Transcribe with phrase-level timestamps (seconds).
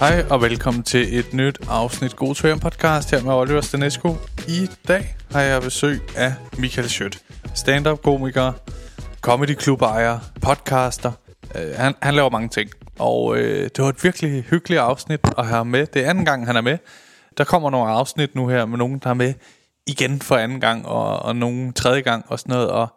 [0.00, 4.16] Hej og velkommen til et nyt afsnit God to podcast her med Oliver Stanesco.
[4.48, 7.18] I dag har jeg besøg af Michael Schødt,
[7.54, 8.52] stand-up komiker,
[9.20, 11.12] comedy club ejer, podcaster.
[11.54, 15.46] Uh, han, han laver mange ting, og uh, det var et virkelig hyggeligt afsnit at
[15.46, 15.86] have med.
[15.86, 16.78] Det er anden gang, han er med.
[17.38, 19.34] Der kommer nogle afsnit nu her med nogen, der er med
[19.86, 22.88] igen for anden gang, og, og nogen tredje gang og sådan noget, og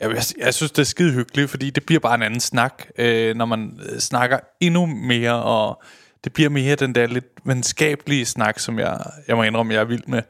[0.00, 2.86] jeg, jeg, jeg synes, det er skide hyggeligt, fordi det bliver bare en anden snak,
[2.98, 5.82] øh, når man øh, snakker endnu mere, og
[6.26, 9.84] det bliver mere den der lidt venskabelige snak, som jeg, jeg må indrømme, jeg er
[9.84, 10.22] vild med.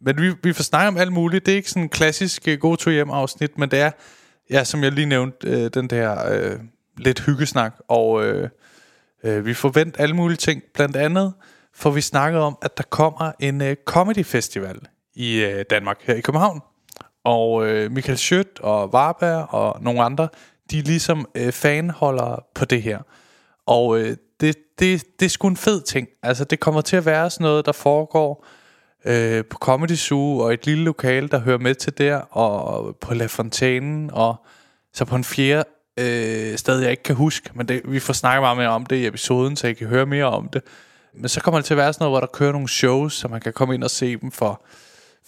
[0.00, 1.46] Men vi, vi får snakke om alt muligt.
[1.46, 3.90] Det er ikke sådan en klassisk uh, to hjem afsnit, men det er,
[4.50, 6.58] ja, som jeg lige nævnte, øh, den der øh,
[6.96, 8.48] lidt hyggesnak, og øh,
[9.24, 10.62] øh, vi forventer alle mulige ting.
[10.74, 11.34] Blandt andet
[11.74, 14.80] får vi snakket om, at der kommer en øh, comedy festival
[15.14, 16.60] i øh, Danmark, her i København.
[17.24, 20.28] Og øh, Michael Schødt og Varberg og nogle andre,
[20.70, 22.98] de er ligesom øh, fanholder på det her.
[23.66, 26.08] Og øh, det, det, det er sgu en fed ting.
[26.22, 28.46] Altså det kommer til at være sådan noget, der foregår
[29.04, 33.14] øh, på Comedy Zoo og et lille lokale, der hører med til der, og på
[33.14, 34.36] La Fontaine, og
[34.92, 35.64] så på en fjerde
[35.98, 38.96] øh, sted, jeg ikke kan huske, men det, vi får snakket meget mere om det
[38.96, 40.62] i episoden, så I kan høre mere om det.
[41.14, 43.28] Men så kommer det til at være sådan noget, hvor der kører nogle shows, så
[43.28, 44.62] man kan komme ind og se dem for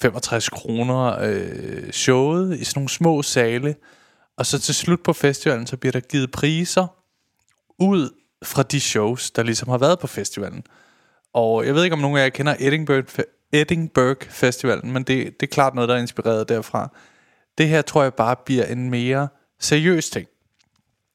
[0.01, 3.75] 65 kroner øh, showet i sådan nogle små sale.
[4.37, 6.87] Og så til slut på festivalen, så bliver der givet priser
[7.79, 8.11] ud
[8.43, 10.63] fra de shows, der ligesom har været på festivalen.
[11.35, 15.47] Og jeg ved ikke, om nogen af jer kender Edinburgh, Edinburgh Festivalen, men det, det
[15.47, 16.97] er klart noget, der er inspireret derfra.
[17.59, 19.29] Det her tror jeg bare bliver en mere
[19.61, 20.29] seriøs ting.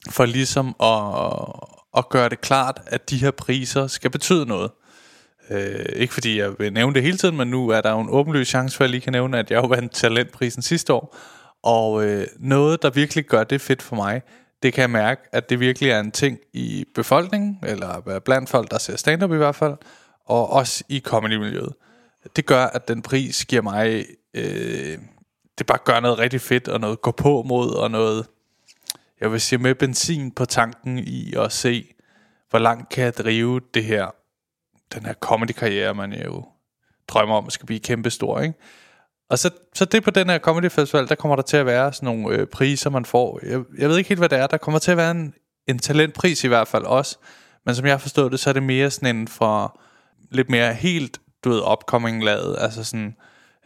[0.10, 4.72] For ligesom at, at gøre det klart, at de her priser skal betyde noget.
[5.50, 8.10] Øh, ikke fordi jeg vil nævne det hele tiden, men nu er der jo en
[8.10, 11.18] åbenløs chance for, at jeg lige kan nævne, at jeg jo vandt talentprisen sidste år.
[11.64, 14.22] Og øh, noget, der virkelig gør det fedt for mig,
[14.64, 18.72] det kan jeg mærke, at det virkelig er en ting i befolkningen, eller blandt folk,
[18.72, 19.76] der ser stand-up i hvert fald,
[20.26, 21.74] og også i comedy-miljøet.
[22.36, 24.06] Det gør, at den pris giver mig...
[24.34, 24.98] Øh,
[25.58, 28.26] det bare gør noget rigtig fedt, og noget gå på mod, og noget...
[29.22, 31.94] Jeg vil sige med benzin på tanken i at se,
[32.50, 34.16] hvor langt kan jeg drive det her
[34.94, 36.46] den her comedy-karriere, man jo
[37.08, 38.56] drømmer om skal blive kæmpe stor, ikke?
[39.34, 41.94] Og så, så det på den her comedy festival, der kommer der til at være
[41.94, 43.40] sådan nogle øh, priser, man får.
[43.44, 44.48] Jeg, jeg ved ikke helt, hvad det er.
[44.48, 45.34] Der kommer til at være en,
[45.68, 47.18] en talentpris i hvert fald også.
[47.66, 49.80] Men som jeg har forstået det, så er det mere sådan en for
[50.32, 52.56] lidt mere helt, du ved, upcoming lavet.
[52.60, 53.16] Altså sådan,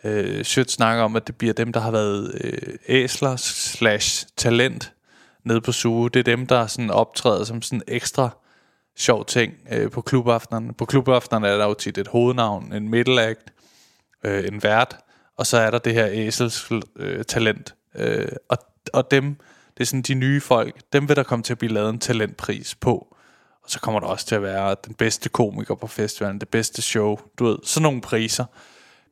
[0.03, 4.93] øh, Sjøt snakker om, at det bliver dem, der har været øh, æsler slash talent
[5.45, 6.09] nede på suge.
[6.09, 8.29] Det er dem, der sådan optræder som sådan ekstra
[8.97, 10.73] sjov ting øh, på klubaftenerne.
[10.73, 13.53] På klubaftenerne er der jo tit et hovednavn, en middle act,
[14.23, 14.97] øh, en vært,
[15.37, 17.75] og så er der det her æsels øh, talent.
[17.95, 18.57] Øh, og,
[18.93, 19.35] og dem,
[19.77, 21.99] det er sådan de nye folk, dem vil der komme til at blive lavet en
[21.99, 23.15] talentpris på.
[23.63, 26.81] Og så kommer der også til at være den bedste komiker på festivalen, det bedste
[26.81, 28.45] show, du ved, sådan nogle priser.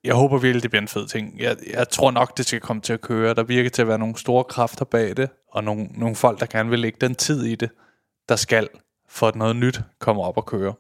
[0.03, 1.39] Jeg håber virkelig, det bliver en fed ting.
[1.39, 3.33] Jeg, jeg tror nok, det skal komme til at køre.
[3.33, 6.45] Der virker til at være nogle store kræfter bag det, og nogle, nogle folk, der
[6.45, 7.69] gerne vil lægge den tid i det,
[8.29, 8.69] der skal
[9.09, 10.73] for at noget nyt kommer op og køre.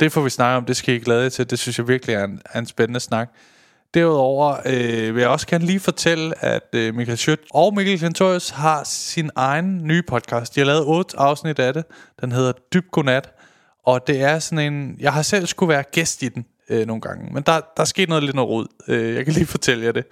[0.00, 1.50] Det får vi snakke om, det skal I glæde jer til.
[1.50, 3.30] Det synes jeg virkelig er en, er en spændende snak.
[3.94, 8.50] Derudover øh, vil jeg også gerne lige fortælle, at øh, Michael Schødt og Mikkel Klentorius
[8.50, 10.54] har sin egen nye podcast.
[10.54, 11.84] De har lavet otte afsnit af det.
[12.20, 13.32] Den hedder Dyb Godnat.
[13.86, 14.96] Og det er sådan en...
[15.00, 17.32] Jeg har selv skulle være gæst i den øh, nogle gange.
[17.34, 18.66] Men der, der er sket noget lidt noget rod.
[18.88, 20.04] Øh, jeg kan lige fortælle jer det.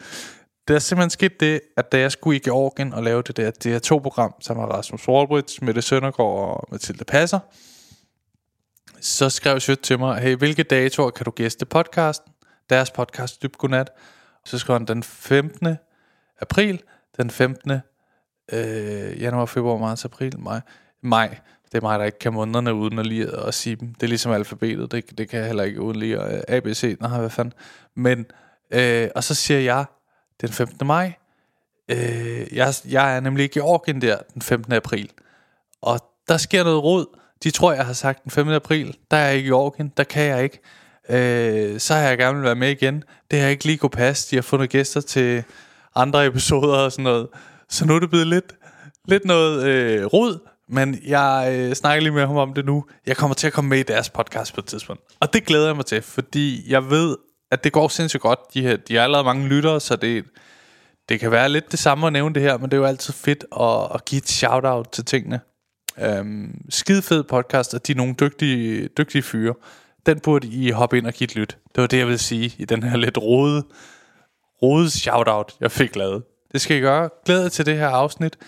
[0.68, 3.50] Det er simpelthen sket det, at da jeg skulle i Georgien og lave det der
[3.50, 7.38] DR2-program, som med Rasmus Wallbridge, Mette Søndergaard og Mathilde Passer,
[9.00, 12.29] så skrev Sødt til mig, hey, hvilke datoer kan du gæste podcasten?
[12.70, 13.90] Deres podcast, Dyb Godnat.
[14.44, 15.76] Så skrev han den 15.
[16.40, 16.82] april,
[17.16, 17.70] den 15.
[18.52, 20.60] Øh, januar, februar, marts, april, maj.
[21.02, 21.38] Maj.
[21.72, 23.94] Det er mig, der ikke kan månederne uden at lige at sige dem.
[23.94, 24.92] Det er ligesom alfabetet.
[24.92, 26.96] Det, det kan jeg heller ikke uden lige at ABC.
[27.00, 27.54] Nej, hvad fanden.
[27.94, 28.26] Men,
[28.70, 29.84] øh, og så siger jeg,
[30.40, 30.86] den 15.
[30.86, 31.12] maj.
[31.88, 34.72] Øh, jeg, jeg er nemlig i Georgien der den 15.
[34.72, 35.10] april.
[35.82, 37.06] Og der sker noget rod.
[37.44, 38.54] De tror, jeg har sagt den 15.
[38.54, 38.96] april.
[39.10, 39.92] Der er jeg i Georgien.
[39.96, 40.60] Der kan jeg ikke.
[41.08, 43.04] Øh, så har jeg gerne vil være med igen.
[43.30, 44.30] Det har ikke lige kunne passe.
[44.30, 45.44] De har fundet gæster til
[45.94, 47.28] andre episoder og sådan noget.
[47.68, 48.54] Så nu er det blevet lidt,
[49.08, 50.38] lidt noget øh, rod.
[50.68, 52.84] Men jeg øh, snakker lige med ham om det nu.
[53.06, 55.02] Jeg kommer til at komme med i deres podcast på et tidspunkt.
[55.20, 57.16] Og det glæder jeg mig til, fordi jeg ved,
[57.50, 58.38] at det går sindssygt godt.
[58.54, 60.24] De, her, de har allerede mange lyttere, så det,
[61.08, 63.14] det kan være lidt det samme at nævne det her, men det er jo altid
[63.14, 65.40] fedt at, at give et shout-out til tingene.
[65.98, 69.54] Øhm, skide fed podcast, og de er nogle dygtige, dygtige fyre.
[70.06, 71.58] Den burde I hoppe ind og give et lyt.
[71.74, 73.64] Det var det, jeg ville sige i den her lidt rode,
[74.62, 76.22] rode shout-out, jeg fik lavet.
[76.52, 77.10] Det skal I gøre.
[77.24, 78.38] Glæder til det her afsnit.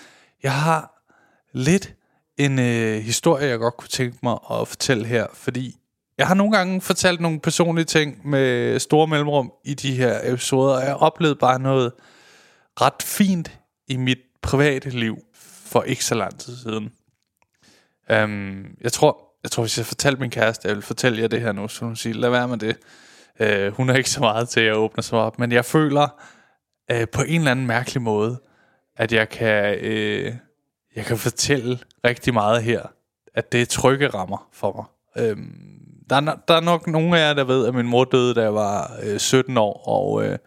[0.43, 1.07] Jeg har
[1.53, 1.95] lidt
[2.39, 5.77] en øh, historie, jeg godt kunne tænke mig at fortælle her, fordi
[6.19, 10.75] jeg har nogle gange fortalt nogle personlige ting med store mellemrum i de her episoder,
[10.75, 11.93] og jeg oplevede oplevet bare noget
[12.81, 13.59] ret fint
[13.89, 15.19] i mit private liv
[15.67, 16.93] for ikke så lang tid siden.
[18.25, 21.41] Um, jeg tror, jeg tror, hvis jeg fortalte min kæreste, jeg vil fortælle jer det
[21.41, 22.77] her nu, så hun siger, lad være med det.
[23.41, 26.09] Øh, hun er ikke så meget til at åbne sig op, men jeg føler
[26.91, 28.41] øh, på en eller anden mærkelig måde,
[28.97, 30.35] at jeg kan, øh,
[30.97, 32.83] jeg kan fortælle rigtig meget her,
[33.35, 35.25] at det er trygge rammer for mig.
[35.25, 35.37] Øh,
[36.11, 38.43] der, er, der er nok nogle af jer, der ved, at min mor døde, da
[38.43, 40.39] jeg var øh, 17 år, og Øh,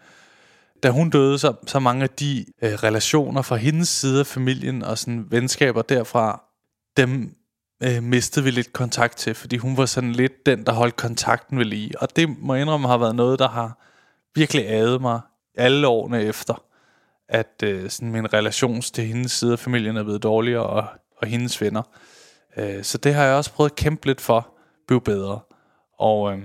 [0.82, 4.82] da hun døde, så, så mange af de øh, relationer fra hendes side af familien
[4.82, 6.42] og sådan venskaber derfra,
[6.96, 7.34] dem
[7.82, 11.58] øh, mistede vi lidt kontakt til, fordi hun var sådan lidt den, der holdt kontakten
[11.58, 12.02] ved lige.
[12.02, 13.78] Og det må jeg indrømme har været noget, der har
[14.34, 15.20] virkelig adet mig
[15.54, 16.62] alle årene efter,
[17.28, 20.84] at øh, sådan min relation til hendes side af familien er blevet dårligere, og,
[21.16, 21.82] og hendes venner.
[22.56, 24.48] Øh, så det har jeg også prøvet at kæmpe lidt for,
[24.86, 25.40] blive bedre.
[25.98, 26.42] Og øh,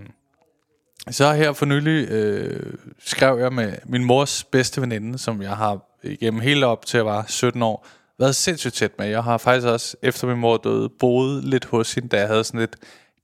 [1.09, 5.79] så her for nylig øh, skrev jeg med min mors bedste veninde, som jeg har
[6.03, 7.87] igennem hele op til at var 17 år,
[8.21, 9.07] været sindssygt tæt med.
[9.07, 12.43] Jeg har faktisk også, efter min mor døde, boet lidt hos hende, da jeg havde
[12.43, 12.75] sådan lidt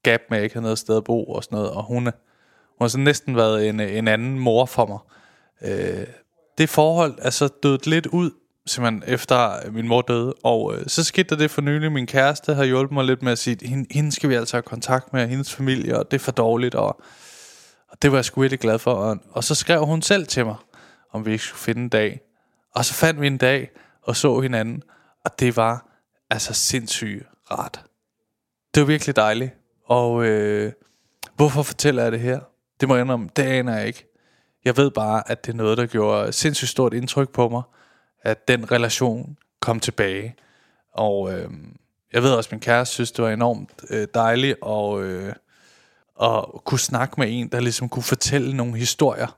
[0.04, 1.72] gap med, at jeg ikke havde noget sted at bo og sådan noget.
[1.72, 2.12] Og hun, hun
[2.82, 5.00] har så næsten været en, en anden mor for mig.
[5.72, 6.08] Øh,
[6.58, 8.32] det forhold er så dødt lidt ud,
[8.66, 10.34] simpelthen efter min mor døde.
[10.44, 11.92] Og øh, så skete der det for nylig.
[11.92, 14.62] Min kæreste har hjulpet mig lidt med at sige, hende, hende skal vi altså have
[14.62, 16.76] kontakt med, hendes familie, og det er for dårligt.
[16.76, 17.02] Og,
[17.90, 18.94] og det var jeg sgu virkelig glad for.
[18.94, 20.56] Og, og så skrev hun selv til mig,
[21.14, 22.20] om vi ikke skulle finde en dag.
[22.76, 23.70] Og så fandt vi en dag,
[24.08, 24.84] og så hinanden,
[25.26, 25.88] og det var
[26.30, 27.84] altså sindssygt rart.
[28.76, 29.52] Det var virkelig dejligt,
[29.86, 30.72] og øh,
[31.36, 32.40] hvorfor fortæller jeg det her?
[32.80, 34.06] Det må jeg indrømme, det aner jeg ikke.
[34.66, 37.62] Jeg ved bare, at det er noget, der gjorde sindssygt stort indtryk på mig,
[38.22, 40.36] at den relation kom tilbage.
[40.94, 41.50] Og øh,
[42.14, 45.34] jeg ved også, at min kæreste synes, det var enormt øh, dejligt at, øh,
[46.22, 49.37] at kunne snakke med en, der ligesom kunne fortælle nogle historier,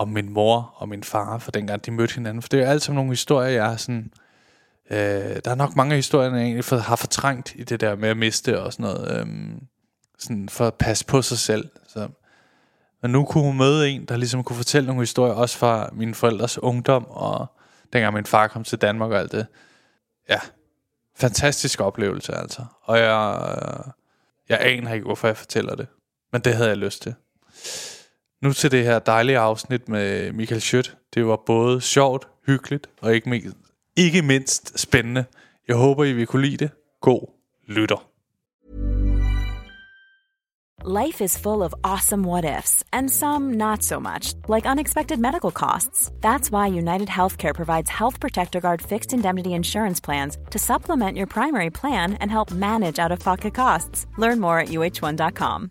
[0.00, 2.42] om min mor og min far, for dengang de mødte hinanden.
[2.42, 4.12] For det er jo altid nogle historier, jeg er sådan...
[4.90, 8.08] Øh, der er nok mange historier, jeg egentlig for, har fortrængt i det der med
[8.08, 9.20] at miste og sådan noget.
[9.20, 9.26] Øh,
[10.18, 11.68] sådan for at passe på sig selv.
[11.88, 12.08] Så.
[13.02, 16.14] Men nu kunne hun møde en, der ligesom kunne fortælle nogle historier, også fra mine
[16.14, 17.46] forældres ungdom, og
[17.92, 19.46] dengang min far kom til Danmark og alt det.
[20.28, 20.40] Ja,
[21.16, 22.64] fantastisk oplevelse altså.
[22.82, 23.92] Og jeg, øh,
[24.48, 25.86] jeg aner ikke, hvorfor jeg fortæller det.
[26.32, 27.14] Men det havde jeg lyst til.
[28.42, 30.96] Nu til det her dejlige afsnit med Michael Schødt.
[31.14, 33.56] Det var både sjovt, hyggeligt og ikke mindst,
[33.96, 35.24] ikke mindst spændende.
[35.68, 36.70] Jeg håber, I vil kunne lide det.
[37.00, 37.32] God
[37.68, 38.06] lytter.
[40.84, 45.50] Life is full of awesome what ifs, and some not so much, like unexpected medical
[45.50, 46.10] costs.
[46.22, 51.26] That's why United Healthcare provides Health Protector Guard fixed indemnity insurance plans to supplement your
[51.26, 54.06] primary plan and help manage out of pocket costs.
[54.16, 55.70] Learn more at uh1.com.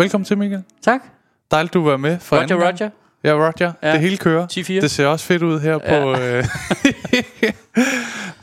[0.00, 0.62] Velkommen til, Michael.
[0.82, 1.00] Tak.
[1.50, 2.62] Dejligt, du var med for Roger, gang.
[2.62, 2.90] Roger.
[3.24, 3.72] Ja, Roger.
[3.82, 3.92] Ja.
[3.92, 4.46] Det hele kører.
[4.52, 4.72] 10-4.
[4.72, 5.78] Det ser også fedt ud her ja.
[5.78, 6.20] på...
[6.20, 6.44] Øh...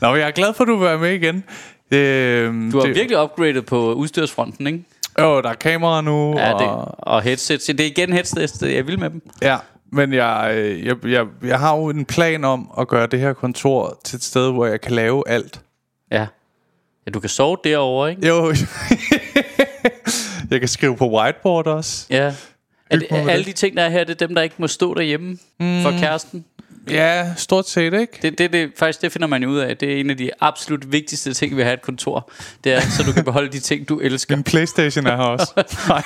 [0.00, 1.44] Nå, jeg er glad for, at du var med igen.
[1.90, 4.84] Øh, Du har det, virkelig upgradet på udstyrsfronten, ikke?
[5.18, 6.38] Jo, der er kamera nu.
[6.38, 7.66] Ja, og, det, og headsets.
[7.66, 9.22] Det er igen headsets, jeg vil med dem.
[9.42, 9.56] Ja,
[9.92, 13.32] men jeg, øh, jeg, jeg, jeg har jo en plan om at gøre det her
[13.32, 15.60] kontor til et sted, hvor jeg kan lave alt.
[16.10, 16.26] Ja.
[17.06, 18.28] Ja, du kan sove derovre, ikke?
[18.28, 18.46] Jo,
[20.50, 22.06] jeg kan skrive på whiteboard også.
[22.10, 22.34] Ja.
[22.90, 23.46] Er med alle det.
[23.46, 25.82] de ting, der er her, det er dem, der ikke må stå derhjemme mm.
[25.82, 26.44] for kæresten.
[26.90, 28.18] Ja, stort set, ikke?
[28.22, 29.76] Det, det, det, faktisk, det finder man jo ud af.
[29.76, 32.30] Det er en af de absolut vigtigste ting ved at have et kontor.
[32.64, 34.36] Det er, så du kan beholde de ting, du elsker.
[34.36, 35.52] Min Playstation er her også.
[35.88, 36.02] Nej.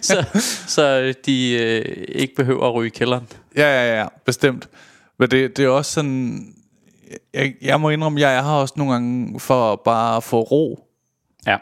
[0.00, 0.24] så,
[0.66, 3.28] så de øh, ikke behøver at ryge i kælderen.
[3.56, 4.68] ja, ja, ja, bestemt.
[5.18, 6.46] Men det, det er også sådan...
[7.34, 10.88] Jeg, jeg må indrømme, jeg er her også nogle gange for bare at få ro.
[11.46, 11.56] Ja,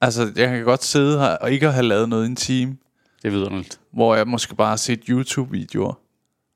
[0.00, 2.76] Altså, jeg kan godt sidde her og ikke have lavet noget i en time,
[3.22, 3.80] det er vidunderligt.
[3.92, 5.98] hvor jeg måske bare har set YouTube-videoer.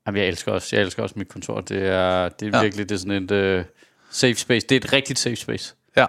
[0.07, 1.61] Jamen, jeg elsker også, jeg elsker også mit kontor.
[1.61, 2.61] Det er, det er Ja.
[2.63, 3.65] virkelig det er sådan et uh,
[4.09, 4.67] safe space.
[4.67, 5.75] Det er et rigtigt safe space.
[5.97, 6.05] Ja.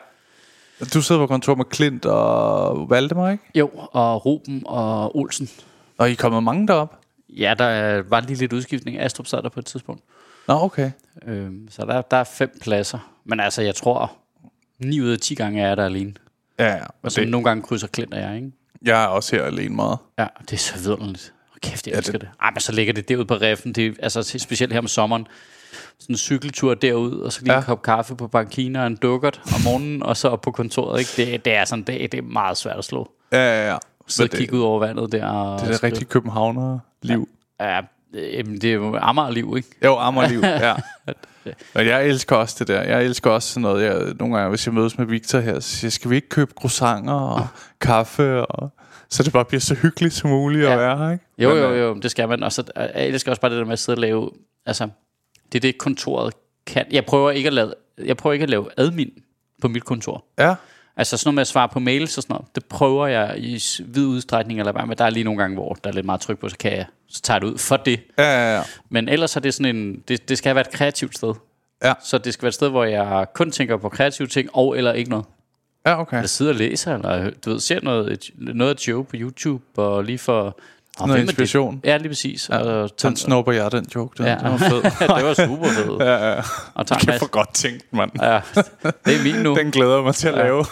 [0.95, 3.45] Du sidder på kontor med Klint og Valdemar, ikke?
[3.55, 5.49] Jo, og Ruben og Olsen.
[5.99, 6.99] Og I er kommet mange derop.
[7.29, 8.99] Ja, der var lige lidt udskiftning.
[8.99, 10.03] Astrup sad der på et tidspunkt.
[10.49, 10.91] Nå, okay.
[11.27, 13.13] Øhm, så der, der er fem pladser.
[13.25, 14.13] Men altså, jeg tror,
[14.79, 16.15] 9 ud af 10 gange er jeg der alene.
[16.63, 16.83] Ja, ja.
[16.85, 18.53] Og Og så det, nogle gange krydser Klint og jeg, ikke?
[18.85, 19.99] jeg er også her alene meget.
[20.19, 21.33] Ja, det er så vidunderligt.
[21.51, 22.29] Hold Kæft, jeg Ja, elsker det- det.
[22.43, 23.73] Ej, men så ligger det derud på reffen.
[23.73, 25.27] Det er, altså, specielt her om sommeren.
[25.99, 27.57] Sådan en cykeltur derud, og så lige ja.
[27.59, 27.61] Ja.
[27.63, 30.99] en kop kaffe på bankina og en dukkert om morgenen, og så op på kontoret.
[31.01, 31.33] Ikke?
[31.33, 33.11] Det, det er sådan dag, det er meget svært at slå.
[33.33, 33.77] Ja, ja, ja.
[34.09, 35.27] Så Men kigge ud over vandet der.
[35.27, 37.29] Og Det er det rigtige københavner-liv.
[37.61, 37.81] Ja,
[38.15, 39.69] jamen, det er jo Amagerliv, ikke?
[39.85, 40.75] Jo, Amagerliv, ja.
[41.75, 42.83] Men jeg elsker også det der.
[42.83, 43.85] Jeg elsker også sådan noget.
[43.85, 46.29] Jeg, nogle gange, hvis jeg mødes med Victor her, så siger jeg, skal vi ikke
[46.29, 47.47] købe croissanter og
[47.81, 48.47] kaffe?
[48.47, 48.71] Og,
[49.09, 50.73] så det bare bliver så hyggeligt som muligt Ja.
[50.73, 51.25] at være her, ikke?
[51.39, 52.43] Jo, Men, jo, øh, jo, det skal man.
[52.43, 54.31] Og så, jeg elsker også bare det der med at sidde og lave...
[54.67, 54.89] Altså,
[55.53, 56.35] det er det, kontoret
[56.67, 56.87] kan.
[56.91, 57.73] Jeg prøver ikke at lave,
[58.05, 59.11] jeg prøver ikke at lave admin
[59.63, 60.25] på mit kontor.
[60.39, 60.55] Ja,
[60.97, 63.63] Altså sådan noget med at svare på mails og sådan noget, det prøver jeg i
[63.85, 66.21] vid udstrækning, eller hvad, men der er lige nogle gange, hvor der er lidt meget
[66.21, 68.01] tryk på, så kan jeg, så tager jeg det ud for det.
[68.19, 68.63] ja, ja, ja.
[68.89, 71.35] Men ellers er det sådan en, det, det skal være et kreativt sted.
[71.85, 71.95] Ja.
[72.05, 74.93] Så det skal være et sted, hvor jeg kun tænker på kreative ting, og eller
[74.93, 75.25] ikke noget.
[75.87, 76.17] Ja, okay.
[76.17, 80.05] Jeg sidder og læser, eller du ved, ser noget, et, noget show på YouTube, og
[80.05, 80.59] lige for...
[81.01, 81.31] Nå, Noget er det?
[81.31, 81.81] inspiration.
[81.85, 82.49] Ja, lige præcis.
[82.49, 84.19] Ja, Og den snupper jeg, den joke.
[84.19, 84.35] Den, Ja.
[84.35, 84.83] den var fed.
[85.17, 86.03] det var super fedt.
[86.09, 86.35] ja, ja.
[86.75, 88.11] Og en Kæft masse, for godt tænkt, mand.
[88.23, 88.41] ja,
[89.07, 89.55] det er min nu.
[89.61, 90.43] Den glæder jeg mig til at Ja.
[90.43, 90.65] lave.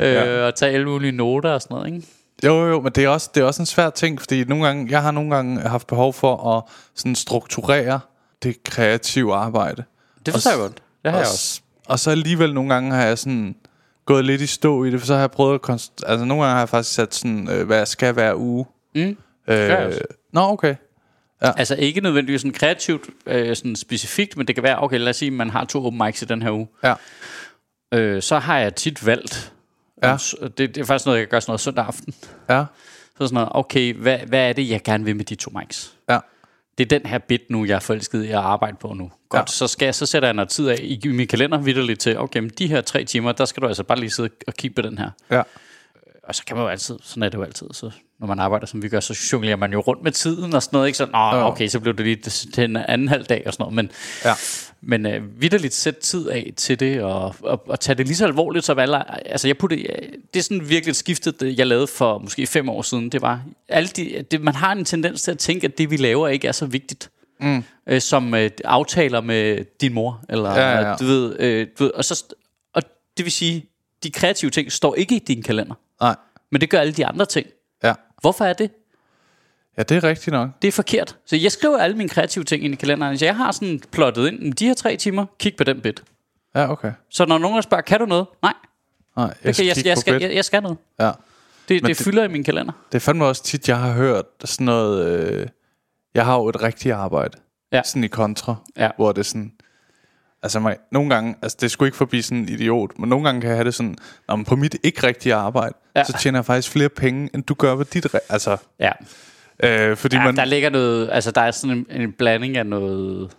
[0.00, 2.06] Øh, og tage alle mulige noter og sådan noget, ikke?
[2.44, 4.86] Jo, jo, men det er, også, det er også en svær ting, fordi nogle gange,
[4.90, 6.62] jeg har nogle gange haft behov for at
[6.96, 8.00] sådan strukturere
[8.42, 9.84] det kreative arbejde.
[10.26, 10.74] Det forstår jeg godt.
[11.04, 11.36] Det har jeg og, også.
[11.54, 13.54] s- og så alligevel nogle gange har jeg sådan
[14.06, 15.60] gået lidt i stå i det, for så har jeg prøvet at...
[15.70, 18.66] Konst- altså nogle gange har jeg faktisk sat sådan, øh, hvad skal hver uge.
[18.94, 19.16] Mm.
[19.50, 19.92] Øh,
[20.32, 20.74] nå, okay.
[21.40, 25.16] Altså ikke nødvendigvis sådan kreativt, øh, sådan specifikt, men det kan være, okay, lad os
[25.16, 26.68] sige, at man har to open mics i den her uge.
[26.84, 26.94] Ja.
[27.94, 29.52] Øh, så har jeg tit valgt,
[30.02, 30.16] Ja.
[30.40, 32.14] det, det er faktisk noget, jeg kan gøre sådan noget søndag aften.
[32.50, 32.64] Ja,
[33.18, 35.94] Så sådan noget, okay, hvad, hvad er det, jeg gerne vil med de to mics?
[36.08, 36.18] ja,
[36.78, 39.10] Det er den her bit nu, jeg er forelsket i at arbejde på nu.
[39.28, 39.46] Godt, Ja.
[39.46, 42.40] så, skal jeg, så sætter jeg noget tid af i min kalender vidderligt til, okay,
[42.40, 44.82] men de her tre timer, der skal du altså bare lige sidde og kigge på
[44.82, 45.10] den her.
[45.30, 45.42] ja.
[46.30, 48.66] Og så kan man jo altid, sådan er det jo altid, så når man arbejder,
[48.66, 50.96] som vi gør, så jonglerer man jo rundt med tiden og sådan noget, ikke?
[50.96, 53.74] Så, Nå, okay, så blev det lige til en anden halv dag og sådan noget,
[53.74, 53.90] men,
[54.24, 54.34] Ja.
[54.80, 58.24] men øh, vidderligt sæt tid af til det, og, og, og tage det lige så
[58.24, 59.76] alvorligt som alle, altså jeg putte,
[60.34, 63.42] det er sådan virkelig et skiftet, jeg lavede for måske fem år siden, det var,
[63.68, 66.48] alle de, det, man har en tendens til at tænke, at det vi laver ikke
[66.48, 67.10] er så vigtigt.
[67.40, 67.64] Mm.
[67.88, 70.96] Øh, som øh, aftaler med din mor, eller Ja, ja, ja.
[70.96, 72.24] du ved, øh, du ved og, så,
[72.74, 72.82] og
[73.16, 73.66] det vil sige,
[74.02, 75.74] de kreative ting står ikke i din kalender.
[76.00, 76.16] Nej.
[76.50, 77.46] Men det gør alle de andre ting.
[77.82, 77.94] Ja.
[78.20, 78.70] Hvorfor er det?
[79.78, 80.50] Ja, det er rigtigt nok.
[80.62, 81.16] Det er forkert.
[81.26, 83.18] Så jeg skriver alle mine kreative ting ind i kalenderen.
[83.18, 86.02] Så jeg har sådan plottet ind, de her tre timer, kig på den bit.
[86.54, 86.92] Ja, okay.
[87.10, 88.26] Så når nogen spørger, kan du noget?
[88.42, 88.52] Nej,
[89.16, 90.78] Nej, jeg, jeg skal, jeg, jeg, på skal, jeg, jeg skal noget.
[91.00, 91.06] Ja.
[91.06, 91.14] Det,
[91.68, 92.72] det, det- fylder i min kalender.
[92.92, 95.06] Det er fandme også tit, jeg har hørt sådan noget...
[95.06, 95.46] Øh,
[96.14, 97.38] jeg har jo et rigtigt arbejde.
[97.72, 97.82] Ja.
[97.84, 98.54] Sådan i kontra.
[98.76, 98.90] Ja.
[98.96, 99.52] Hvor det er sådan...
[100.42, 103.40] Altså mig, nogle gange, altså det skulle ikke forbi sådan en idiot, men nogle gange
[103.40, 103.96] kan jeg have det sådan,
[104.28, 106.04] Nå, men på mit ikke rigtige arbejde, Ja.
[106.04, 108.90] så tjener jeg faktisk flere penge, end du gør ved dit, altså, Ja.
[109.64, 112.66] øh, fordi ja man, der ligger noget, altså der er sådan en, en blanding af
[112.66, 113.30] noget,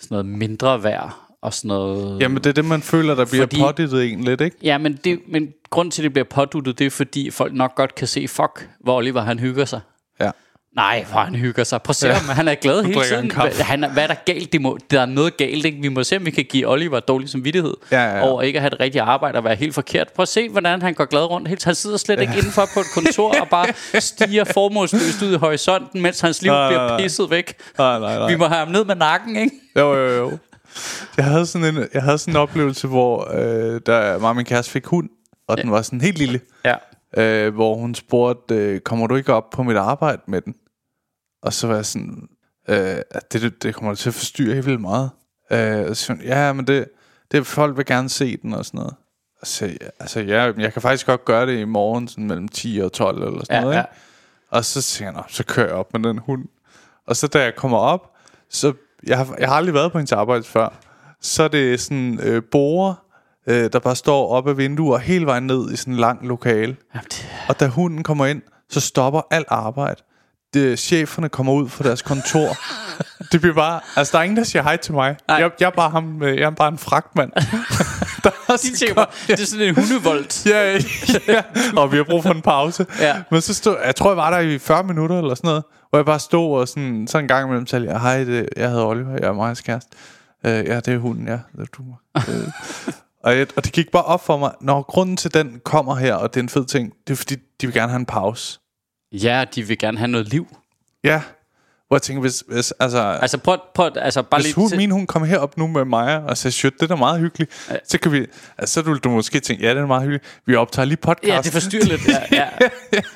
[0.00, 2.20] sådan noget mindre værd, og sådan noget...
[2.20, 4.56] jamen det er det, man føler, der bliver Fordi- pådittet en lidt, ikke?
[4.62, 7.74] Ja, men, det, men grund til, at det bliver påduttet, det er fordi folk nok
[7.74, 9.80] godt kan se, fuck, hvor Oliver han hygger sig.
[10.76, 10.80] Ja.
[10.80, 11.82] Nej, hvor han hygger sig.
[11.82, 12.12] Prøv at se Ja.
[12.14, 13.30] ham, han er glad hele tiden.
[13.60, 14.52] han er, hvad er der galt?
[14.52, 15.78] Det må, der er noget galt, ikke?
[15.82, 18.22] Vi må se, om vi kan give Oliver dårlig samvittighed Ja, ja, ja.
[18.28, 20.08] over ikke at have et rigtigt arbejde og være helt forkert.
[20.16, 21.48] Prøv at se, hvordan han går glad rundt.
[21.48, 23.66] Helt, han sidder slet ikke indenfor på et kontor og bare
[24.00, 26.98] stiger formålsløst ud i horisonten, mens hans liv Nej, bliver nej.
[27.02, 27.54] pisset væk.
[27.78, 28.28] Nej, nej, nej.
[28.30, 29.56] Vi må have ham ned med nakken, ikke?
[29.78, 30.38] Jo, jo, jo.
[31.16, 34.44] Jeg havde sådan en, jeg havde sådan en oplevelse, hvor øh, der, mig og min
[34.44, 35.08] kæreste fik hund,
[35.48, 36.74] og den var sådan helt lille, Ja.
[37.22, 40.54] øh, hvor hun spurgte, øh, kommer du ikke op på mit arbejde med den?
[41.42, 42.28] Og så var jeg sådan,
[42.68, 45.10] øh, at det, det, det kommer til at forstyrre helt vildt meget.
[45.50, 46.88] Øh, og så hun, ja, men det,
[47.32, 48.94] det folk vil gerne se den og sådan noget.
[49.40, 52.80] Og så, altså, ja, jeg kan faktisk godt gøre det i morgen, sådan mellem 10
[52.84, 53.74] og 12 eller sådan Ja, noget.
[53.74, 53.80] ja.
[53.80, 53.90] Ikke?
[54.50, 56.44] Og så siger jeg, "Nå, så kører jeg op med den hund.
[57.06, 58.10] Og så da jeg kommer op,
[58.50, 58.72] så
[59.06, 60.68] jeg har, jeg har aldrig været på hendes arbejde før.
[61.20, 62.94] Så er det sådan øh, borer,
[63.46, 66.76] øh, der bare står op ad vinduer hele vejen ned i sådan en lang lokale.
[66.94, 70.02] Jamen, det, Og da hunden kommer ind, så stopper alt arbejde.
[70.54, 72.56] Det, cheferne kommer ud fra deres kontor.
[73.32, 73.80] det bliver bare...
[73.96, 75.16] Altså, der er ingen, der siger hej til mig.
[75.28, 75.36] Nej.
[75.36, 77.32] Jeg, jeg, er bare ham, øh, jeg er bare en fragtmand.
[78.24, 80.46] der er de tænker bare, det er sådan en hundevold.
[80.46, 80.78] Ja,
[81.28, 81.42] ja,
[81.80, 82.86] og vi har brug for en pause.
[83.00, 83.22] Ja.
[83.30, 85.98] Men så stod, jeg tror, jeg var der i 40 minutter eller sådan noget, hvor
[85.98, 88.84] jeg bare stod og sådan, så en gang imellem sagde, jeg, hej, det, jeg hedder
[88.84, 89.90] Oliver, jeg er Majas kæreste.
[90.44, 91.38] Uh, ja, det er hunden, ja.
[91.52, 91.82] Det er du.
[92.16, 92.52] Uh,
[93.24, 96.14] og, jeg, og det gik bare op for mig, når grunden til den kommer her,
[96.14, 98.58] og det er en fed ting, det er fordi, de vil gerne have en pause.
[99.12, 100.56] Ja, de vil gerne have noget liv.
[101.04, 101.22] Ja,
[101.88, 104.54] hvor jeg tænker, hvis, hvis altså, Altså prøv, prøv altså bare hvis lige...
[104.54, 106.94] hun, til- min hun kom herop nu med mig og sagde, shit, det er da
[106.94, 107.76] meget hyggeligt, ja.
[107.84, 108.26] så kan vi,
[108.58, 110.40] altså, så ville du måske tænke, ja, det er meget hyggeligt.
[110.46, 111.28] Vi optager lige podcast.
[111.34, 112.08] Ja, det forstyrrer lidt.
[112.08, 112.48] Ja, ja.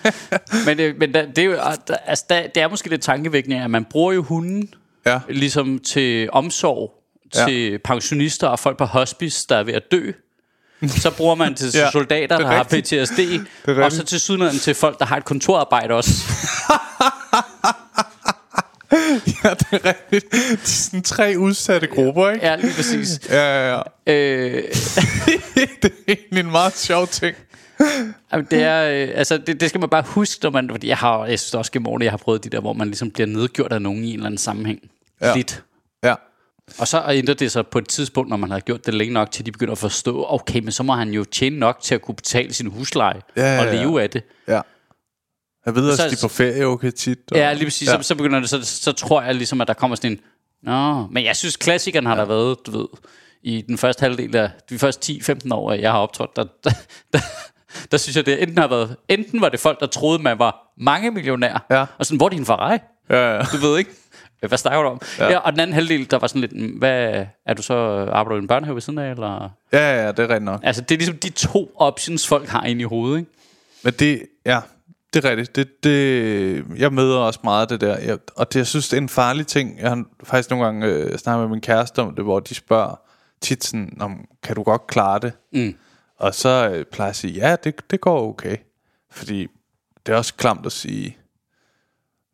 [0.66, 1.52] men øh, men der, det, er jo,
[1.88, 2.24] der- altså,
[2.54, 4.68] det er måske lidt tankevækkende, at man bruger jo hunden
[5.06, 5.20] Ja.
[5.28, 6.92] ligesom til omsorg
[7.34, 7.44] Ja.
[7.46, 10.10] til pensionister og folk på hospice, der er ved at dø.
[10.88, 12.62] Så bruger man til Ja, soldater, der er har.
[12.62, 13.20] PTSD,
[13.68, 16.10] og så til sydlandet til folk, der har et kontorarbejde også.
[19.44, 20.32] ja, det er rigtigt.
[20.32, 22.46] Det er sådan tre udsatte grupper, ikke?
[22.46, 23.20] Ja, lige præcis.
[23.30, 24.12] Ja, ja, ja.
[24.12, 24.62] Øh,
[25.82, 27.36] det er egentlig en meget sjov ting.
[28.32, 30.96] Jamen, det er, øh, altså, det, det skal man bare huske, når man, fordi jeg
[30.96, 33.26] har, jeg synes også gennem årene, jeg har prøvet de der, hvor man ligesom bliver
[33.26, 34.80] nedgjort af nogen i en eller anden sammenhæng.
[35.20, 35.34] Ja.
[35.34, 35.62] Lidt.
[36.04, 36.14] Ja.
[36.78, 39.30] Og så ændrer det sig på et tidspunkt, når man har gjort det længe nok,
[39.30, 42.02] til de begynder at forstå, okay, men så må han jo tjene nok til at
[42.02, 43.82] kunne betale sin husleje Ja, ja, og ja.
[43.82, 44.22] leve af det.
[44.48, 44.60] Ja.
[45.66, 47.18] Jeg ved også, Så- de er på ferie okay tit.
[47.32, 47.88] Og, Ja, lige præcis.
[47.88, 47.92] Ja.
[47.92, 48.02] Ja.
[48.02, 50.20] Så, så begynder det, så, så tror jeg ligesom, at der kommer sådan en,
[50.62, 52.86] Nå, men jeg synes, klassikeren har der været, du ved,
[53.42, 56.70] i den første halvdel af de første 10-15 år, jeg har optrådt, der, der,
[57.12, 57.18] der,
[57.90, 60.72] der synes jeg, det enten har været, enten var det folk, der troede, man var
[60.78, 61.86] mange millionær, Ja.
[61.98, 62.78] og sådan, hvor er din Ferrari?
[63.10, 63.42] Ja, ja.
[63.52, 63.90] Du ved ikke,
[64.40, 65.00] hvad snakker du om?
[65.18, 65.30] Ja.
[65.30, 65.38] ja.
[65.38, 67.74] og den anden halvdel, der var sådan lidt, "Mm, hvad, er du så,
[68.12, 69.50] arbejder du i en børnehave ved siden af, eller?
[69.72, 70.60] Ja, ja, det er rigtigt nok.
[70.62, 73.30] Altså, det er ligesom de to options, folk har inde i hovedet, ikke?
[73.84, 74.60] Men det, ja,
[75.14, 75.56] det er rigtigt.
[75.56, 77.98] Det, det, jeg møder også meget det der.
[77.98, 79.78] Jeg, og det, jeg synes, det er en farlig ting.
[79.80, 83.00] Jeg har faktisk nogle gange øh, snakket med min kæreste om det, hvor de spørger
[83.40, 85.32] tit sådan, om, kan du godt klare det?
[85.52, 85.74] Mm.
[86.18, 88.56] Og så øh, plejer jeg at sige, ja, det, det går okay.
[89.12, 89.46] Fordi
[90.06, 91.16] det er også klamt at sige,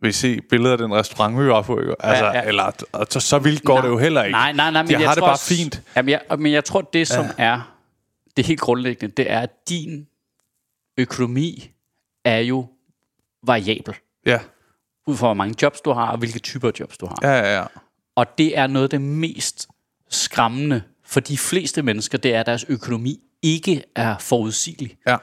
[0.02, 1.80] vil se billeder af den restaurant, vi var på?
[1.80, 1.94] ikke?
[2.00, 2.42] Altså, Ja, ja.
[2.42, 4.32] Eller, og så, så vildt går det jo heller ikke.
[4.32, 4.82] Nej, nej, nej.
[4.82, 5.82] Men jeg, jeg har det bare også, fint.
[5.96, 7.44] Jamen, jeg, men jeg tror, det som ja.
[7.44, 7.74] er
[8.36, 10.06] det helt grundlæggende, det er, at din
[10.98, 11.70] økonomi
[12.24, 12.66] er jo
[13.46, 13.94] variabel.
[14.26, 14.38] Ja,
[15.06, 17.18] Ud fra, hvor mange jobs du har, og hvilke typer jobs du har.
[17.22, 17.58] ja, ja.
[17.58, 17.64] ja.
[18.16, 19.68] Og det er noget af det mest
[20.10, 24.96] skræmmende for de fleste mennesker, det er, at deres økonomi ikke er forudsigelig.
[25.06, 25.16] ja.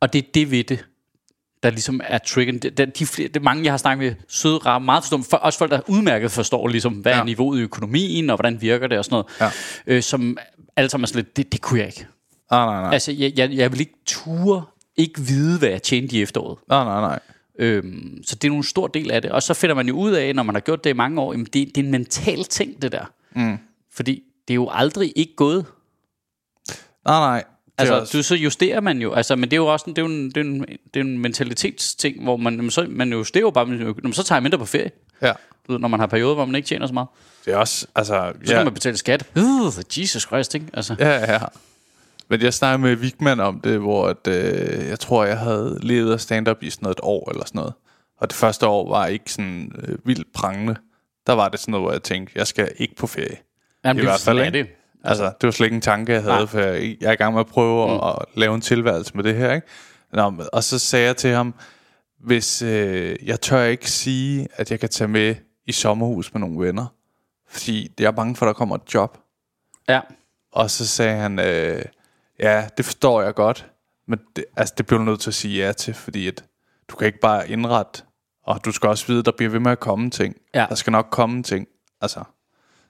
[0.00, 0.84] Og det er det ved det,
[1.64, 2.58] der ligesom er triggeren.
[2.98, 5.58] De, flere, det er mange, jeg har snakket med, søde, rare, meget forstående, for, også
[5.58, 7.20] folk, der udmærket forstår, ligesom, hvad ja.
[7.20, 9.54] Er niveauet i økonomien, og hvordan virker det, og sådan noget.
[9.86, 9.94] Ja.
[9.94, 10.38] Øh, som
[10.76, 12.06] alle sammen er sådan lidt, det, det kunne jeg ikke.
[12.50, 12.92] Nej, nej, nej.
[12.92, 14.64] Altså, jeg, jeg, jeg vil ikke ture,
[14.96, 16.58] ikke vide, hvad jeg tjente i efteråret.
[16.68, 17.20] Nej, nej, nej.
[17.58, 19.30] Øhm, så det er nu en stor del af det.
[19.30, 21.32] Og så finder man jo ud af, når man har gjort det i mange år,
[21.32, 23.04] jamen det, det er en mental ting, det der.
[23.36, 23.58] Mm.
[23.94, 25.66] Fordi det er jo aldrig ikke gået.
[27.04, 27.44] Nej, nej.
[27.78, 29.12] Altså, også- du, så justerer man jo.
[29.12, 30.60] Altså, men det er jo også en, det er jo en, det er en,
[30.94, 34.42] det er en mentalitetsting, hvor man, så, man justerer jo bare, jamen, så tager jeg
[34.42, 34.90] mindre på ferie.
[35.22, 35.32] Ja.
[35.66, 37.08] Du ved, når man har perioder, hvor man ikke tjener så meget.
[37.44, 38.32] Det er også, altså...
[38.44, 38.56] Så ja.
[38.58, 39.26] kan man betale skat.
[39.36, 39.66] Uh,
[39.98, 40.66] Jesus Christ, ikke?
[40.72, 41.38] Altså, Ja, ja.
[42.28, 46.12] Men jeg snakkede med Vigman om det, hvor at, øh, jeg tror, jeg havde levet
[46.12, 47.72] af stand-up i sådan noget et år eller sådan noget.
[48.18, 50.76] Og det første år var ikke sådan øh, vildt prangende.
[51.26, 53.36] Der var det sådan noget, hvor jeg tænkte, jeg skal ikke på ferie.
[53.84, 54.66] jamen, I det er hvert fald, er det.
[55.04, 56.46] Altså, det var slet ikke en tanke, jeg havde, Nej.
[56.46, 58.00] for jeg, jeg er i gang med at prøve mm.
[58.02, 59.66] at, lave en tilværelse med det her, ikke?
[60.12, 61.54] Nå, og så sagde jeg til ham,
[62.20, 65.34] hvis øh, jeg tør ikke sige, at jeg kan tage med
[65.66, 66.86] i sommerhus med nogle venner,
[67.48, 69.18] fordi jeg er bange for, at der kommer et job.
[69.88, 70.00] Ja.
[70.52, 71.84] Og så sagde han, øh,
[72.40, 73.70] ja, det forstår jeg godt,
[74.06, 76.44] men det, altså, det bliver du nødt til at sige ja til, fordi at
[76.88, 78.02] du kan ikke bare indrette,
[78.42, 80.36] og du skal også vide, at der bliver ved med at komme ting.
[80.54, 80.66] Ja.
[80.68, 81.66] Der skal nok komme ting.
[82.00, 82.24] Altså,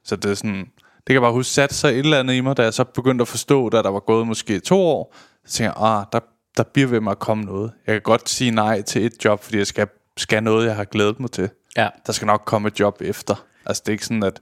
[0.05, 0.71] så det er sådan,
[1.07, 3.23] kan jeg bare huske, satte sig et eller andet i mig, da jeg så begyndte
[3.23, 5.15] at forstå, da der var gået måske to år,
[5.45, 6.21] så tænkte jeg, ah, der,
[6.57, 7.73] der bliver ved med at komme noget.
[7.87, 9.87] Jeg kan godt sige nej til et job, fordi jeg skal,
[10.17, 11.51] skal noget, jeg har glædet mig til.
[11.77, 11.89] Ja.
[12.07, 13.45] Der skal nok komme et job efter.
[13.67, 14.41] Altså, det er ikke sådan, at,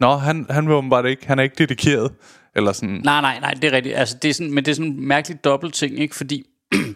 [0.00, 2.12] nå, han, han vil åbenbart ikke, han er ikke dedikeret.
[2.56, 3.96] Eller sådan, Nej, nej, nej, det er rigtigt.
[3.96, 6.16] Altså, det er sådan, men det er sådan en mærkelig dobbelt ting, ikke?
[6.16, 6.46] Fordi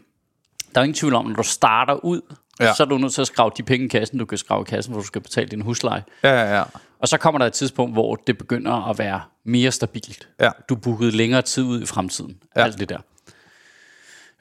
[0.75, 2.21] der er ingen tvivl om, når du starter ud,
[2.61, 2.75] ja.
[2.75, 4.65] Så er du nødt til at skrave de penge i kassen, du kan skrave i
[4.65, 6.05] kassen, hvor du skal betale din husleje.
[6.23, 6.63] ja, ja, ja.
[7.01, 10.29] Og så kommer der et tidspunkt, hvor det begynder at være mere stabilt.
[10.41, 10.51] Ja.
[10.69, 12.37] Du booket længere tid ud i fremtiden.
[12.57, 12.63] Ja.
[12.63, 12.99] Alt det der.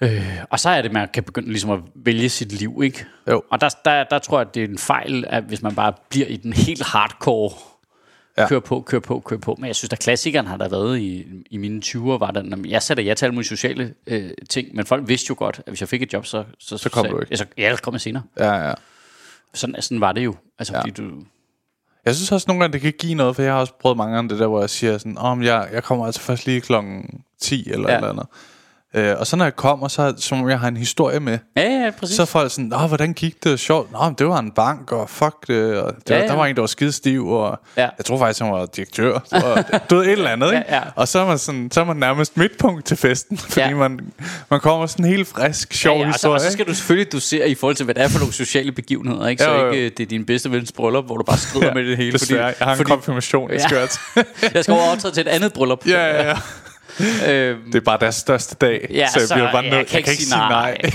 [0.02, 3.06] Øh, og så er det, man kan begynde ligesom at vælge sit liv, ikke?
[3.30, 3.44] Jo.
[3.52, 5.94] Og der, der, der tror jeg, at det er en fejl, at hvis man bare
[6.10, 7.52] bliver i den helt hardcore,
[8.38, 8.48] ja.
[8.48, 9.56] Kør på, kør på, kør på.
[9.60, 12.58] Men jeg synes, at klassikeren har der været i, i mine 20'er, var der, når
[12.68, 15.72] jeg satte ja til alle mulige sociale øh, ting, men folk vidste jo godt, at
[15.72, 16.44] hvis jeg fik et job, så...
[16.60, 17.32] Så, Så kom sagde- du ikke.
[17.32, 18.24] Ja, så, ja, så kom jeg senere.
[18.40, 18.74] ja, ja.
[19.54, 20.36] Sådan, sådan var det jo.
[20.60, 20.80] Altså, ja.
[20.82, 21.12] fordi du...
[22.06, 24.16] Jeg synes også nogle gange, det kan give noget, for jeg har også prøvet mange
[24.16, 27.22] gange det der, hvor jeg siger sådan, om jeg, jeg kommer altså først lige klokken
[27.42, 27.96] 10 eller ja.
[27.96, 28.26] eller andet.
[28.96, 31.40] Øh, og så når jeg kommer, så som om jeg har en historie med.
[31.58, 32.16] Ja, ja, præcis.
[32.16, 33.60] Så er folk sådan, Nå, hvordan gik det?
[33.60, 33.92] Sjovt.
[33.92, 35.78] Nå, men det var en bank, og fuck det.
[35.82, 36.28] Og det Ja, var, ja.
[36.28, 37.82] Der var en, der var skidestiv, og Ja.
[37.98, 39.14] jeg tror faktisk, han var direktør.
[39.44, 40.64] Og, du ved, et eller andet, ikke?
[40.70, 40.82] Ja, ja.
[40.96, 43.76] Og så er, man sådan, så er man nærmest midtpunkt til festen, fordi Ja.
[43.76, 44.00] man,
[44.50, 46.34] man kommer sådan en helt frisk, sjov ja, ja, og, så, historie.
[46.36, 48.72] og så skal du selvfølgelig dosere i forhold til, hvad det er for nogle sociale
[48.72, 49.44] begivenheder, ikke?
[49.44, 49.72] Så Jo, jo.
[49.72, 52.12] ikke øh, det er din bedste vens bryllup, hvor du bare skrider med det hele.
[52.12, 53.68] Desværre, jeg har en fordi, konfirmation, jeg Ja.
[53.68, 53.78] skal
[54.44, 54.48] ja.
[54.54, 55.88] jeg skal over optræde til et andet bryllup.
[55.88, 56.38] ja, ja, ja.
[57.28, 59.88] Øhm, Det er bare deres største dag, Ja, så jeg så bliver bare jeg nødt.
[59.88, 60.78] kan ikke sige nej.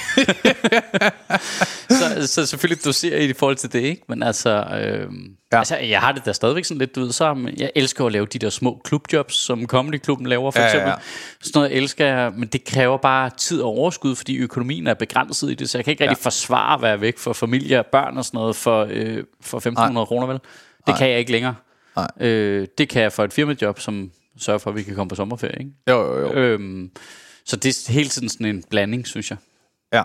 [1.91, 4.03] så, så selvfølgelig doserer i forhold til det, ikke?
[4.09, 5.57] Men altså, øhm, Ja.
[5.57, 5.59] ja.
[5.59, 8.27] altså, jeg har det da stadigvæk sådan lidt, du ved, så jeg elsker at lave
[8.27, 10.89] de der små klubjobs, som Comedy-klubben laver, for Ja, ja, eksempel.
[10.91, 10.95] ja.
[11.43, 15.51] Sådan noget elsker jeg, men det kræver bare tid og overskud, fordi økonomien er begrænset
[15.51, 16.25] i det, så jeg kan ikke rigtig Ja.
[16.27, 20.05] forsvare at være væk for familie og børn og sådan noget for, øh, for 1.500
[20.05, 20.39] kroner, vel?
[20.87, 21.55] Det kan jeg ikke længere.
[21.97, 22.09] Nej.
[22.21, 25.15] Øh, det kan jeg for et firmajob, som sørger for, at vi kan komme på
[25.15, 25.73] sommerferie, ikke?
[25.91, 26.33] Jo, jo, jo.
[26.33, 26.91] Øhm,
[27.45, 29.39] så det er hele tiden sådan en blanding, synes jeg.
[29.93, 30.03] Ja.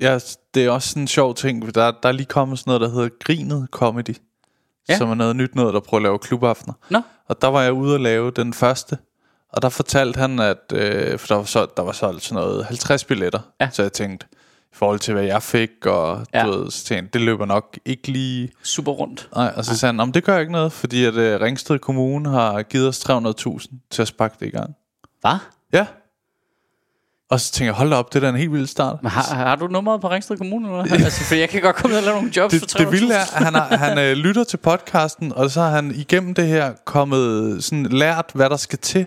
[0.00, 0.18] ja,
[0.54, 1.74] det er også sådan en sjov ting.
[1.74, 4.16] Der, der er lige kommet sådan noget, der hedder Grinet Comedy.
[4.88, 4.98] Ja.
[4.98, 6.74] Som er noget nyt noget, der prøver at lave klubaftener.
[6.90, 8.98] Nå, Og der var jeg ude og lave den første.
[9.48, 12.64] Og der fortalte han, at øh, for der var, solgt, der var solgt sådan noget
[12.64, 13.40] 50 billetter.
[13.60, 13.70] Ja.
[13.72, 14.26] Så jeg tænkte,
[14.74, 16.42] i forhold til hvad jeg fik, og Ja.
[16.46, 18.50] du ved, så tænkte, det løber nok ikke lige...
[18.62, 19.28] super rundt.
[19.36, 21.78] Nej, og så sagde han, "Nå, men det gør ikke noget, fordi at øh, Ringsted
[21.78, 24.74] Kommune har givet os 300.000 til at sparke det i gang.
[25.20, 25.36] Hvad?
[25.72, 25.86] Ja.
[27.30, 29.02] Og så tænkte jeg, hold da op, det er da en helt vild start.
[29.02, 30.68] Men har, har du nummeret på Ringsted Kommune?
[30.68, 31.04] Eller?
[31.04, 32.90] altså, for jeg kan godt komme ned og lave nogle jobs for det, det 300.000.
[32.90, 36.34] vilde er, at han, har, han øh, lytter til podcasten, og så har han igennem
[36.34, 39.06] det her kommet sådan lært, hvad der skal til,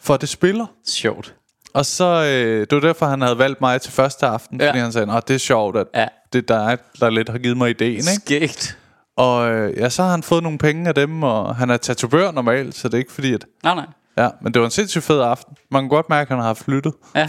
[0.00, 0.66] for at det spiller.
[0.86, 1.34] Sjovt.
[1.76, 4.68] Og så, øh, det var derfor, han havde valgt mig til første aften, Ja.
[4.68, 6.06] fordi han sagde, at det er sjovt, at Ja.
[6.32, 7.92] det der er, der lidt har givet mig ideen.
[7.96, 8.02] Ikke?
[8.24, 8.78] Skægt.
[9.16, 12.30] Og øh, ja, så har han fået nogle penge af dem, og han er tatovør
[12.30, 13.44] normalt, så det er ikke fordi, at...
[13.64, 13.86] Nej, nej.
[14.18, 15.56] Ja, men det var en sindssygt fed aften.
[15.70, 16.92] Man kan godt mærke, at han har flyttet.
[17.14, 17.26] Ja.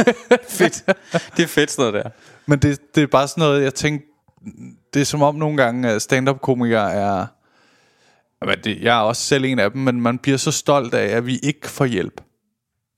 [0.58, 0.82] fedt.
[1.36, 2.10] Det er fedt sådan noget der.
[2.46, 4.06] Men det, det er bare sådan noget, jeg tænkte,
[4.94, 7.26] det er som om nogle gange at stand-up-komikere er...
[8.46, 11.16] Men det, jeg er også selv en af dem, men man bliver så stolt af,
[11.16, 12.20] at vi ikke får hjælp.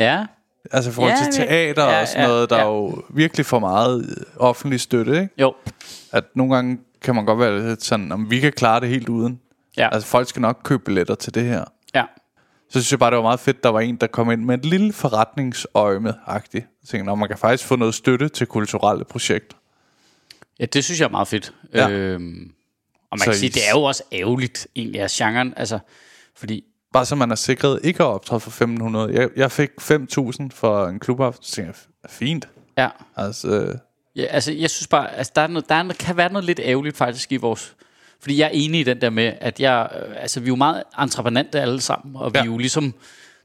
[0.00, 0.26] Ja.
[0.72, 2.62] Altså i forhold Ja, til teater ja, og sådan noget, der ja.
[2.62, 5.28] er jo virkelig for meget øh, offentlig støtte, ikke?
[5.38, 5.54] Jo.
[6.12, 9.08] At nogle gange kan man godt være lidt sådan, om vi kan klare det helt
[9.08, 9.40] uden.
[9.76, 9.88] Ja.
[9.92, 11.64] Altså folk skal nok købe billetter til det her.
[11.94, 12.04] ja.
[12.68, 14.58] Så synes jeg bare, det var meget fedt, der var en, der kom ind med
[14.58, 16.54] et lille forretningsøjme-agtigt.
[16.82, 19.56] Jeg tænkte, "Nå, man kan faktisk få noget støtte til kulturelle projekter.
[20.60, 21.54] Ja, det synes jeg er meget fedt.
[21.74, 21.88] Ja.
[21.90, 22.50] Øhm,
[23.10, 25.54] og man Så kan sige, det er jo også ærgerligt egentlig af genren.
[25.56, 25.78] Altså,
[26.36, 26.64] fordi
[26.96, 29.12] Bare så man er sikret ikke at optræde for 1500.
[29.20, 32.48] Jeg, jeg fik 5.000 for en klubaften, så tænkte jeg, fint.
[32.78, 32.88] Ja.
[33.16, 33.74] Altså, øh,
[34.16, 36.44] Ja, altså, jeg synes bare, altså, der, er noget, der er noget, kan være noget
[36.44, 37.74] lidt ærgerligt faktisk i vores...
[38.20, 40.56] Fordi jeg er enig i den der med, at jeg, øh, altså, vi er jo
[40.56, 42.42] meget entreprenante alle sammen, og vi Ja.
[42.42, 42.94] er jo ligesom,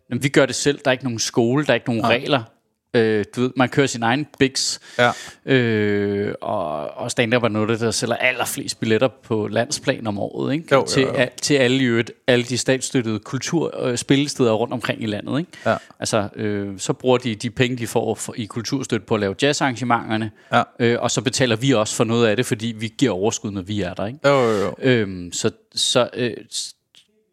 [0.10, 2.44] jamen, vi gør det selv, der er ikke nogen skole, der er ikke nogen regler.
[2.93, 5.12] Øh, du ved, man kører sin egen bigs, ja.
[5.54, 10.65] øh, og, og stand-up er noget, der sælger allerflest billetter på landsplan om året, ikke?
[10.71, 11.13] Jo, jo, til, jo.
[11.13, 15.39] a- til alle, øvrigt, alle de statsstøttede kultur- og spillesteder rundt omkring i landet.
[15.39, 15.51] Ikke?
[15.65, 15.75] Ja.
[15.99, 19.36] Altså, øh, så bruger de de penge, de får for, i kulturstøtte på at lave
[19.41, 20.63] jazzarrangementerne, Ja.
[20.80, 23.62] øh, og så betaler vi også for noget af det, fordi vi giver overskud, når
[23.62, 24.06] vi er der.
[24.06, 24.19] Ikke?
[24.25, 24.73] Jo, jo, jo.
[24.82, 26.34] Øhm, så, så, øh,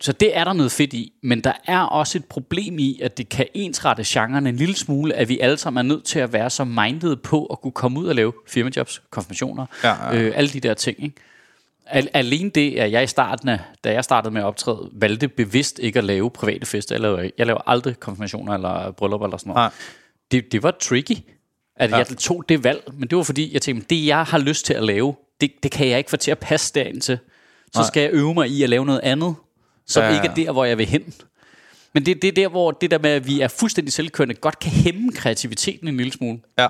[0.01, 3.19] så det er der noget fedt i, men der er også et problem i, at
[3.19, 6.33] det kan ensrette genren en lille smule, at vi alle sammen er nødt til at
[6.33, 10.17] være så minded på at kunne komme ud og lave firmajobs, konfirmationer, Ja, ja.
[10.23, 11.03] Øh, alle de der ting.
[11.05, 11.17] Ikke?
[11.87, 15.29] Al- alene det, at jeg i starten af, da jeg startede med at optræde, valgte
[15.29, 16.95] bevidst ikke at lave private fester.
[16.95, 19.61] Jeg laver, jeg laver aldrig konfirmationer eller bryllup eller sådan noget.
[19.63, 19.71] Nej.
[20.31, 21.17] Det, det var tricky,
[21.77, 21.97] at Ja.
[21.99, 22.05] ja.
[22.09, 24.75] jeg tog det valg, men det var fordi, jeg tænkte, det jeg har lyst til
[24.75, 27.19] at lave, det, det kan jeg ikke få til at passe derind til.
[27.73, 27.87] Så Nej.
[27.87, 29.35] skal jeg øve mig i at lave noget andet,
[29.88, 31.14] som Ja, ja, ja, ikke er der, hvor jeg vil hen.
[31.94, 34.59] Men det, det er der, hvor det der med, at vi er fuldstændig selvkørende, godt
[34.59, 36.38] kan hæmme kreativiteten en lille smule.
[36.59, 36.66] Ja.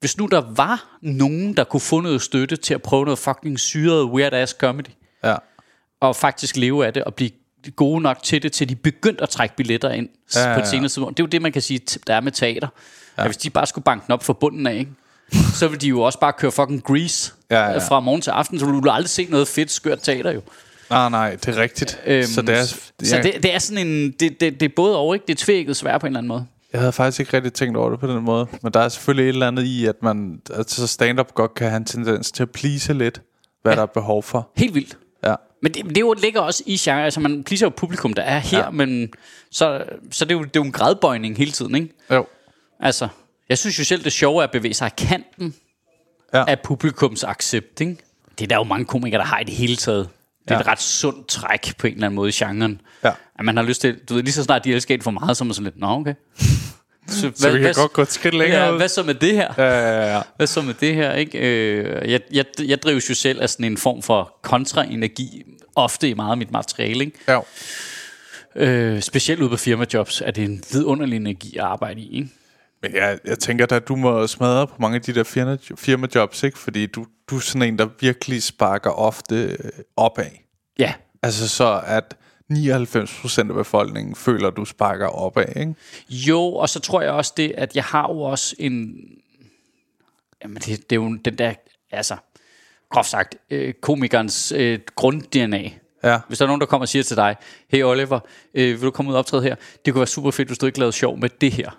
[0.00, 3.60] Hvis nu der var nogen, der kunne få noget støtte til at prøve noget fucking
[3.60, 4.86] syret weird ass comedy,
[5.24, 5.34] Ja.
[6.00, 7.30] og faktisk leve af det, og blive
[7.76, 10.60] gode nok til det, til de begyndte at trække billetter ind Ja, ja, ja, på
[10.60, 10.70] et ja.
[10.70, 11.16] senere tidspunkt.
[11.16, 12.68] Det er jo det, man kan sige, der er med teater.
[13.18, 13.22] Ja.
[13.22, 14.90] At hvis de bare skulle banke den op fra bunden af, ikke?
[15.54, 17.74] så vil de jo også bare køre fucking grease Ja, ja.
[17.76, 20.40] øh, fra morgen til aften, så du vil aldrig se noget fedt, skørt teater jo.
[20.90, 22.00] Nej, nej, det er rigtigt.
[22.06, 22.76] Øhm, så det er, så
[23.16, 25.26] jeg, det, det er sådan en, det, det, det er både og, ikke?
[25.26, 26.46] Det er tvækket svært på en eller anden måde.
[26.72, 28.46] jeg havde faktisk ikke rigtig tænkt over det på den måde.
[28.62, 31.76] Men der er selvfølgelig et eller andet i, at man altså stand-up godt kan have
[31.76, 33.20] en tendens til at please lidt,
[33.62, 33.76] hvad ja.
[33.76, 34.50] der er behov for.
[34.56, 34.98] Helt vildt.
[35.24, 35.34] Ja.
[35.62, 38.38] Men det, det jo, ligger også i genre, altså man pleaser jo publikum, der er
[38.38, 38.70] her, Ja.
[38.70, 39.08] men
[39.50, 41.88] så, så det er, jo, det er jo en gradbøjning hele tiden, ikke?
[42.12, 42.26] Jo.
[42.80, 43.08] Altså,
[43.48, 45.54] jeg synes jo selv, det sjove er at bevæge sig af kanten
[46.34, 46.44] ja.
[46.48, 47.96] af publikums accept, ikke?
[48.38, 50.08] Det er der jo mange komikere, der har i det hele taget.
[50.48, 50.60] Det er Ja.
[50.60, 52.80] et ret sundt træk på en eller anden måde i genren.
[53.04, 53.12] Ja.
[53.38, 55.36] At man har lyst til, du ved, lige så snart de elsker en for meget,
[55.36, 56.14] så er man sådan lidt, nå okay.
[57.08, 58.76] så, Så vi kan godt gå et skridt længere ja, ud.
[58.76, 59.54] hvad så med det her?
[59.58, 60.22] Ja, ja, ja.
[60.36, 61.38] Hvad så med det her, ikke?
[61.38, 65.42] Øh, jeg, jeg, jeg drives jo selv af sådan en form for kontraenergi,
[65.76, 67.18] ofte i meget af mit materiale, ikke?
[67.28, 67.40] ja.
[68.56, 72.28] Øh, specielt ude på firmajobs er det en vidunderlig energi at arbejde i, ikke?
[72.82, 76.42] Men jeg, jeg tænker at du må smadre på mange af de der firma, firmajobs,
[76.42, 76.58] ikke?
[76.58, 80.30] Fordi du, du er sådan en, der virkelig sparker ofte øh, opad.
[80.78, 82.16] Ja, Altså så, at
[82.52, 85.74] 99% af befolkningen føler, at du sparker opad, ikke?
[86.10, 88.96] Jo, og så tror jeg også det, at jeg har jo også en...
[90.42, 91.54] Jamen, det, det er jo den der,
[91.90, 92.16] altså,
[92.90, 95.70] groft sagt, øh, komikernes øh, grund-DNA.
[96.04, 96.20] Ja.
[96.28, 97.36] Hvis der er nogen, der kommer og siger til dig,
[97.68, 98.20] hey Oliver,
[98.54, 99.54] øh, vil du komme ud og optræde her?
[99.84, 101.70] Det kunne være super fedt, hvis du ikke lavede sjov med det her.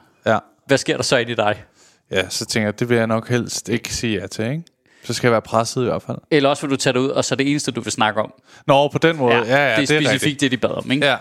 [0.69, 1.63] Hvad sker der så ind i dig?
[2.11, 4.63] Ja, så tænker jeg, det vil jeg nok helst ikke sige ja til, ikke?
[5.03, 6.17] Så skal jeg være presset i hvert fald.
[6.31, 8.21] Eller også vil du tage det ud, og så er det eneste, du vil snakke
[8.21, 8.33] om.
[8.67, 9.35] Nå, på den måde.
[9.35, 10.41] Ja, ja, ja det er det er specifikt rigtigt.
[10.41, 11.05] det, de bad om, ikke?
[11.05, 11.15] Ja.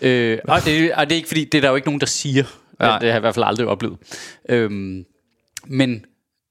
[0.00, 2.06] Øh, og, det, og det er ikke fordi, det er der jo ikke nogen, der
[2.06, 2.44] siger.
[2.80, 2.98] Nej.
[2.98, 3.96] Det, har jeg i hvert fald aldrig oplevet.
[4.48, 5.04] Øhm,
[5.66, 6.04] men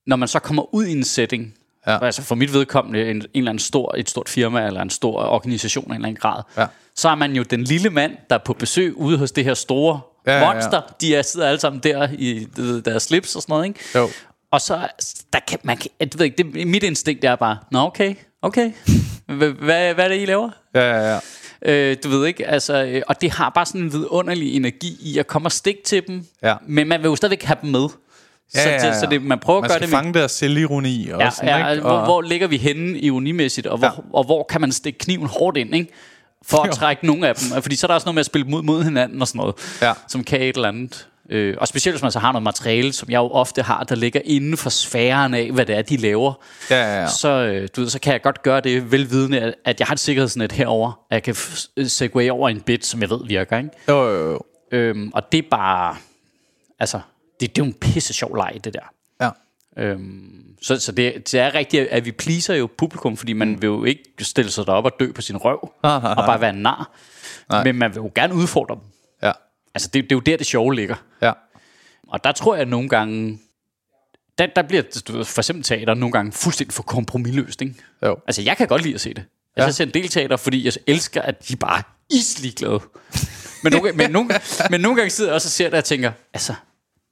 [0.08, 1.54] når man så kommer ud i en setting,
[1.88, 2.06] ja.
[2.06, 5.24] altså for mit vedkommende en, en eller anden stor, et stort firma eller en stor
[5.24, 6.66] organisation af en eller anden grad, Ja.
[6.96, 9.54] så er man jo den lille mand, der er på besøg ude hos det her
[9.54, 10.82] store Ja, ja, ja, monster.
[11.02, 12.48] De er, sidder alle sammen der i
[12.86, 13.80] deres slips og sådan noget, ikke?
[13.96, 14.10] Jo.
[14.52, 14.88] Og så,
[15.34, 18.72] der kan, man kan, du ved ikke, det, mit instinkt er bare, nå okay, okay,
[19.38, 20.50] hvad, hvad, er det, I laver?
[20.76, 21.20] Ja, ja, ja.
[21.66, 25.18] Øh, du ved ikke, altså, øh, og det har bare sådan en vidunderlig energi i
[25.18, 26.56] at komme og stikke til dem, Ja.
[26.68, 27.88] men man vil jo stadigvæk have dem med.
[28.56, 29.00] Ja, så, ja, ja.
[29.00, 31.50] så det, man prøver Man at gøre det med, fange deres selvironi og ja, sådan,
[31.50, 31.82] ja, ikke?
[31.82, 33.94] hvor, Og, hvor ligger vi henne ironimmæssigt, og hvor, ja.
[34.14, 35.94] og hvor kan man stikke kniven hårdt ind, ikke?
[36.48, 37.62] For at trække nogle af dem.
[37.62, 39.56] Fordi så er der også noget med at spille mod, mod hinanden og sådan noget,
[39.82, 39.94] Ja.
[40.08, 41.08] som kan et eller andet.
[41.30, 43.96] Øh, og specielt hvis man så har noget materiale, som jeg jo ofte har, der
[43.96, 46.34] ligger inden for sfæren af, hvad det er, de laver.
[46.70, 47.08] Ja, ja, ja.
[47.08, 49.94] Så, øh, du ved, så kan jeg godt gøre det velvidende, at, at jeg har
[49.94, 51.36] et sikkerhedsnet herover, at jeg kan
[51.78, 53.58] øh, segue over en bit, som jeg ved virker.
[53.58, 53.70] Ikke?
[53.90, 54.40] Jo, jo, jo.
[54.72, 55.96] Øhm, og det er bare...
[56.80, 57.00] Altså,
[57.40, 58.93] det, det er jo en pisse sjov leg, det der.
[59.78, 63.68] Øhm, så så det, det er rigtigt, at vi pleaser jo publikum, fordi man vil
[63.68, 66.50] jo ikke stille sig derop og dø på sin røv, Nej, nej, og bare være
[66.50, 66.92] en nar.
[67.50, 67.64] Nej.
[67.64, 68.84] Men man vil jo gerne udfordre dem.
[69.24, 69.32] Ja.
[69.76, 70.96] Altså, det, det er jo der, det sjove ligger.
[71.22, 71.32] Ja.
[72.08, 73.40] Og der tror jeg at nogle gange...
[74.38, 77.76] Der, der bliver du ved, for eksempel teater nogle gange fuldstændig for kompromilløst, ikke?
[78.06, 78.18] Jo.
[78.28, 79.18] Altså, jeg kan godt lide at se det.
[79.18, 79.64] Altså, Ja.
[79.64, 82.80] Jeg ser en del teater, fordi jeg elsker, at de bare er islig glade.
[83.64, 84.30] Men nogle, men, nogle,
[84.72, 86.54] men nogle gange sidder jeg også og ser det og tænker, altså,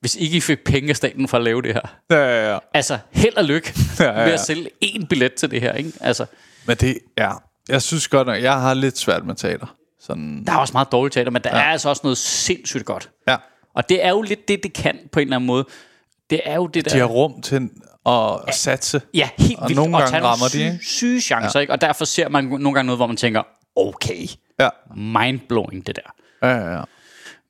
[0.01, 2.57] hvis ikke I fik penge af staten for at lave det her, Ja, ja, ja.
[2.73, 5.73] altså, held og lykke Ja, ja, ja, ved at sælge én billet til det her,
[5.73, 5.91] ikke?
[6.01, 6.25] Altså,
[6.67, 7.31] Men det, ja.
[7.69, 9.75] Jeg synes godt nok, jeg har lidt svært med teater.
[9.99, 11.61] Sådan, der er også meget dårligt teater, men der ja.
[11.61, 13.09] er altså også noget sindssygt godt.
[13.27, 13.35] ja.
[13.75, 15.65] Og det er jo lidt det, det kan på en eller anden måde.
[16.29, 16.91] Det er jo det der...
[16.91, 17.69] De har rum til
[18.05, 19.01] at satse.
[19.13, 19.75] Ja, helt Og vildt.
[19.81, 20.85] nogle og gange rammer de, syge, ikke?
[20.85, 21.61] syge chancer, ja.
[21.61, 21.73] ikke?
[21.73, 23.43] Og derfor ser man nogle gange noget, hvor man tænker,
[23.75, 24.27] okay,
[24.59, 24.69] Ja.
[24.95, 26.13] mindblowing det der.
[26.47, 26.81] Ja, ja, ja.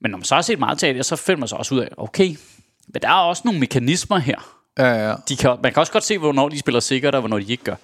[0.02, 1.88] Men når man så har set meget teater, så finder man sig også ud af,
[1.98, 2.28] okay,
[2.88, 4.58] men der er også nogle mekanismer her.
[4.78, 5.16] Ja, ja.
[5.30, 7.64] De kan, man kan også godt se, hvornår de spiller sikkert, og hvornår de ikke
[7.64, 7.76] gør.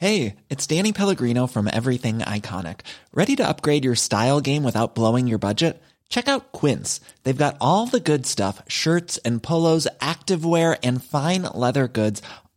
[0.00, 2.76] Hey, it's Danny Pellegrino from Everything Iconic.
[3.16, 5.72] Ready to upgrade your style game without blowing your budget?
[6.10, 7.00] Check out Quince.
[7.24, 12.22] They've got all the good stuff shirts and polos, activewear, and fine leather goods,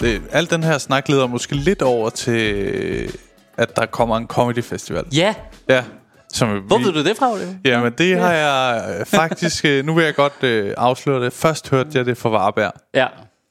[0.00, 3.18] Det, al den her snak leder måske lidt over til,
[3.56, 5.04] at der kommer en comedy festival.
[5.14, 5.34] Ja,
[5.68, 5.84] Ja.
[6.32, 7.54] Som hvor ved du det fra, Oliver?
[7.64, 9.64] Jamen, det har jeg øh, faktisk...
[9.64, 11.32] øh, nu vil jeg godt øh, afsløre det.
[11.32, 13.06] Først hørte jeg det fra Varberg, Ja.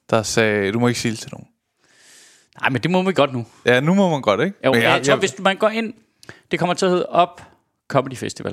[0.10, 1.48] der sagde, du må ikke sige det til nogen.
[2.62, 3.46] Nej, men det må vi godt nu.
[3.66, 4.58] Ja, nu må man godt, ikke?
[4.66, 5.94] Jo, Men jeg, jeg tror, hvis man går ind...
[6.52, 7.42] Det kommer til at hedde Op
[7.90, 8.52] Comedy Festival.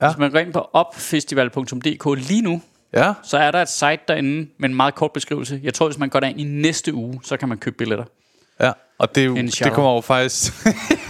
[0.00, 0.06] Ja.
[0.06, 0.12] Ja.
[0.12, 4.48] Hvis man går ind på opfestival.dk lige nu, Ja, så er der et site derinde
[4.58, 5.60] med en meget kort beskrivelse.
[5.62, 8.04] Jeg tror, hvis man går derind i næste uge, så kan man købe billetter.
[8.60, 8.72] ja.
[8.98, 10.52] Og det, det kommer jo faktisk...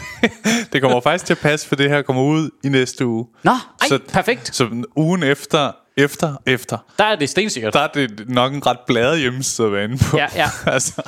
[0.73, 3.27] det kommer faktisk til at passe, for det her kommer ud i næste uge.
[3.43, 3.51] Nå,
[3.91, 4.57] ej, perfekt.
[4.57, 7.73] Så ugen efter, efter, efter, Der er det stensikkert.
[7.75, 10.17] der er det nok en ret bladet hjemmeside at være inde på.
[10.17, 10.47] Ja, ja.
[10.73, 11.03] altså,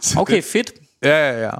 [0.00, 0.72] så Okay, det- fedt.
[1.02, 1.50] Ja, ja, ja.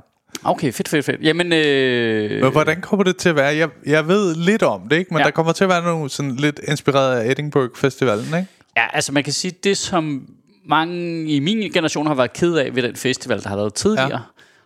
[0.44, 1.20] Okay, fedt, fedt, fedt.
[1.22, 3.56] Jamen, øh, Men hvordan kommer det til at være?
[3.56, 5.14] Jeg, jeg ved lidt om det, ikke?
[5.14, 5.24] Men Ja.
[5.24, 8.46] der kommer til at være nogle sådan lidt inspireret af Edinburgh Festivalen, ikke?
[8.76, 10.26] ja, altså man kan sige, det som
[10.66, 14.10] mange i min generation har været ked af ved den festival, der har været tidligere.
[14.12, 14.18] Ja.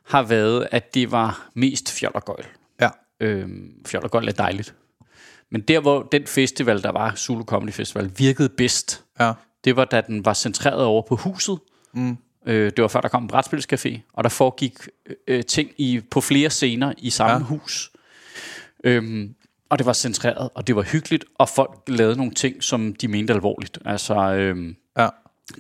[0.07, 2.45] har været, at det var mest fjol og gøjl.
[2.81, 2.89] Ja.
[3.21, 4.75] Øhm, fjol og gøjl er dejligt.
[5.51, 9.33] Men der, hvor den festival, der var, Zulu Comedy Festival, virkede bedst, Ja.
[9.65, 11.59] det var, da den var centreret over på huset.
[11.95, 12.17] Mm.
[12.47, 14.75] Øh, det var før, der kom en brætspilscafé, og der foregik
[15.29, 17.43] øh, ting i, på flere scener i samme ja.
[17.43, 17.91] Hus.
[18.85, 19.35] Øhm,
[19.71, 23.09] og det var centreret, og det var hyggeligt, og folk lavede nogle ting, som de
[23.09, 23.79] mente alvorligt.
[23.85, 25.09] Altså, øhm, Ja.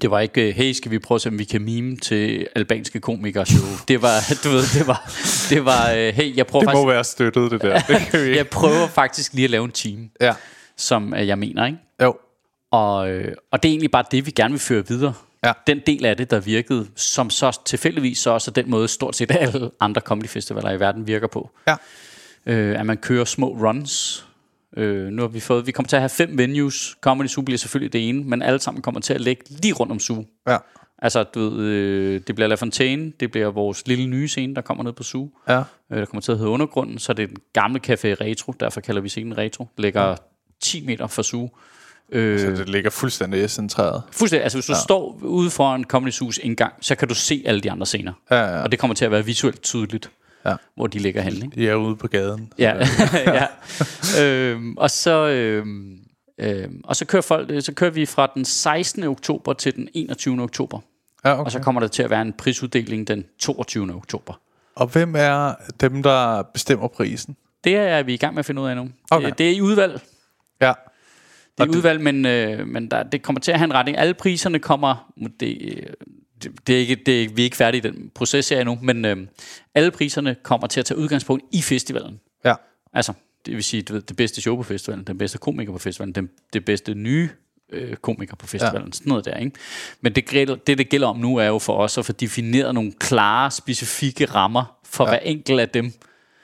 [0.03, 2.46] det var ikke, øh, hey, skal vi prøve at se, om vi kan mime til
[2.57, 3.68] albanske komikere show.
[3.88, 5.11] Det var, du ved, det var,
[5.51, 7.81] det var øh, hey, jeg prøver, Det må faktisk, være støttet, det der.
[7.88, 8.37] Det kan vi ikke.
[8.37, 10.35] jeg prøver faktisk lige at lave en team, Ja.
[10.77, 11.79] som øh, jeg mener, ikke?
[12.03, 12.16] Jo.
[12.70, 12.96] Og,
[13.51, 15.14] og det er egentlig bare det, vi gerne vil føre videre.
[15.44, 15.53] Ja.
[15.66, 19.16] Den del af det, der virkede, som så tilfældigvis så også er den måde, stort
[19.16, 21.51] set alle andre comedy festivaler i verden virker på.
[21.68, 21.77] Ja.
[22.46, 24.27] Øh, at man kører små runs.
[24.77, 26.96] Øh, nu har vi fået, vi kommer til at have fem venues.
[27.01, 29.92] Comedy Zoo bliver selvfølgelig det ene, men alle sammen kommer til at ligge lige rundt
[29.92, 30.25] om Zoo.
[30.49, 30.57] Ja.
[30.99, 34.61] Altså, du ved, øh, det bliver La Fontaine, det bliver vores lille nye scene, der
[34.61, 35.31] kommer ned på Zoo.
[35.49, 35.62] Ja.
[35.90, 38.81] Øh, der kommer til at hedde Undergrunden, så er det den gamle café Retro, derfor
[38.81, 39.68] kalder vi scenen Retro.
[39.79, 40.16] Ligger
[40.61, 41.51] 10 meter fra Zoo.
[42.12, 44.02] Øh, Så det ligger fuldstændig centreret.
[44.12, 44.42] Fuldstændig.
[44.42, 44.78] Altså, hvis du ja.
[44.84, 48.12] står ude foran Comedy Zoo's indgang, så kan du se alle de andre scener.
[48.30, 48.62] Ja, ja.
[48.62, 50.10] Og det kommer til at være visuelt tydeligt,
[50.46, 50.54] Ja.
[50.76, 51.38] hvor de ligger henne.
[51.44, 51.60] Ikke?
[51.60, 52.52] De er ude på gaden.
[52.58, 52.74] Ja.
[53.26, 53.46] ja.
[54.22, 55.28] øhm, og så...
[55.28, 55.98] Øhm,
[56.40, 59.04] øhm, og så kører, folk, så kører vi fra den 16.
[59.04, 60.42] oktober til den 21.
[60.42, 60.78] oktober.
[61.24, 61.44] Ja, okay.
[61.44, 63.94] Og så kommer der til at være en prisuddeling den 22.
[63.94, 64.40] oktober.
[64.76, 67.36] Og hvem er dem, der bestemmer prisen?
[67.64, 68.88] Det er vi i gang med at finde ud af nu.
[69.10, 69.26] Okay.
[69.26, 70.00] Det, det er i udvalg.
[70.60, 70.72] Ja.
[71.58, 73.98] Det er udvalg, men, øh, men der, det kommer til at have en retning.
[73.98, 75.12] Alle priserne kommer...
[75.40, 75.86] Det, øh,
[76.42, 78.78] det, det er ikke, det er, vi er ikke færdige i den proces her endnu,
[78.82, 79.16] men øh,
[79.74, 82.20] alle priserne kommer til at tage udgangspunkt i festivalen.
[82.44, 82.54] Ja.
[82.92, 83.12] Altså,
[83.46, 86.14] det vil sige, du ved, det bedste show på festivalen, den bedste komiker på festivalen,
[86.14, 87.28] den, det bedste nye
[87.72, 88.92] øh, komiker på festivalen, ja.
[88.92, 89.56] sådan noget der, ikke?
[90.00, 90.30] Men det,
[90.66, 94.24] det, det gælder om nu, er jo for os at få defineret nogle klare, specifikke
[94.24, 95.10] rammer for ja.
[95.10, 95.92] hver enkelt af dem,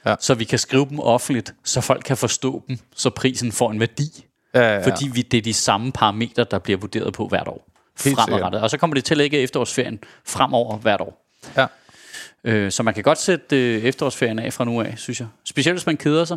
[0.07, 0.15] Ja.
[0.21, 3.81] så vi kan skrive dem offentligt, så folk kan forstå dem, så prisen får en
[3.81, 4.25] værdi.
[4.55, 4.87] Ja, ja, ja.
[4.87, 7.69] Fordi vi, det er de samme parametre, der bliver vurderet på hvert år.
[8.05, 8.61] Helt fremadrettet.
[8.61, 11.27] Og så kommer det til at ligge efterårsferien fremover hvert år.
[11.57, 11.67] Ja.
[12.45, 15.29] Øh, så man kan godt sætte øh, efterårsferien af fra nu af, synes jeg.
[15.45, 16.37] Specielt hvis man keder sig,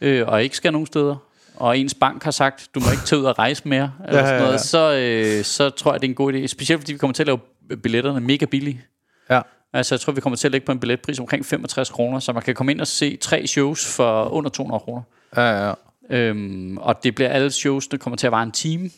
[0.00, 1.16] øh, og ikke skal nogen steder,
[1.56, 4.26] og ens bank har sagt, du må ikke tage ud og rejse mere, eller Ja,
[4.26, 4.58] sådan ja, noget, ja.
[4.58, 4.94] så,
[5.38, 6.46] øh, så tror jeg, det er en god idé.
[6.46, 7.40] Specielt fordi vi kommer til at lave
[7.82, 8.84] billetterne mega billige.
[9.30, 9.40] Ja.
[9.72, 12.32] Altså, jeg tror, vi kommer til at lægge på en billetpris omkring 65 kroner, så
[12.32, 15.02] man kan komme ind og se tre shows for under 200 kroner.
[15.36, 15.72] Ja, ja.
[16.10, 18.90] Øhm, og det bliver alle shows, der kommer til at vare en time.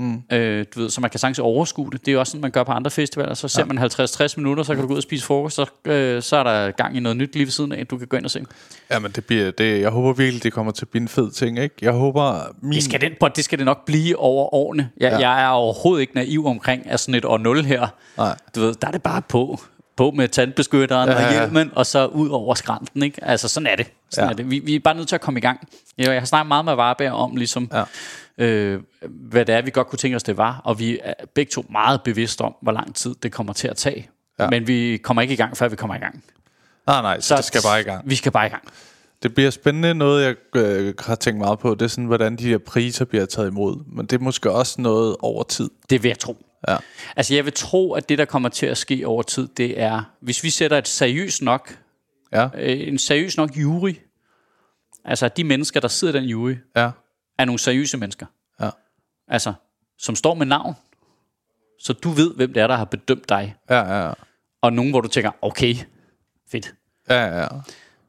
[0.00, 0.22] Mm.
[0.32, 2.00] Øh, du ved, så man kan sagtens overskue det.
[2.00, 3.34] Det er jo også sådan, man gør på andre festivaler.
[3.34, 3.66] Så ser ja.
[3.66, 6.42] man 50-60 minutter, så kan du gå ud og spise frokost, så, øh, så er
[6.42, 8.44] der gang i noget nyt lige ved siden af, du kan gå ind og se.
[8.90, 11.30] Ja, men det bliver, det, jeg håber virkelig, det kommer til at blive en fed
[11.30, 11.74] ting, ikke?
[11.82, 12.72] Jeg håber, min...
[12.72, 14.90] Det skal prøv, det skal det nok blive over årene.
[14.96, 15.12] Jeg.
[15.12, 15.30] Ja.
[15.30, 17.86] jeg er overhovedet ikke naiv omkring at sådan et år 0 her.
[18.16, 18.36] Nej.
[18.54, 19.60] Du ved, der er det bare på.
[20.00, 23.02] På med tandbeskytteren ja, Ja, og hjelmen, og så ud over skrænten.
[23.02, 23.24] Ikke?
[23.24, 23.86] Altså, sådan er det.
[24.10, 24.32] Sådan Ja.
[24.32, 24.50] er det.
[24.50, 25.68] Vi, vi er bare nødt til at komme i gang.
[25.98, 27.84] Jeg, jeg har snakket meget med Varberg om, ligesom, Ja.
[28.44, 30.60] øh, hvad det er, vi godt kunne tænke os, det var.
[30.64, 33.76] Og vi er begge to meget bevidste om, hvor lang tid det kommer til at
[33.76, 34.08] tage.
[34.38, 34.50] Ja.
[34.50, 36.24] Men vi kommer ikke i gang, før vi kommer i gang.
[36.86, 38.10] Nej, nej, så det skal bare i gang.
[38.10, 38.62] Vi skal bare i gang.
[39.22, 39.94] Det bliver spændende.
[39.94, 43.26] Noget, jeg øh, har tænkt meget på, det er sådan, hvordan de her priser bliver
[43.26, 43.76] taget imod.
[43.86, 45.70] Men det er måske også noget over tid.
[45.90, 46.36] Det vil jeg tro.
[46.68, 46.76] Ja.
[47.16, 50.02] Altså, jeg vil tro, at det, der kommer til at ske over tid, det er,
[50.20, 51.78] hvis vi sætter et seriøst nok,
[52.32, 53.94] Ja, øh, en seriøs nok jury,
[55.04, 56.90] altså de mennesker, der sidder i den jury, ja,
[57.38, 58.26] er nogle seriøse mennesker.
[58.60, 58.70] ja,
[59.28, 59.52] Altså,
[59.98, 60.74] som står med navn,
[61.80, 63.54] så du ved, hvem det er, der har bedømt dig.
[63.70, 64.12] ja, ja,
[64.62, 65.74] Og nogen, hvor du tænker, okay,
[66.50, 66.74] fedt.
[67.08, 67.48] ja, ja.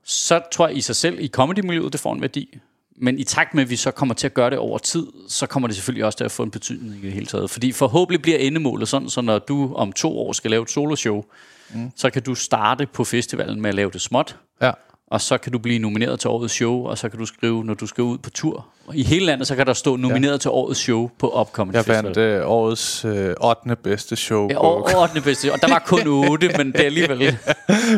[0.03, 2.59] Så tror jeg i sig selv, i comedy-miljøet, det får en værdi.
[3.01, 5.45] Men i takt med, at vi så kommer til at gøre det over tid, så
[5.45, 7.49] kommer det selvfølgelig også til at få en betydning i det hele taget.
[7.49, 11.25] Fordi forhåbentlig bliver endemålet sådan, så når du om to år skal lave et soloshow,
[11.73, 11.91] mm.
[11.95, 14.71] så kan du starte på festivalen med at lave det småt, ja.
[15.11, 17.73] Og så kan du blive nomineret til årets show, og så kan du skrive, når
[17.73, 18.67] du skal ud på tur.
[18.87, 20.37] Og I hele landet, så kan der stå nomineret ja.
[20.37, 23.75] til årets show på Upcoming Jeg vandt øh, årets øh, 8.
[23.83, 24.47] bedste show.
[24.49, 25.53] Ja, år, år, den bedste.
[25.53, 27.37] Og der var kun otte, men det er alligevel...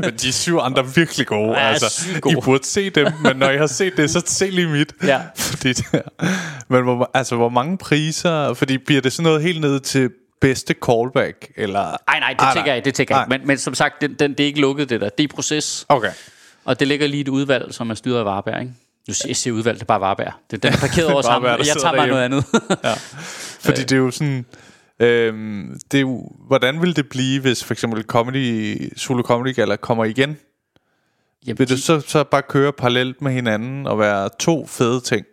[0.02, 1.52] men de syv andre er virkelig gode.
[1.52, 2.38] Ja, altså, gode.
[2.38, 4.94] I burde se dem, men når I har set det, så se lige mit.
[5.04, 5.22] Ja.
[5.36, 6.02] Fordi det,
[6.68, 8.54] men hvor, altså, hvor mange priser...
[8.54, 10.10] Fordi bliver det sådan noget helt ned til
[10.42, 11.52] bedste callback?
[11.58, 11.98] Eller?
[12.08, 13.38] Nej, nej, det Ah, tænker jeg ikke, det tænker jeg Nej.
[13.38, 15.10] Men, men som sagt, den, den, det er ikke lukket, det der.
[15.10, 15.86] Det er proces.
[15.90, 16.12] Okay.
[16.66, 18.74] Og det ligger lige et udvalg, som er styret af Varberg, ikke?
[19.08, 20.34] Du siger, jeg udvalg, det er bare Varberg.
[20.52, 21.52] Det er den er parkeret over sammen.
[21.52, 22.46] Der Jeg tager bare noget andet.
[22.84, 22.94] Ja.
[23.60, 24.46] Fordi det er jo sådan...
[25.00, 29.76] Øhm, det er jo, hvordan vil det blive, hvis for eksempel comedy, Solo Comedy Gala
[29.76, 30.38] kommer igen?
[31.48, 35.02] Jamen, Vil de- det så, så bare køre parallelt med hinanden og være to fede
[35.02, 35.26] ting,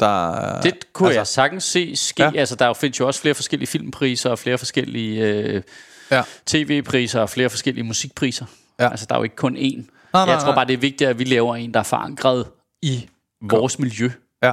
[0.00, 0.60] der...
[0.60, 2.22] Det kunne altså, jeg sagtens se ske.
[2.22, 2.30] Ja.
[2.34, 5.62] Altså, der findes jo også flere forskellige filmpriser, og flere forskellige øh,
[6.10, 6.22] Ja.
[6.46, 8.46] tv-priser, og flere forskellige musikpriser.
[8.80, 8.90] Ja.
[8.90, 9.99] Altså, der er jo ikke kun én.
[10.12, 10.54] Nej, jeg tror nej.
[10.54, 12.46] bare, det er vigtigt, at vi laver en, der er forankret
[12.82, 13.08] i
[13.50, 14.10] vores miljø.
[14.42, 14.52] Ja.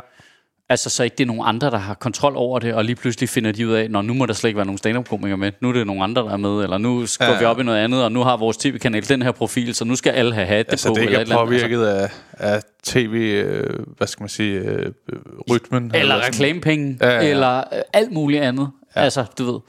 [0.70, 3.30] Altså, så ikke det er nogen andre, der har kontrol over det, og lige pludselig
[3.30, 5.52] finder de ud af, når nu må der slet ikke være nogen stand-up-komikere med.
[5.62, 7.60] Nu er det nogen andre, der er med, eller nu går Ja, ja, vi op
[7.60, 10.34] i noget andet, og nu har vores tv-kanal den her profil, så nu skal alle
[10.34, 10.94] have hatte Altså, på.
[10.96, 11.62] det ikke eller er et eller andet.
[11.62, 12.12] påvirket af,
[12.56, 13.14] af tv,
[13.46, 15.20] øh, hvad skal man sige, øh, øh,
[15.52, 15.92] rytmen.
[15.96, 16.28] Eller sådan.
[16.34, 17.10] reklamepenge, ja.
[17.10, 17.30] ja.
[17.30, 18.70] eller øh, alt muligt andet.
[18.96, 19.02] Ja.
[19.02, 19.60] Altså, du ved.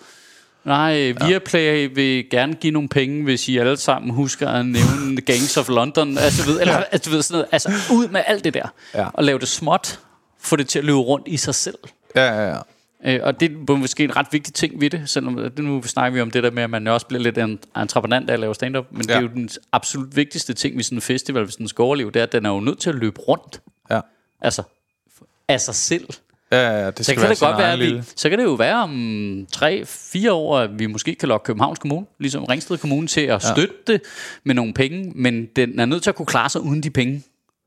[0.68, 5.56] Nej, Viaplay vil gerne give nogle penge, hvis I alle sammen husker at nævne Gangs
[5.56, 6.18] of London.
[6.18, 7.48] Altså, ved, eller, altså, du ved, sådan noget.
[7.52, 8.66] altså ud med alt det der.
[8.94, 9.06] Ja.
[9.14, 10.00] Og lave det småt.
[10.40, 11.78] Få det til at løbe rundt i sig selv.
[12.16, 12.58] Ja, ja, ja.
[13.04, 16.14] Øh, og det er måske en ret vigtig ting ved det, selvom det nu snakker
[16.14, 18.54] vi om det der med, at man også bliver lidt en entreprenant af at lave
[18.54, 19.02] stand-up, men ja.
[19.02, 19.16] det Ja.
[19.16, 22.20] er jo den absolut vigtigste ting ved sådan en festival, hvis den skal overleve, det
[22.20, 23.60] er, at den er jo nødt til at løbe rundt.
[23.90, 24.00] ja.
[24.40, 24.62] Altså,
[25.48, 26.08] af sig selv.
[26.52, 28.44] Ja, ja, det Så skal kan være det godt være, at vi, så kan det
[28.44, 32.78] jo være om tre, fire år, at vi måske kan lokke Københavns Kommune, ligesom Ringsted
[32.78, 34.00] Kommune, til at støtte det
[34.44, 37.22] med nogle penge, men den er nødt til at kunne klare sig uden de penge.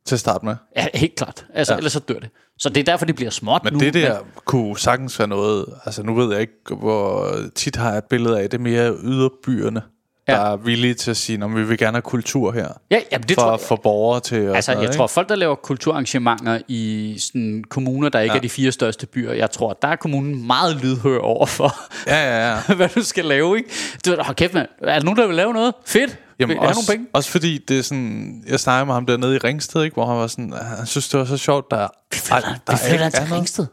[0.06, 0.56] til at starte med.
[0.78, 1.46] Ja, helt klart.
[1.54, 1.76] Altså, Ja.
[1.76, 1.78] ja.
[1.78, 2.30] ellers så dør det.
[2.58, 3.80] Så det er derfor, det bliver småt Men nu.
[3.80, 7.98] det der kunne sagtens være noget, altså nu ved jeg ikke, hvor tit har jeg
[7.98, 9.82] et billede af, det er mere yderbyerne,
[10.28, 10.34] Ja.
[10.34, 13.28] der er villige til at sige, at vi vil gerne have kultur her, Ja, jamen,
[13.28, 13.60] det for, tror jeg.
[13.60, 14.36] for borgere til.
[14.36, 18.38] Altså, noget, jeg tror, folk, der laver kulturarrangementer i sådan kommuner, der ikke ja.
[18.38, 22.12] er de fire største byer, jeg tror, der er kommunen meget lydhør over for, Ikke?
[22.12, 22.74] Ja, ja, ja.
[22.76, 23.70] hvad du skal lave, ikke?
[24.06, 24.68] Du hold kæft, mand.
[24.82, 25.74] Er der nogen, der vil lave noget?
[25.86, 26.18] Fedt.
[26.40, 27.08] Jamen også, nogle penge?
[27.14, 30.18] også fordi det er sådan, jeg snakkede med ham dernede i Ringsted, ikke, hvor han
[30.18, 33.34] var sådan, han synes det var så sjovt, der, Vi flytter ikke er til.
[33.36, 33.66] Ringsted.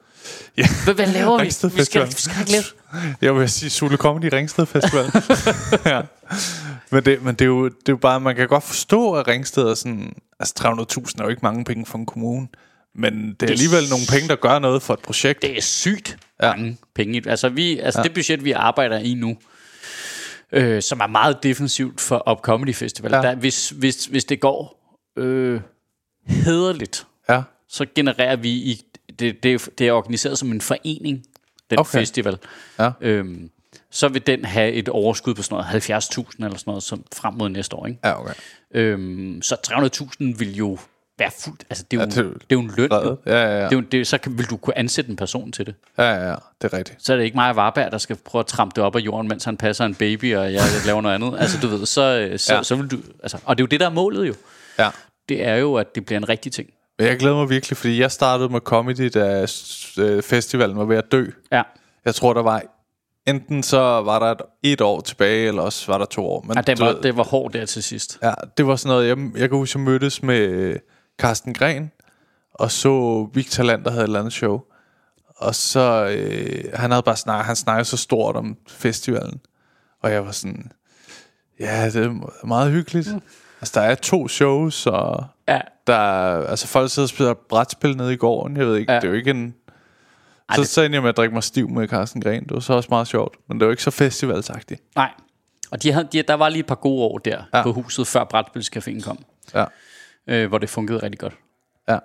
[0.57, 0.65] Ja.
[0.85, 1.45] Hvad, hvad laver vi?
[1.45, 1.51] Vi
[1.85, 2.65] skal, vi skal ikke lave.
[3.21, 5.05] Jeg vil sige Sule Comedy Ringsted Festival.
[5.95, 6.03] ja.
[6.91, 9.29] Men, det, men det, er jo, det er jo bare, man kan godt forstå, at
[9.29, 10.55] Ringsted er sådan, altså
[10.99, 12.49] 300.000 er jo ikke mange penge for en kommune,
[12.95, 15.43] men det er alligevel nogle penge, der gør noget for et projekt.
[15.43, 16.57] Det er sygt Ja.
[16.57, 17.23] mange penge.
[17.27, 18.03] Altså, vi, altså ja.
[18.03, 19.37] det budget, vi arbejder i nu,
[20.53, 23.23] øh, som er meget defensivt for Up Comedy Festival, Ja.
[23.23, 25.61] der, hvis, hvis, hvis det går øh,
[26.27, 28.81] hederligt, Ja, så genererer vi i
[29.19, 31.23] det, det, det er organiseret som en forening,
[31.71, 31.99] den Okay.
[31.99, 32.39] festival.
[32.79, 32.91] Ja.
[33.01, 33.51] Øhm,
[33.91, 37.35] så vil den have et overskud på sådan noget 70.000 eller sådan noget som frem
[37.35, 37.87] mod næste år.
[37.87, 37.99] Ikke?
[38.05, 38.33] ja okay.
[38.75, 40.79] Øhm, så 300.000 vil jo
[41.19, 41.65] være fuldt.
[41.71, 42.89] Altså, det er jo, Ja, det- det, er jo en løn.
[42.93, 43.17] Jo.
[43.27, 43.65] Ja, ja, ja.
[43.65, 45.75] Det er jo, det, så kan, vil du kunne ansætte en person til det.
[45.99, 46.35] ja, ja, ja.
[46.63, 47.05] Det er rigtigt.
[47.05, 49.01] Så er det ikke mig og Varberg, der skal prøve at trampe det op af
[49.01, 51.35] jorden, mens han passer en baby, og jeg laver noget andet.
[51.41, 52.63] Altså, du ved, så, øh, så, ja.
[52.63, 52.97] så vil du...
[53.23, 54.35] Altså, og det er jo det, der er målet jo.
[54.79, 54.91] Ja.
[55.29, 56.69] Det er jo, at det bliver en rigtig ting.
[56.99, 59.47] Men jeg glæder mig virkelig, fordi jeg startede med comedy, da
[59.99, 61.27] øh, festivalen var ved at dø.
[61.53, 61.63] Ja.
[62.05, 62.63] Jeg tror, der var
[63.29, 66.43] enten så var der et, et år tilbage, eller også var der to år.
[66.43, 68.19] Men ja det, var, det var hårdt der til sidst.
[68.23, 70.77] Ja, det var sådan noget, jeg, jeg kan huske, jeg mødtes med øh,
[71.19, 71.91] Carsten Gren,
[72.55, 74.61] og så Victor Land, der havde et eller andet show.
[75.37, 79.41] Og så, øh, han havde bare snakket, han snakkede så stort om festivalen.
[80.03, 80.73] Og jeg var sådan,
[81.61, 83.15] ja, det er meget hyggeligt.
[83.15, 83.21] Mm.
[83.61, 85.61] Altså, der er to shows, og Ja.
[85.87, 88.57] der er, altså folk sidder og spiller brætspil nede i gården.
[88.57, 88.97] Jeg ved ikke, ja.
[89.01, 89.55] Det er jo ikke en...
[90.49, 92.43] Ej, Så, det- så endte jeg med at drikke mig stiv med Carsten Gren.
[92.43, 93.37] Det var så også meget sjovt.
[93.49, 94.83] Men det var ikke så festivalsagtigt.
[94.97, 95.11] Nej.
[95.71, 97.63] Og de havde, de, der var lige et par gode år der Ja.
[97.63, 99.19] på huset, før Brætspilscaféen kom.
[99.55, 99.65] Ja.
[100.27, 101.35] Øh, hvor det fungerede rigtig godt.
[101.89, 101.99] Ja.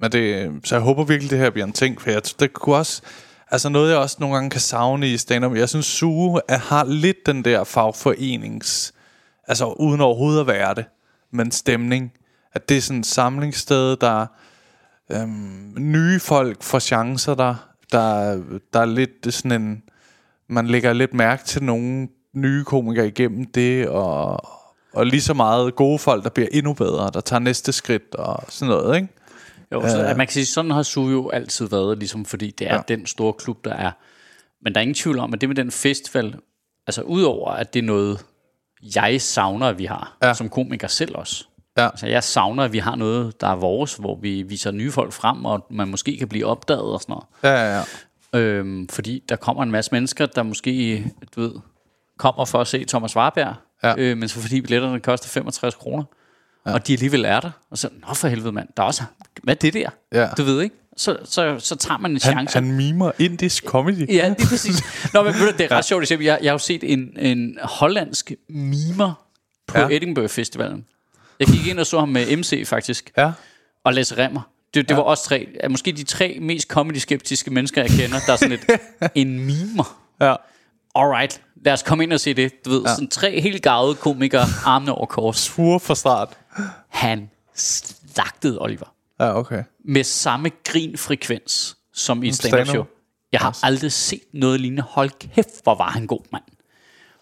[0.00, 2.76] Men det, så jeg håber virkelig, det her bliver en ting, for jeg, det kunne
[2.76, 3.02] også,
[3.50, 6.84] altså noget, jeg også nogle gange kan savne i stand-up, jeg synes, Suge er, har
[6.84, 8.94] lidt den der fagforenings,
[9.48, 10.84] altså uden overhovedet at være det,
[11.32, 12.12] men stemning,
[12.56, 14.26] at det er sådan et samlingssted, der
[15.12, 17.54] øhm, nye folk får chancer der,
[17.92, 18.40] der,
[18.72, 19.82] der er lidt sådan en,
[20.48, 24.48] man lægger lidt mærke til nogle nye komikere igennem det, og,
[24.92, 28.42] og lige så meget gode folk, der bliver endnu bedre, der tager næste skridt og
[28.48, 29.08] sådan noget, ikke?
[29.72, 32.70] Jo, så, at man kan sige, sådan har SU jo altid været, ligesom fordi det
[32.70, 32.80] er Ja.
[32.88, 33.90] den store klub, der er.
[34.62, 36.36] Men der er ingen tvivl om, at det med den festival,
[36.86, 38.24] altså udover at det er noget,
[38.94, 40.34] jeg savner, at vi har, ja.
[40.34, 41.44] som komiker selv også.
[41.76, 41.86] Ja.
[41.88, 45.12] Altså jeg savner, at vi har noget, der er vores, hvor vi viser nye folk
[45.12, 47.24] frem, og man måske kan blive opdaget og sådan noget.
[47.42, 47.82] Ja, ja,
[48.34, 48.38] ja.
[48.40, 51.04] Øhm, fordi der kommer en masse mennesker, der måske,
[51.36, 51.52] du ved,
[52.18, 53.54] kommer for at se Thomas Warberg,
[53.84, 53.94] Ja.
[53.98, 56.04] øh, men så fordi billetterne koster 65 kroner,
[56.66, 56.72] ja.
[56.72, 59.02] og de alligevel er der, og så, nå for helvede mand, der er også,
[59.42, 59.88] hvad er det der?
[60.12, 60.28] Ja.
[60.38, 60.74] Du ved ikke?
[60.96, 62.54] Så, så, så tager man en Han, chance.
[62.58, 64.08] han mimer indisk comedy.
[64.14, 64.82] Ja, det er præcis.
[65.14, 66.24] Nå, men ved du, det er ret sjovt eksempel.
[66.24, 69.12] Jeg, jeg har jo set en, en hollandsk mimer
[69.66, 69.88] på Ja.
[69.88, 69.96] ja.
[69.96, 70.84] Edinburgh Festivalen.
[71.40, 73.32] Jeg gik ind og så ham med MC faktisk, Ja.
[73.84, 74.40] og Lasse Remmer.
[74.74, 74.96] Det, det ja.
[74.96, 78.80] var os tre, måske de tre mest comedy-skeptiske mennesker, jeg kender, der er sådan lidt
[79.14, 80.00] en mimer.
[80.20, 80.34] Ja.
[80.94, 82.64] Alright, lad os komme ind og se det.
[82.64, 82.90] Du ved, ja.
[82.94, 85.36] sådan tre helt gavede komikere, armene over kors.
[85.38, 86.36] Svure fra start.
[86.88, 89.62] Han slagtede Oliver Ja, okay.
[89.84, 92.66] med samme grinfrekvens som i et stand-up.
[92.66, 92.84] stand-up show.
[93.32, 94.82] Jeg har aldrig set noget lignende.
[94.82, 96.42] Hold kæft, hvor var han god, mand.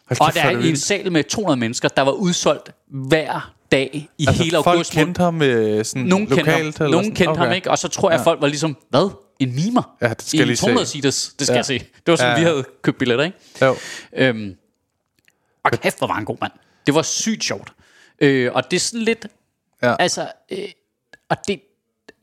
[0.08, 2.70] Hold Og kæft, der hvor er i en sal med 200 mennesker, der var udsolgt
[2.90, 4.92] hver dag i Altså, hele folk august.
[4.92, 6.76] kendte ham øh, sådan Nogen kendte ham, lokalt?
[6.76, 7.16] eller nogen sådan?
[7.16, 7.42] kendte okay.
[7.42, 9.10] ham ikke, og så tror jeg, folk var ligesom, hvad?
[9.40, 9.96] En mimer?
[10.02, 10.62] Ja, det skal I jeg lige se.
[10.62, 11.58] 200 seaters, det skal Ja.
[11.58, 11.78] jeg se.
[11.78, 12.48] Det var sådan, Ja, vi ja.
[12.52, 13.38] havde købt billetter, ikke?
[13.62, 13.76] Jo.
[14.16, 14.56] Øhm,
[15.64, 16.52] og kæft, hvor var en god mand.
[16.86, 17.72] Det var sygt sjovt.
[18.20, 19.26] Øh, og det er sådan lidt...
[19.82, 19.96] Ja.
[19.98, 20.58] Altså, øh,
[21.28, 21.60] og det...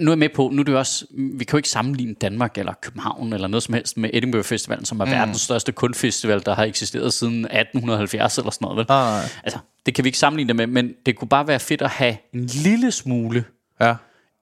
[0.02, 2.58] Nu er jeg med på, nu er det også, vi kan jo ikke sammenligne Danmark
[2.58, 5.12] eller København eller noget som helst med Edinburgh Festivalen, som er mm.
[5.12, 8.78] verdens største kunstfestival, der har eksisteret siden 1870 eller sådan noget.
[8.78, 8.86] Vel?
[8.89, 9.22] Nej.
[9.43, 11.89] Altså, det kan vi ikke sammenligne det med, men det kunne bare være fedt at
[11.89, 13.43] have en lille smule
[13.82, 13.95] Ja.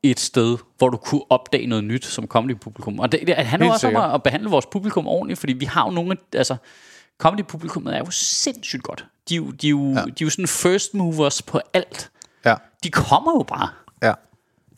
[0.04, 3.00] et sted, hvor du kunne opdage noget nyt som comedy-publikum.
[3.00, 5.66] Og det, det handler Helt også om at, at behandle vores publikum ordentligt, fordi vi
[5.66, 6.18] har jo nogle...
[6.34, 6.56] Altså,
[7.18, 9.06] comedy-publikummet er jo sindssygt godt.
[9.30, 10.00] De, er jo- de, er jo, ja.
[10.02, 12.10] de er jo sådan first movers på alt.
[12.46, 12.56] Ja.
[12.84, 13.70] De kommer jo bare.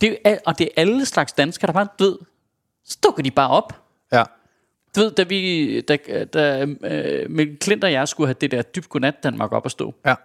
[0.02, 2.18] Det er, og det er alle slags danskere, der bare, du ved,
[2.86, 3.82] så dukker de bare op.
[4.12, 4.24] Ja.
[4.96, 5.98] Du ved, da vi, da,
[6.34, 9.72] da øh, Mikkel Klint og jeg skulle have det der dybt godnat Danmark op at
[9.72, 10.16] stå, Ja.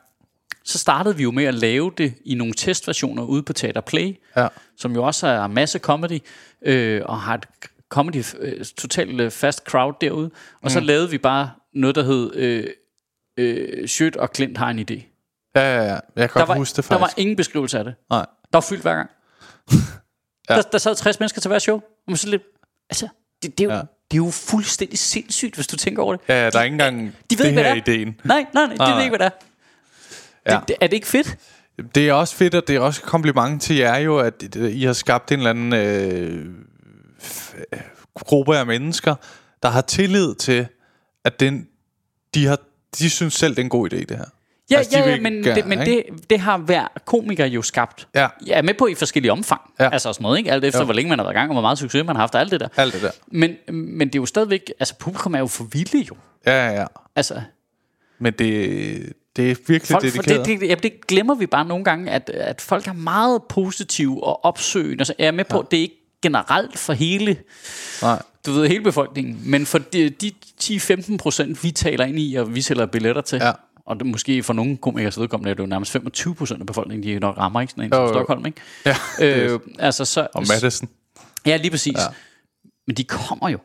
[0.65, 4.17] så startede vi jo med at lave det i nogle testversioner ude på Teater Play,
[4.37, 4.49] Ja.
[4.77, 6.19] som jo også er masse comedy,
[6.63, 7.47] øh, og har et
[7.89, 10.31] comedy øh, totalt øh, fast crowd derude.
[10.63, 12.67] Og så lavede vi bare noget, der hed øh,
[13.37, 15.03] øh, Sjøt og Klint har en idé.
[15.57, 15.91] Ja, ja, ja.
[15.93, 17.19] Jeg kan Der godt var, huske det der var faktisk.
[17.19, 17.95] ingen beskrivelse af det.
[18.11, 18.19] Nej.
[18.53, 19.11] Der var fyldt hver gang.
[20.51, 20.55] Ja.
[20.57, 21.77] der, der sad 60 mennesker til hver show.
[21.77, 22.43] Og man så lidt,
[22.91, 23.09] altså,
[23.43, 23.81] det, det, er jo, Ja.
[23.81, 26.23] det er jo fuldstændig sindssygt, hvis du tænker over det.
[26.29, 27.01] Ja, ja, der er ikke engang
[27.31, 27.97] De ved det ikke, hvad her det er.
[27.99, 28.21] ideen.
[28.25, 29.35] Nej, nej, nej, de Nej, ved ikke, hvad det
[30.47, 30.53] er.
[30.53, 30.59] Ja.
[30.61, 31.37] Det, det, er det ikke fedt?
[31.95, 34.85] Det er også fedt, og det er også et kompliment til jer jo, at I
[34.85, 36.47] har skabt en eller anden øh,
[37.73, 37.81] øh,
[38.15, 39.15] gruppe af mennesker,
[39.63, 40.67] der har tillid til,
[41.25, 41.69] at den,
[42.35, 42.59] de, har,
[42.99, 44.25] de synes selv, det er en god idé, det her.
[44.71, 46.05] Ja, Altså, ja, ja men, gerne, det, men ikke?
[46.13, 48.09] det, det har hver komiker jo skabt.
[48.15, 48.29] Ja.
[48.47, 49.61] Jeg er med på i forskellige omfang.
[49.79, 49.85] Ja.
[49.85, 49.91] Ja.
[49.91, 50.53] Altså sådan noget, ikke?
[50.53, 50.85] Alt efter, Jo.
[50.85, 52.41] hvor længe man har været i gang, og hvor meget succes man har haft, og
[52.41, 52.69] alt det der.
[52.77, 53.11] Alt det der.
[53.27, 54.73] Men, men det er jo stadigvæk...
[54.81, 56.17] Altså, publikum er jo for vilde jo.
[56.47, 56.87] Ja, ja, ja.
[57.17, 57.41] Altså,
[58.19, 60.47] Men det, det er virkelig folk, for dedikeret.
[60.47, 64.25] det, det, ja, det glemmer vi bare nogle gange, at, at folk er meget positive
[64.25, 65.01] og opsøgende.
[65.01, 67.37] Altså, jeg er med på, at det er ikke generelt for hele,
[68.03, 68.23] Nej.
[68.47, 72.55] du ved, hele befolkningen, men for de, de 10-15 procent, vi taler ind i, og
[72.55, 73.53] vi sælger billetter til, Ja.
[73.87, 77.15] Og det, måske for nogle komikers vedkommende er det jo nærmest 25 procent af befolkningen,
[77.15, 77.71] de nok rammer, ikke?
[77.71, 78.09] Sådan en som.
[78.09, 78.61] Stockholm, ikke?
[78.87, 80.89] Ja, Øh, altså, så, og Madison.
[81.47, 81.95] Ja, lige præcis.
[81.97, 82.07] Ja.
[82.87, 83.59] Men de kommer jo.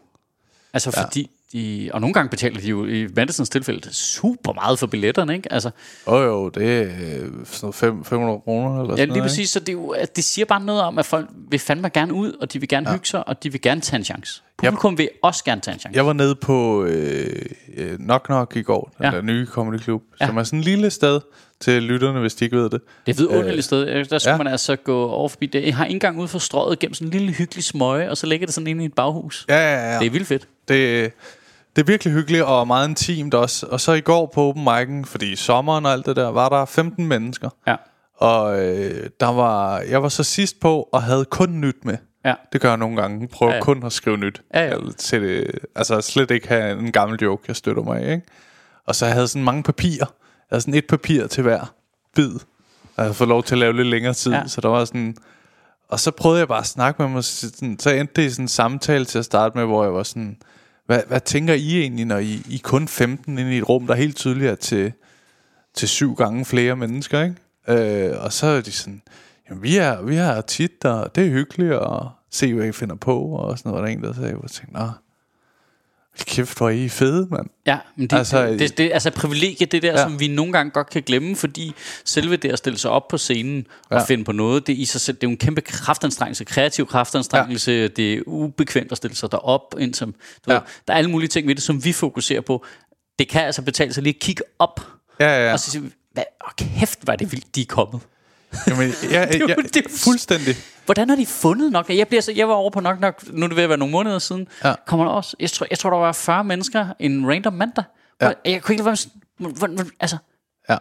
[0.74, 4.88] Altså fordi, de, og nogle gange betaler de jo i Madisons tilfælde super meget for
[4.88, 5.54] billetterne, ikke?
[5.54, 5.70] Altså,
[6.06, 7.32] oh, jo, det er øh, sådan
[7.62, 9.49] noget fem- 500 kroner eller ja, lige præcis.
[9.49, 12.14] Så det, er jo, at det siger bare noget om, at folk vil fandme gerne
[12.14, 12.93] ud, og de vil gerne ja.
[12.95, 14.41] hygge sig, og de vil gerne tage en chance.
[14.58, 15.95] Publikum vil også gerne tage en chance.
[15.95, 17.41] Jeg var nede på øh,
[17.78, 19.12] øh, Knock Knock i går, den Ja.
[19.12, 20.28] der nye comedy club, Ja.
[20.28, 21.20] som er sådan en lille sted
[21.60, 22.72] til lytterne, hvis de ikke ved det.
[22.72, 24.06] Det er et vidunderligt sted.
[24.06, 24.38] Der skulle ja.
[24.38, 25.66] man altså gå over forbi det.
[25.66, 28.28] Jeg har ikke engang ud for strøget gennem sådan en lille hyggelig smøge, og så
[28.28, 29.45] ligger det sådan inde i et baghus.
[29.49, 29.99] Ja, ja, ja.
[29.99, 30.47] Det er vildt fedt.
[30.68, 31.12] Det,
[31.76, 33.68] det er virkelig hyggeligt og meget intimt også.
[33.68, 36.66] Og så i går på open mic'en, fordi sommeren og alt det der, var der
[36.66, 37.50] 15 mennesker.
[37.68, 37.76] Ja.
[38.18, 41.98] Og øh, der var, jeg var så sidst på og havde kun nyt med.
[42.26, 42.34] Ja.
[42.54, 43.28] Det gør jeg nogle gange.
[43.28, 44.42] Prøver ja, Ja, kun at skrive nyt.
[44.54, 44.78] Ja, ja.
[44.98, 48.12] Til det, altså slet ikke have en gammel joke, jeg støtter mig i.
[48.12, 48.22] Ikke?
[48.88, 49.96] Og så jeg havde sådan mange papirer.
[50.00, 51.74] Jeg havde sådan et papir til hver
[52.16, 52.34] bid.
[52.34, 54.32] Og jeg havde fået lov til at lave lidt længere tid.
[54.32, 54.38] Ja.
[54.38, 54.48] Ja.
[54.48, 55.16] Så der var sådan...
[55.90, 57.24] Og så prøvede jeg bare at snakke med mig.
[57.24, 60.04] Sådan, så endte det i sådan en samtale til at starte med, hvor jeg var
[60.04, 60.38] sådan...
[60.92, 63.96] Hvad, hvad tænker I egentlig, når I, I kun 15 inde i et rum, der
[63.96, 64.94] helt tydeligt er til,
[65.74, 68.12] til syv gange flere mennesker, ikke?
[68.12, 69.02] Øh, og så er de sådan,
[69.50, 72.96] jamen vi er, vi er tit, og det er hyggeligt at se, hvad I finder
[72.96, 74.80] på, og sådan noget, Der der en, der sagde, og jeg tænkte,
[76.20, 77.47] kæft, hvor er I fede, mand.
[77.66, 80.03] Ja, men det, Altså, det, det, det altså privilegie, det der, Ja.
[80.03, 81.74] som vi nogle gange godt kan glemme, fordi
[82.05, 84.03] selve det at stille sig op på scenen og Ja.
[84.05, 86.86] finde på noget, det er i sig selv, det er jo en kæmpe kraftanstrengelse, kreativ
[86.88, 87.88] kraftanstrengelse, ja.
[87.88, 90.53] det er ubekvemt at stille sig derop, ind som, du ja.
[90.53, 92.66] ved, der er alle mulige ting ved det, som vi fokuserer på.
[93.20, 94.82] Det kan altså betale sig lige at kigge op,
[95.20, 95.53] Ja, ja, ja.
[95.53, 98.01] og så sige, hvad, oh, kæft, var det vildt, de er kommet.
[98.68, 100.56] Jamen, ja, er jo- det er jo- fuldstændig.
[100.86, 101.89] Hvordan har de fundet nok?
[101.89, 103.78] Jeg, bliver så, jeg var over på nok nok, nu er det ved at være
[103.78, 104.47] nogle måneder siden.
[104.64, 104.74] Ja.
[104.88, 107.84] Kommer der også, jeg tror, jeg tror, der var 40 mennesker en random mandag.
[108.22, 108.32] Ja.
[108.45, 108.97] Jeg kunne ikke være
[109.39, 110.18] med altså,
[110.70, 110.78] Ja.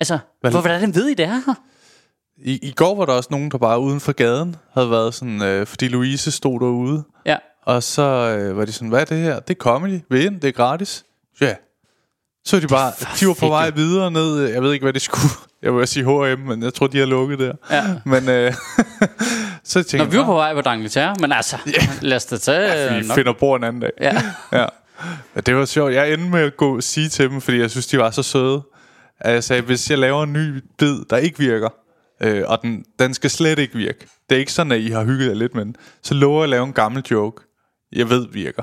[0.00, 1.54] altså, Hvad- hvor, hvordan ved I det er her?
[2.38, 5.42] I, I går var der også nogen, der bare uden for gaden havde været sådan,
[5.42, 7.36] øh, fordi Louise stod derude, Ja.
[7.62, 9.40] og så øh, var de sådan, hvad er det her?
[9.40, 11.04] Det er comedy, I ind, det er gratis.
[11.40, 11.54] Ja.
[12.44, 15.00] Så de bare, de var på vej videre ned, øh, jeg ved ikke, hvad de
[15.00, 15.30] skulle.
[15.62, 17.52] Jeg vil sige H&M, men jeg tror, de har lukket der.
[17.70, 17.82] Ja.
[18.04, 18.52] Men øh,
[19.64, 21.56] så tænkte Når jeg, vi var "Nå, på vej på D'Angleterre, men altså,
[22.00, 22.90] lad os da tage...
[22.92, 23.90] vi øh, nok- finder bord en anden dag.
[24.00, 24.22] Ja.
[24.52, 24.66] ja.
[25.34, 25.40] ja.
[25.46, 25.92] det var sjovt.
[25.92, 28.22] Jeg endte med at gå og sige til dem, fordi jeg synes, de var så
[28.22, 28.62] søde.
[29.20, 31.68] At jeg sagde, hvis jeg laver en ny bid, der ikke virker,
[32.22, 34.06] øh, og den, den skal slet ikke virke.
[34.28, 35.76] Det er ikke sådan, at I har hygget jer lidt med den.
[36.02, 37.42] Så lover jeg at lave en gammel joke,
[37.92, 38.62] jeg ved virker.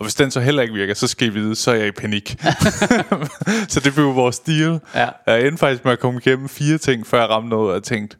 [0.00, 1.90] Og hvis den så heller ikke virker, så skal I vide, så er jeg i
[1.90, 2.36] panik.
[3.72, 4.80] så det blev vores deal.
[4.94, 5.08] Ja.
[5.26, 8.16] Jeg endte faktisk med at komme igennem fire ting, før jeg ramte noget, og tænkte,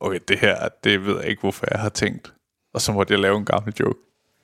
[0.00, 2.32] okay, det her, det ved jeg ikke, hvorfor jeg har tænkt.
[2.74, 3.98] Og så måtte jeg lave en gammel joke.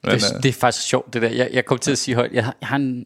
[0.04, 1.28] Men, Det, øh, det er faktisk sjovt, det der.
[1.28, 3.04] Jeg, jeg kom til at sige højt, jeg har, jeg har en,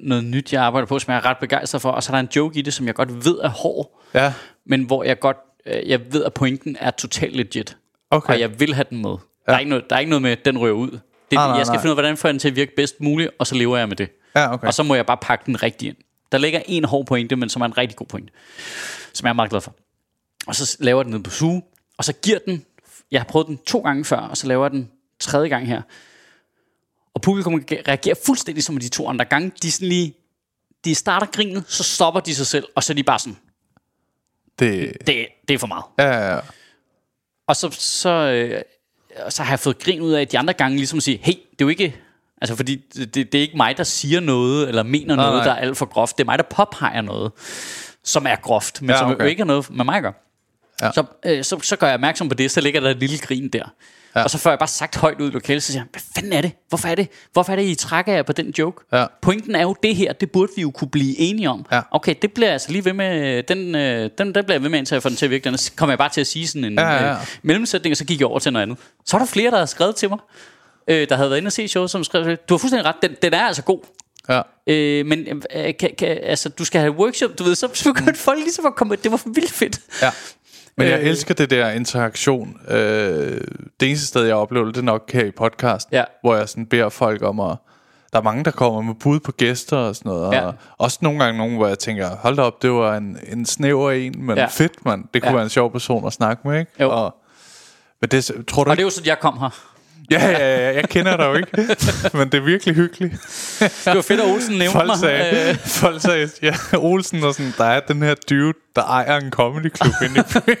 [0.00, 2.20] noget nyt, jeg arbejder på, som jeg er ret begejstret for, og så er der
[2.20, 4.32] en joke i det, som jeg godt ved er hård, ja,
[4.66, 5.36] men hvor jeg godt,
[5.66, 7.76] øh, jeg ved, at pointen er totalt legit.
[8.10, 8.32] okay.
[8.32, 9.10] Og jeg vil have den med.
[9.46, 10.98] Der, er ikke noget, der er ikke noget med, den rører ud.
[11.30, 11.82] Det, Nej, nej, jeg skal nej.
[11.82, 13.76] finde ud af, hvordan får jeg den til at virke bedst muligt, og så lever
[13.76, 14.10] jeg med det.
[14.36, 14.66] Ja, okay.
[14.66, 15.96] Og så må jeg bare pakke den rigtigt ind.
[16.32, 18.32] Der ligger en hård pointe, men som er en rigtig god pointe,
[19.12, 19.74] som jeg er meget glad for.
[20.46, 21.62] Og så laver jeg den ned på suge,
[21.98, 22.64] og så giver den,
[23.10, 25.82] jeg har prøvet den to gange før, og så laver jeg den tredje gang her.
[27.14, 27.54] Og publikum
[27.88, 29.52] reagerer fuldstændig som de to andre gange.
[29.62, 30.14] De, sådan lige,
[30.84, 33.36] de starter grinet, så stopper de sig selv, og så er de bare sådan,
[34.58, 35.84] det, det, det er for meget.
[35.98, 36.40] ja, ja, ja.
[37.46, 38.62] Og så, så, øh,
[39.26, 41.32] og så har jeg fået grin ud af, de andre gange ligesom at sige, hey,
[41.32, 41.96] det er jo ikke...
[42.40, 45.44] Altså, fordi det, det er ikke mig, der siger noget, eller mener noget, nej.
[45.44, 46.18] der er alt for groft.
[46.18, 47.32] Det er mig, der påpeger noget,
[48.04, 49.24] som er groft, men Ja, ja, som okay.
[49.24, 50.12] jo ikke har noget med mig at gøre.
[50.82, 50.92] Ja.
[50.92, 53.48] Så, øh, så, så gør jeg opmærksom på det, så ligger der et lille grin
[53.48, 53.64] der.
[54.16, 54.22] Ja.
[54.22, 56.32] Og så får jeg bare sagt højt ud i lokalet, så siger jeg, hvad fanden
[56.32, 56.52] er det?
[56.68, 57.08] Hvorfor er det?
[57.32, 58.84] Hvorfor er det, I trækker jer på den joke?
[58.92, 59.06] Ja.
[59.22, 61.66] Pointen er jo det her, det burde vi jo kunne blive enige om.
[61.72, 61.80] Ja.
[61.90, 64.68] Okay, det bliver jeg altså lige ved med, den, øh, den, den bliver jeg ved
[64.70, 65.44] med, indtil jeg får den til at virke.
[65.44, 67.12] Den kommer jeg bare til at sige sådan en Ja, ja, ja.
[67.12, 68.78] Øh, mellemsætning, og så gik jeg over til noget andet.
[69.06, 70.18] Så er der flere, der har skrevet til mig,
[70.88, 73.16] øh, der havde været inde og se showet, som skrev, du har fuldstændig ret, den,
[73.22, 73.80] den er altså god.
[74.28, 74.40] ja.
[74.66, 78.38] Øh, men øh, kan, kan, altså, du skal have workshop, du ved, så begyndte folk
[78.38, 79.80] ligesom at komme, det var vildt fedt.
[80.02, 80.10] Ja.
[80.78, 81.06] Men jeg Øh.
[81.06, 82.56] elsker det der interaktion.
[82.68, 83.40] Øh,
[83.80, 86.04] det eneste sted, jeg oplever det, det er nok her i podcast, Ja.
[86.22, 87.56] hvor jeg sådan beder folk om at...
[88.12, 90.32] Der er mange, der kommer med bud på gæster og sådan noget.
[90.34, 90.46] Ja.
[90.46, 93.46] Og også nogle gange nogen, hvor jeg tænker, hold da op, det var en, en
[93.46, 94.46] snæver en, men Ja.
[94.46, 95.04] fedt, mand.
[95.14, 95.34] Det kunne Ja.
[95.34, 96.72] være en sjov person at snakke med, ikke?
[96.80, 96.90] Jo.
[96.90, 97.14] Og,
[98.00, 99.64] men det, tror du Og det er jo sådan, jeg kom her.
[100.10, 100.38] Ja, ja,
[100.68, 101.50] ja, jeg kender dig jo ikke.
[102.18, 103.12] men det er virkelig hyggeligt.
[103.60, 104.98] Det var fedt, at Olsen nævnte Folk mig.
[104.98, 109.16] sagde, Øh, folk sagde ja, Olsen og sådan, der er den her dude, der ejer
[109.20, 110.56] en comedy club inde i byen.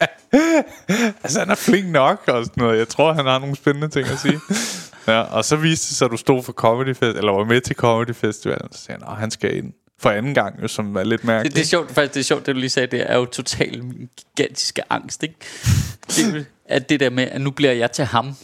[1.22, 2.78] altså, han er flink nok og sådan noget.
[2.78, 4.40] Jeg tror, han har nogle spændende ting at sige.
[5.06, 7.60] Ja, og så viste det sig, at du stod for Comedy Fest, eller var med
[7.60, 8.58] til Comedy Festival.
[8.72, 11.26] Så sagde han, "Nå, han skal ind for anden gang, jo, som er lidt det,
[11.26, 11.54] mærkeligt.
[11.56, 13.84] det, er sjovt, faktisk, det er sjovt, det du lige sagde, det er jo totalt
[13.84, 15.34] min gigantiske angst, ikke?
[16.16, 18.34] Det, at det der med, at nu bliver jeg til ham,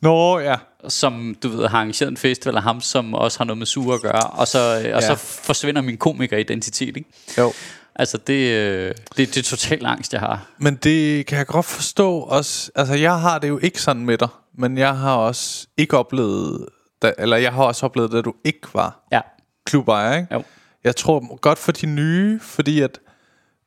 [0.00, 0.56] Nå, ja.
[0.88, 3.94] som du ved har arrangeret en festival, og ham, som også har noget med suge
[3.94, 5.06] at gøre, og så, øh, og Ja.
[5.06, 7.08] så forsvinder min komikeridentitet, ikke?
[7.38, 7.52] Jo.
[7.96, 10.46] Altså, det, øh, det, det er total angst, jeg har.
[10.58, 12.70] Men det kan jeg godt forstå også.
[12.74, 14.28] Altså, jeg har det jo ikke sådan med dig,
[14.58, 16.66] men jeg har også ikke oplevet,
[17.02, 19.20] da, eller jeg har også oplevet, at du ikke var Ja,
[19.66, 20.28] klubejer, ikke?
[20.34, 20.42] jo.
[20.84, 22.98] Jeg tror godt for de nye, fordi at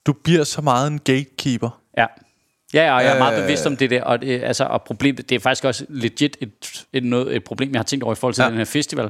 [0.06, 1.82] du bliver så meget en gatekeeper.
[1.98, 2.06] Ja.
[2.74, 3.44] Ja, og jeg er meget Øh.
[3.44, 6.84] bevidst om det der, og, det, altså, og problemet, det er faktisk også legit et,
[6.94, 8.46] et, noget, et problem, jeg har tænkt over i forhold til Ja.
[8.46, 8.50] ja.
[8.52, 9.10] den her festival.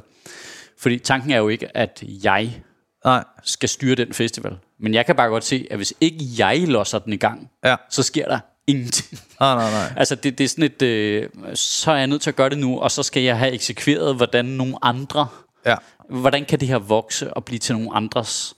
[0.78, 2.62] Fordi tanken er jo ikke, at jeg
[3.06, 3.24] Nej.
[3.43, 4.58] skal styre den festival.
[4.80, 7.76] Men jeg kan bare godt se, at hvis ikke jeg losser den i gang, Ja.
[7.89, 9.20] så sker der ingenting.
[9.39, 9.93] Nej, nej, nej.
[9.99, 12.58] altså, det, det er sådan et, øh, så er jeg nødt til at gøre det
[12.58, 15.28] nu, og så skal jeg have eksekveret, hvordan nogle andre,
[15.66, 15.76] Ja.
[16.10, 18.56] Hvordan kan det her vokse og blive til nogle andres.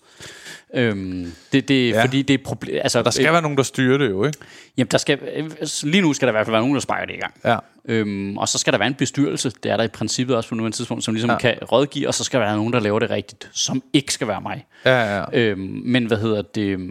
[0.73, 2.03] Øhm, det, det, Ja.
[2.03, 2.79] Fordi det er problem.
[2.83, 4.37] Altså, Der skal være nogen, der styrer det jo, ikke?
[4.77, 5.51] Jamen, der skal, øh,
[5.83, 7.33] lige nu skal der i hvert fald være nogen, der spejler det i gang.
[7.45, 7.57] Ja.
[7.85, 10.55] Øhm, og så skal der være en bestyrelse, det er der i princippet også på
[10.55, 11.37] nuværende tidspunkt, som ligesom Ja.
[11.37, 14.27] kan rådgive, og så skal der være nogen, der laver det rigtigt, som ikke skal
[14.27, 14.65] være mig.
[14.85, 15.25] Ja, ja, ja.
[15.39, 16.61] Øhm, men hvad hedder det?
[16.61, 16.83] øhm,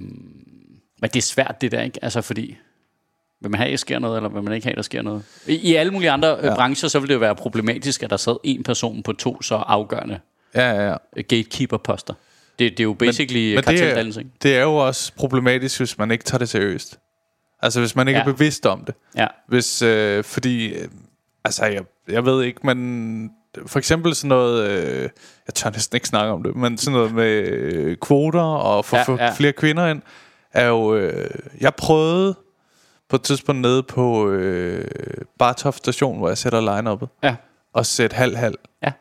[1.01, 1.99] Men det er svært det der, ikke?
[2.05, 2.57] Altså fordi,
[3.41, 5.03] vil man have, at der sker noget, eller vil man ikke have, at der sker
[5.03, 5.23] noget?
[5.47, 6.55] I, i alle mulige andre ja.
[6.55, 9.55] brancher, så vil det jo være problematisk, at der sad en person på to så
[9.55, 10.19] afgørende
[10.55, 10.97] ja, ja, ja.
[11.17, 12.15] øh, gatekeeper-poster.
[12.59, 14.37] Det, det er jo basically Men det karteldannelse, er, ikke?
[14.43, 16.99] det er jo også problematisk, hvis man ikke tager det seriøst.
[17.63, 18.25] Altså, hvis man ikke ja.
[18.27, 18.95] Er bevidst om det.
[19.17, 19.27] Ja.
[19.49, 20.89] Hvis, øh, fordi, øh,
[21.45, 23.31] altså, jeg, jeg ved ikke, men
[23.67, 25.03] for eksempel sådan noget, øh,
[25.47, 28.97] jeg tør næsten ikke snakke om det, men sådan noget med øh, kvoter og få
[28.97, 30.03] Ja, ja, flere kvinder ind,
[30.53, 31.31] er jo, øh,
[31.61, 32.35] jeg prøvede
[33.09, 34.85] på et tidspunkt nede på øh,
[35.39, 37.35] Bartof station, hvor jeg sætter line-uppet, Ja.
[37.73, 38.55] og sætte halv-halv.
[38.83, 38.93] Ja.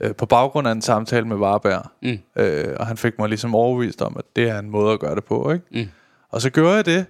[0.00, 1.82] Øh, på baggrund af en samtale med Varberg.
[2.02, 2.18] Mm.
[2.42, 5.14] Øh, og han fik mig ligesom overbevist om, at det er en måde at gøre
[5.14, 5.52] det på.
[5.52, 5.64] Ikke?
[5.70, 5.88] Mm.
[6.30, 7.06] Og så gjorde jeg det,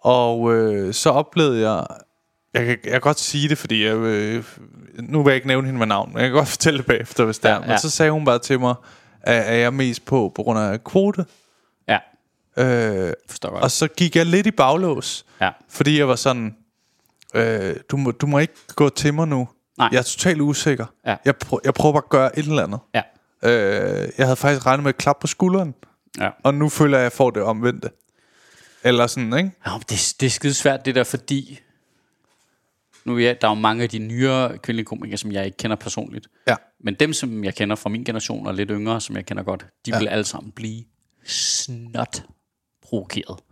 [0.00, 1.86] og øh, så oplevede jeg,
[2.54, 4.44] jeg kan, jeg kan godt sige det, fordi jeg, øh,
[4.98, 7.24] nu vil jeg ikke nævne hende med navn, men jeg kan godt fortælle det bagefter,
[7.24, 7.60] hvis det Ja, er.
[7.60, 7.76] Men ja.
[7.78, 8.74] så sagde hun bare til mig,
[9.22, 11.24] at er jeg mest på på grund af kvote?
[11.88, 11.98] Ja.
[12.58, 13.62] Øh, Forstår godt.
[13.62, 15.26] og så gik jeg lidt i baglås.
[15.40, 15.50] Ja.
[15.68, 16.56] Fordi jeg var sådan,
[17.34, 19.48] øh, du, må, du må ikke gå til mig nu.
[19.78, 19.88] Nej.
[19.92, 20.86] Jeg er totalt usikker.
[21.06, 21.16] Ja.
[21.24, 22.80] Jeg, prø- jeg prøver bare at gøre et eller andet.
[22.94, 23.02] Ja.
[23.42, 25.74] Øh, jeg havde faktisk regnet med et klap på skulderen.
[26.20, 26.30] Ja.
[26.44, 27.90] Og nu føler jeg, at jeg får det omvendte.
[28.84, 29.50] Eller sådan, ikke?
[29.66, 31.60] Ja, det, det er skide svært det der, fordi
[33.04, 35.56] nu er jeg, der er jo mange af de nyere kvindelige komikere, som jeg ikke
[35.56, 36.26] kender personligt.
[36.48, 36.56] Ja.
[36.80, 39.66] Men dem, som jeg kender fra min generation og lidt yngre, som jeg kender godt,
[39.86, 39.98] de ja.
[39.98, 40.84] vil alle sammen blive
[41.24, 42.22] snot
[42.82, 43.45] provokeret, Ja.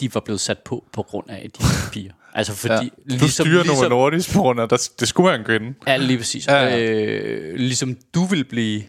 [0.00, 2.12] De var blevet sat på på grund af de her piger.
[2.34, 3.16] Altså fordi, ja.
[3.18, 5.74] Du styrer ligesom, Novo Nordisk på grund af, at det skulle være en kvinde.
[5.86, 6.46] Ja, lige præcis.
[6.46, 6.78] Ja, Ja, ja.
[6.78, 6.90] ja.
[6.92, 8.82] Øh, ligesom du vil blive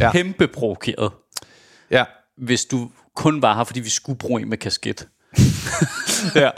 [0.00, 0.12] Ja.
[0.12, 1.12] kæmpe provokeret,
[1.90, 2.04] Ja.
[2.38, 5.08] hvis du kun var her, fordi vi skulle bruge en med kasket.
[6.34, 6.50] ja.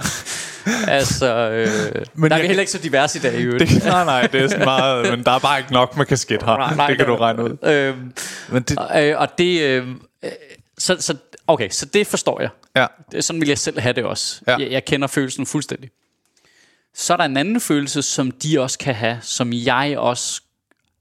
[0.89, 3.71] Altså, øh, Men der er vi heller ikke så divers i dag i øvrigt.
[3.71, 6.43] Det, nej, nej, det er sådan meget, men der er bare ikke nok med kasket
[6.43, 6.57] her.
[6.57, 7.17] Nej, nej, det kan nej.
[7.17, 7.57] du regne ud.
[7.63, 8.13] Øhm,
[8.49, 9.61] Men det, øh, og det...
[9.63, 9.95] Øh, øh,
[10.85, 11.17] så, så,
[11.47, 12.51] okay, så det forstår jeg.
[12.77, 14.43] ja, Det, sådan vil jeg selv have det også.
[14.47, 14.57] Ja.
[14.57, 15.91] Jeg, jeg kender følelsen fuldstændig.
[16.95, 20.43] Så er der en anden følelse, som de også kan have, som jeg også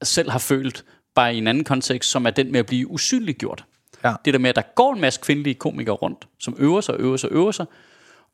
[0.03, 0.83] selv har følt,
[1.15, 3.65] bare i en anden kontekst, som er den med at blive usynliggjort.
[4.03, 4.13] Ja.
[4.25, 7.17] Det der med, at der går en masse kvindelige komikere rundt, som øver sig, øver
[7.17, 7.65] sig, øver sig,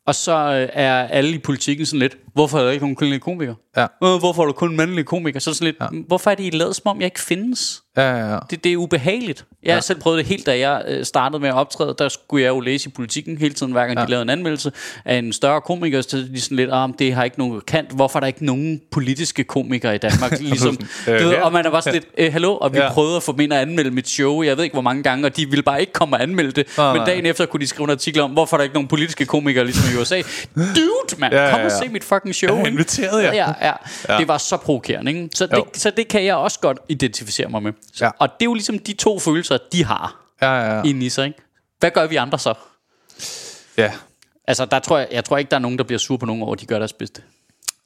[0.06, 3.20] og så øh, er alle i politikken sådan lidt, hvorfor er der ikke nogen kvindelige
[3.20, 3.54] komikere?
[3.76, 3.82] Ja.
[3.82, 5.40] Øh, hvorfor er der kun mandlige komikere?
[5.40, 6.02] Så er det sådan lidt, ja.
[6.06, 7.82] hvorfor er det, I lavet som om, jeg ikke findes?
[7.96, 8.38] ja, ja, ja.
[8.50, 9.44] Det, det er ubehageligt.
[9.62, 9.80] Jeg har ja.
[9.80, 11.94] selv prøvet det helt, da jeg øh, startede med at optræde.
[11.98, 14.04] Der skulle jeg jo læse i politikken hele tiden, hver gang ja.
[14.04, 14.72] de lavede en anmeldelse
[15.04, 16.00] af en større komiker.
[16.00, 17.90] Så de sådan lidt, om det har ikke nogen kant.
[17.94, 20.40] Hvorfor er der ikke nogen politiske komikere i Danmark?
[20.40, 20.78] ligesom,
[21.08, 21.44] øh, du ved, ja.
[21.44, 22.84] og man er bare sådan lidt, øh, hallo, og vi Ja.
[22.84, 22.92] ja.
[22.92, 24.42] prøvede at få dem ind og anmelde mit show.
[24.42, 26.66] Jeg ved ikke, hvor mange gange, og de ville bare ikke komme og anmelde det.
[26.76, 27.06] Nej, Men nej.
[27.06, 29.64] dagen efter kunne de skrive en artikel om, hvorfor er der ikke nogen politiske komikere,
[29.64, 30.16] ligesom i USA.
[30.76, 31.78] Dude, mand, Ja, ja, kom og ja.
[31.84, 32.50] se mit fucking show.
[32.56, 32.70] Jeg ikke?
[32.70, 33.32] inviterede jer.
[33.34, 33.72] Ja, ja,
[34.08, 34.18] ja.
[34.18, 35.28] Det var så provokerende, ikke?
[35.34, 35.66] Så Jo.
[35.72, 37.72] det, så det kan jeg også godt identificere mig med.
[37.94, 38.10] Så, Ja.
[38.18, 40.82] Og det er jo ligesom de to følelser, de har ja, ja, ja.
[40.84, 41.38] inde i sig, ikke?
[41.80, 42.54] Hvad gør vi andre så?
[43.76, 43.92] ja.
[44.46, 46.42] Altså, der tror jeg, jeg tror ikke, der er nogen, der bliver sur på nogen
[46.42, 47.22] over, at de gør deres bedste.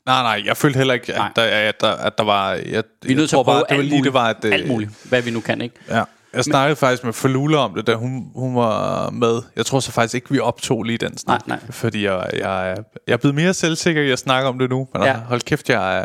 [0.07, 1.27] Nej, nej, jeg følte heller ikke, Nej.
[1.27, 2.51] at der, at der, at der var...
[2.53, 4.05] Jeg, Vi er nødt til at prøve bare, det var lige, muligt.
[4.05, 5.75] det var, at, øh, alt muligt, hvad vi nu kan, ikke?
[5.89, 6.03] Ja.
[6.35, 9.43] Jeg snakkede Men, faktisk med Falula om det, da hun, hun var med.
[9.57, 11.49] Jeg tror så faktisk ikke, vi optog lige den snak.
[11.49, 11.71] Nej, nej.
[11.73, 12.77] Fordi jeg, jeg,
[13.07, 14.89] jeg er blevet mere selvsikker at snakke om det nu.
[14.93, 15.09] Men Ja.
[15.09, 15.17] ja.
[15.17, 16.05] hold kæft, jeg er,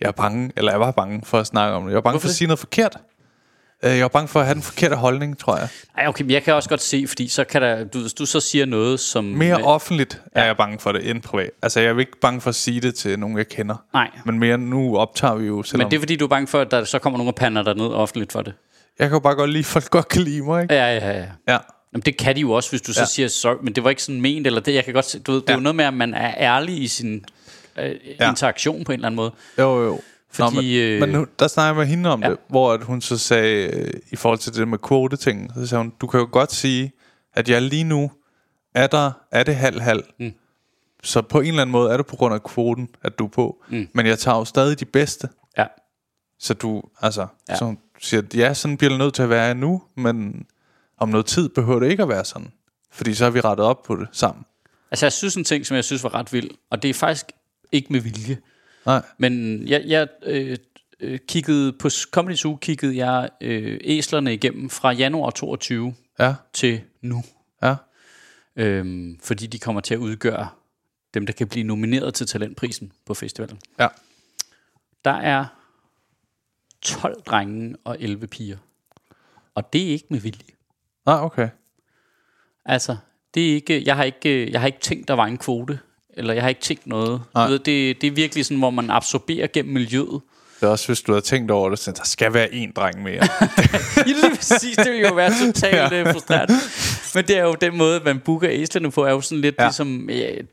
[0.00, 1.90] jeg er bange, eller jeg var bange for at snakke om det.
[1.90, 2.96] Jeg var bange Hvorfor for at sige noget forkert.
[3.84, 5.68] Øh, Jeg var bange for at have den forkerte holdning, tror jeg.
[5.98, 8.26] Ej, okay, men jeg kan også godt se, fordi så kan der, du, hvis du
[8.26, 9.24] så siger noget, som...
[9.24, 11.50] Mere med- offentligt er jeg bange for det end privat.
[11.62, 13.74] Altså, jeg er ikke bange for at sige det til nogen, jeg kender.
[13.92, 15.84] Nej, Men mere nu optager vi jo, selvom...
[15.84, 17.62] men det er fordi, du er bange for, at der så kommer nogen og pander
[17.62, 18.54] dig ned offentligt for det.
[18.98, 20.74] Jeg kan jo bare godt lide, at folk godt kan lide mig, ikke?
[20.74, 21.26] Ja, ja, ja.
[21.48, 21.58] Ja.
[21.92, 23.06] Jamen, det kan de jo også, hvis du så Ja.
[23.06, 25.32] siger, sorry, men det var ikke sådan ment, eller det, jeg kan godt se, du
[25.32, 25.56] ved, det er Ja.
[25.58, 27.24] jo noget med, at man er ærlig i sin
[27.78, 28.30] øh, Ja.
[28.30, 29.32] interaktion på en eller anden måde.
[29.58, 30.00] Jo, jo.
[30.32, 32.30] Fordi, men, øh, men nu, der snakker jeg med hende om ja.
[32.30, 35.82] det, hvor at hun så sagde, øh, i forhold til det med quote-ting, så sagde
[35.84, 36.92] hun, du kan jo godt sige,
[37.34, 38.10] at jeg lige nu
[38.74, 40.04] er der, er det halv-halv.
[40.20, 40.32] Mm.
[41.02, 43.28] Så på en eller anden måde er det på grund af kvoten, at du er
[43.30, 43.56] på.
[43.68, 43.88] Mm.
[43.94, 45.28] Men jeg tager jo stadig de bedste.
[45.58, 45.64] Ja.
[46.38, 47.56] Så du, altså, Ja.
[47.56, 50.46] så siger, ja, sådan bliver det nødt til at være nu, men
[50.98, 52.52] om noget tid behøver det ikke at være sådan.
[52.90, 54.44] Fordi så har vi rettet op på det sammen.
[54.90, 57.26] Altså, jeg synes en ting, som jeg synes var ret vild, og det er faktisk
[57.72, 58.38] ikke med vilje,
[58.86, 60.56] Nej, men jeg, jeg øh,
[61.00, 66.80] øh, kiggede på Comedy Zoo, kiggede jeg øh, æslerne igennem fra januar 22 ja, til
[67.02, 67.22] nu.
[67.62, 67.74] ja,
[68.56, 70.48] Øhm, fordi de kommer til at udgøre
[71.14, 73.58] dem, der kan blive nomineret til talentprisen på festivalen.
[73.80, 73.88] ja.
[75.04, 75.44] Der er
[76.82, 78.56] 12 drenge og 11 piger.
[79.54, 80.54] Og det er ikke med vilje.
[81.06, 81.48] Nej, okay.
[82.64, 82.96] Altså,
[83.34, 85.78] det er ikke, jeg, har ikke, jeg har ikke tænkt, der var en kvote.
[86.14, 87.22] Eller jeg har ikke tænkt noget.
[87.34, 87.46] Nej.
[87.46, 90.20] Du ved, det, det er virkelig sådan, hvor man absorberer gennem miljøet.
[90.60, 93.02] Det er også, hvis du har tænkt over det, så der skal være en dreng
[93.02, 93.14] mere.
[93.14, 93.48] Ja,
[94.06, 96.12] lige præcis, det vil jo være totalt ja.
[96.12, 96.54] frustrerende.
[97.14, 99.62] Men det er jo den måde, man booker æslerne på, er jo sådan lidt ja.
[99.62, 99.68] Ja.
[99.68, 100.10] ligesom...
[100.10, 100.44] Øh,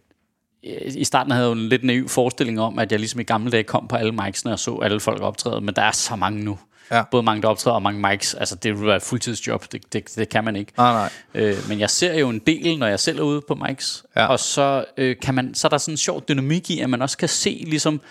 [0.95, 3.51] i starten havde jeg jo en lidt naiv forestilling om, at jeg ligesom i gamle
[3.51, 6.43] dage kom på alle micsene og så alle folk optræde, men der er så mange
[6.43, 6.59] nu.
[6.91, 7.03] Ja.
[7.11, 8.33] Både mange, der optræder, og mange mics.
[8.33, 9.71] Altså, det vil være et fuldtidsjob.
[9.71, 10.71] Det, det, det kan man ikke.
[10.77, 11.09] nej, nej.
[11.33, 14.05] Øh, men jeg ser jo en del, når jeg selv er ude på mics.
[14.15, 14.25] Ja.
[14.25, 17.01] Og så, øh, kan man, så er der sådan en sjov dynamik i, at man
[17.01, 18.01] også kan se, ligesom,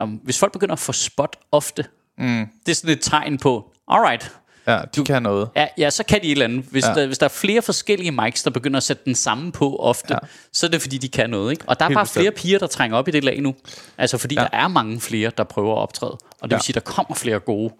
[0.00, 1.84] om, hvis folk begynder at få spot ofte,
[2.18, 2.46] mm.
[2.66, 4.32] det er sådan et tegn på, alright,
[4.66, 5.48] Ja, de kan noget.
[5.56, 6.64] ja, ja, så kan de et eller andet.
[6.70, 6.94] Hvis, ja.
[6.94, 10.14] Der, hvis der er flere forskellige mics, der begynder at sætte den samme på ofte,
[10.14, 10.18] ja.
[10.52, 11.50] Så er det fordi, de kan noget.
[11.50, 11.64] Ikke?
[11.68, 12.22] Og der er Helt bare bestemt.
[12.22, 13.54] flere piger, der trænger op i det lag nu.
[13.98, 14.40] Altså fordi ja.
[14.40, 16.12] Der er mange flere, der prøver at optræde.
[16.12, 16.58] Og det vil Ja.
[16.60, 17.74] sige, der kommer flere gode.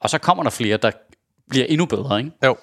[0.00, 0.90] Og så kommer der flere, der
[1.50, 2.18] bliver endnu bedre.
[2.18, 2.30] Ikke?
[2.44, 2.56] Jo.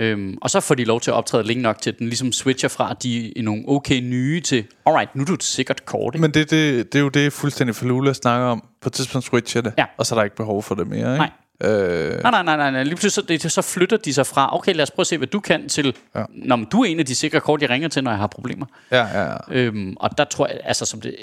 [0.00, 2.32] Øhm, og så får de lov til at optræde længe nok til, at den ligesom
[2.32, 6.14] switcher fra, at de er nogle okay nye til, alright, nu er du sikkert kort.
[6.14, 6.20] Ikke?
[6.22, 8.64] Men det, det, det er jo det, fuldstændig Falula snakker om.
[8.80, 9.84] På et tidspunkt switcher det, Ja.
[9.98, 10.98] og så er der ikke behov for det mere.
[10.98, 11.16] Ikke?
[11.16, 11.30] Nej,
[11.62, 12.82] Øh, Nej, nej, nej, nej, nej.
[12.82, 15.18] Lige pludselig så, det, så flytter de sig fra, okay, lad os prøve at se,
[15.18, 16.24] hvad du kan, til, ja.
[16.28, 18.66] når du er en af de sikre kort, jeg ringer til, når jeg har problemer.
[18.90, 19.36] ja, ja, ja.
[19.50, 21.16] Øhm, og der tror jeg, altså som det,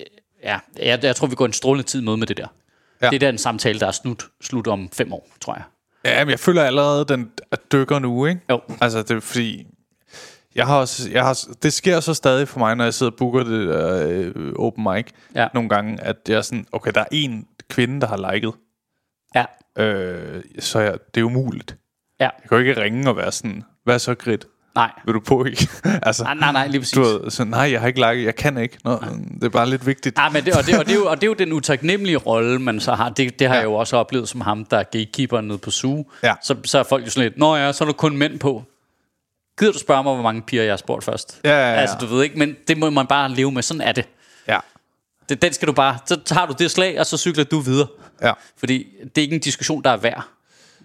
[0.43, 2.47] ja, jeg, jeg tror, vi går en strålende tid med med det der.
[3.01, 3.09] Ja.
[3.09, 5.63] Det er der en samtale, der er slut, slut om fem år, tror jeg.
[6.05, 7.31] Ja, men jeg føler allerede, den
[7.71, 8.41] dykker nu, ikke?
[8.49, 8.61] Jo.
[8.81, 9.67] Altså, det er fordi...
[10.55, 13.17] Jeg har også, jeg har, det sker så stadig for mig, når jeg sidder og
[13.17, 13.75] booker det
[14.05, 15.05] øh, open mic.
[15.35, 15.47] Ja.
[15.53, 18.53] Nogle gange, at jeg er sådan, okay, der er en kvinde, der har liket.
[19.35, 19.45] Ja,
[19.77, 21.77] Øh, så jeg, det er umuligt.
[22.19, 24.45] ja, Jeg kan jo ikke ringe og være sådan, hvad så grit?
[24.75, 24.91] nej.
[25.05, 25.67] Vil du på ikke?
[26.07, 26.93] altså, Nej, nej, nej, lige præcis.
[26.93, 28.77] du ved, så, nej, jeg har ikke liket, jeg kan ikke.
[28.83, 28.99] Nå,
[29.35, 30.17] det er bare lidt vigtigt.
[30.17, 32.17] Ja, men det, og, det, og, det er jo, og det er jo den utaknemmelige
[32.17, 33.09] rolle, man så har.
[33.09, 33.59] Det, det har ja.
[33.59, 36.05] jeg jo også oplevet som ham, der er gatekeeper nede på SUGE.
[36.23, 36.33] Ja.
[36.43, 38.63] Så, så er folk jo sådan lidt, Nå ja, så er der kun mænd på.
[39.59, 41.39] Gider du spørge mig, hvor mange piger jeg har spurgt først?
[41.43, 41.75] Ja, ja, ja.
[41.81, 43.61] Altså, du ved ikke, men det må man bare leve med.
[43.61, 44.07] Sådan er det.
[44.47, 44.59] Ja,
[45.29, 47.87] det den skal du bare, så tager du det slag, og så cykler du videre.
[48.21, 48.33] Ja.
[48.57, 50.27] Fordi det er ikke en diskussion, der er værd.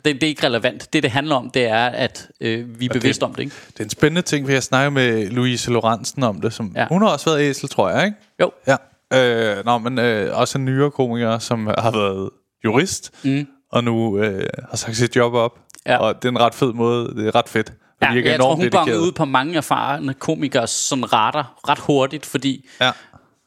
[0.04, 0.92] Det, det er ikke relevant.
[0.92, 3.56] Det, det handler om, det er, at øh, vi er bevidste om det, ikke?
[3.72, 6.52] Det er en spændende ting, for jeg snakker med Louise Lorentzen om det.
[6.52, 6.86] Som, ja.
[6.88, 8.16] Hun har også været æsel, tror jeg, ikke?
[8.40, 8.50] Jo.
[8.66, 8.76] Ja.
[9.12, 12.30] Øh, nå, men øh, også en nyere komiker, som har været
[12.64, 13.46] jurist, mm.
[13.72, 15.58] og nu øh, har sagt sit job op.
[15.86, 15.96] Ja.
[15.96, 17.14] Og det er en ret fed måde.
[17.16, 17.72] Det er ret fedt.
[18.02, 18.98] Ja, jeg tror, hun dedikeret.
[18.98, 22.68] ud på mange erfarne komikers sådan retter ret hurtigt, fordi...
[22.80, 22.90] Ja.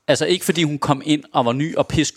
[0.08, 2.14] Altså ikke fordi hun kom ind og var ny og pisse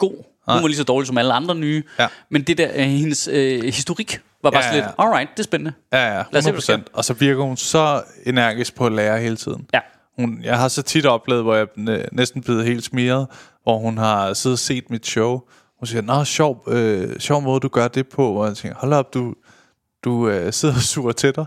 [0.47, 0.55] god.
[0.55, 1.83] Hun var lige så dårlig som alle andre nye.
[1.99, 2.09] Ja.
[2.31, 5.31] Men det der, øh, hendes øh, historik var bare Ja, ja, ja, sådan lidt, alright,
[5.31, 5.73] det er spændende.
[5.93, 6.73] Ja, ja, Lad os se, hvad 100%.
[6.73, 9.67] der Og så virker hun så energisk på at lære hele tiden.
[9.75, 9.81] Ja.
[10.19, 13.27] Hun, jeg har så tit oplevet, hvor jeg næ- næsten blevet helt smiret,
[13.63, 15.41] hvor hun har siddet og set mit show.
[15.79, 18.33] Hun siger, nå, sjov, øh, sjov måde, du gør det på.
[18.35, 19.35] Og jeg tænker, hold op, du,
[20.05, 21.45] du øh, sidder og suger til dig.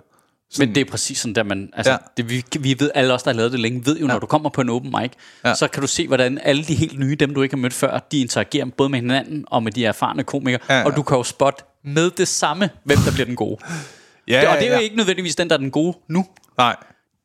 [0.59, 1.97] Men det er præcis sådan der, man, altså, Ja.
[2.01, 2.07] ja.
[2.23, 4.11] det, vi, vi ved, alle os, der har lavet det længe, ved jo, ja.
[4.13, 5.11] når du kommer på en open mic,
[5.43, 5.49] Ja.
[5.49, 5.55] ja.
[5.55, 7.99] så kan du se, hvordan alle de helt nye, dem du ikke har mødt før,
[8.11, 10.85] de interagerer både med hinanden og med de erfarne komikere, Ja, ja, ja.
[10.85, 10.91] ja.
[10.91, 13.57] og du kan jo spotte med det samme, hvem der bliver den gode.
[14.27, 14.79] Ja, det, og det er jo ja.
[14.79, 16.25] ikke nødvendigvis den, der er den gode nu.
[16.57, 16.75] Nej,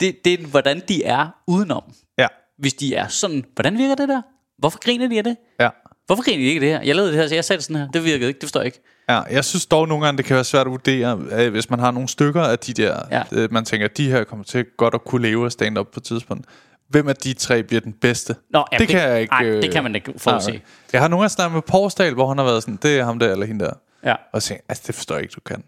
[0.01, 1.83] Det, det er, hvordan de er udenom.
[2.19, 2.27] ja,
[2.59, 4.23] Hvis de er sådan, hvordan virker det der?
[4.59, 5.37] Hvorfor griner de af det?
[5.61, 5.69] ja.
[6.07, 6.83] Hvorfor griner de ikke det her?
[6.83, 7.89] Jeg lavede det her, så jeg sagde det sådan her.
[7.91, 8.83] Det virkede ikke, det forstår jeg ikke.
[9.13, 11.79] Ja, jeg synes dog nogle gange, det kan være svært at vurdere, øh, hvis man
[11.79, 13.23] har nogle stykker af de der, ja.
[13.33, 16.01] Øh, man tænker, at de her kommer til godt at kunne leve af stand-up på
[16.01, 16.47] et tidspunkt.
[16.89, 18.37] Hvem af de tre bliver den bedste?
[18.51, 19.33] Nå, ja, det kan jeg ikke...
[19.35, 20.51] Nej, øh, det kan man ikke forudse.
[20.51, 20.61] nej.
[20.93, 23.19] Jeg har nogle gange snakket med Porsdal, hvor han har været sådan, det er ham
[23.19, 23.73] der eller hende der.
[24.05, 24.15] Ja.
[24.33, 25.65] Og jeg, altså det forstår jeg ikke, du kan.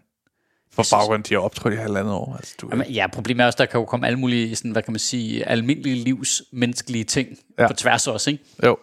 [0.75, 2.35] På baggrund, de har optrådt i halvandet år.
[2.35, 4.81] Altså, du, Jamen, ja, problemet er også, der kan jo komme alle mulige, sådan, hvad
[4.81, 7.27] kan man sige, almindelige livs menneskelige ting
[7.59, 7.67] Ja.
[7.67, 8.43] på tværs også, ikke?
[8.65, 8.77] Jo.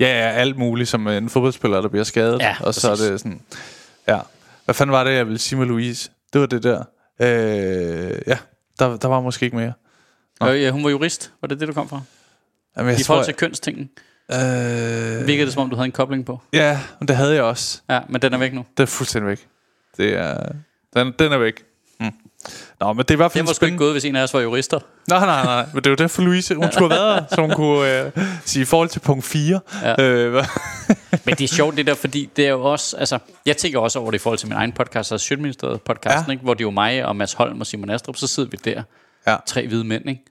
[0.00, 2.40] Ja, ja, alt muligt, som en fodboldspiller, der bliver skadet.
[2.40, 3.08] Ja, og så er præcis.
[3.08, 3.40] det sådan...
[4.08, 4.18] Ja.
[4.64, 6.10] Hvad fanden var det, jeg ville sige med Louise?
[6.32, 6.84] Det var det der.
[7.20, 8.38] Øh, ja,
[8.78, 9.72] der, der var måske ikke mere.
[10.42, 12.00] Øh, ja, hun var jurist, var det det, du kom fra?
[12.76, 13.90] Jamen, jeg I forhold til kønstingen,
[14.32, 16.40] Øh, virker det som om, du havde en kobling på.
[16.52, 17.80] ja, men det havde jeg også.
[17.90, 18.64] Ja, men den er væk nu.
[18.76, 19.48] Det er fuldstændig væk.
[19.96, 20.52] Det er...
[20.96, 21.64] Den, den er væk.
[22.80, 24.22] Nå, men det er i hvert fald Det var sgu ikke gået, hvis en af
[24.22, 24.78] os var jurister.
[25.08, 25.66] Nej, nej, nej.
[25.72, 28.10] Men det er jo derfor, Louise, hun skulle have været så hun kunne øh,
[28.44, 29.60] sige i forhold til punkt 4.
[29.82, 30.02] Ja.
[30.02, 30.32] Øh,
[31.24, 33.98] Men det er sjovt det der, fordi det er jo også, altså, jeg tænker også
[33.98, 36.32] over det i forhold til min egen podcast, altså Sjøtministeriet podcasten, Ja.
[36.32, 36.42] ikke?
[36.44, 38.82] hvor det er jo mig og Mads Holm og Simon Astrup, så sidder vi der,
[39.26, 39.36] Ja.
[39.46, 40.22] tre hvide mænd, ikke?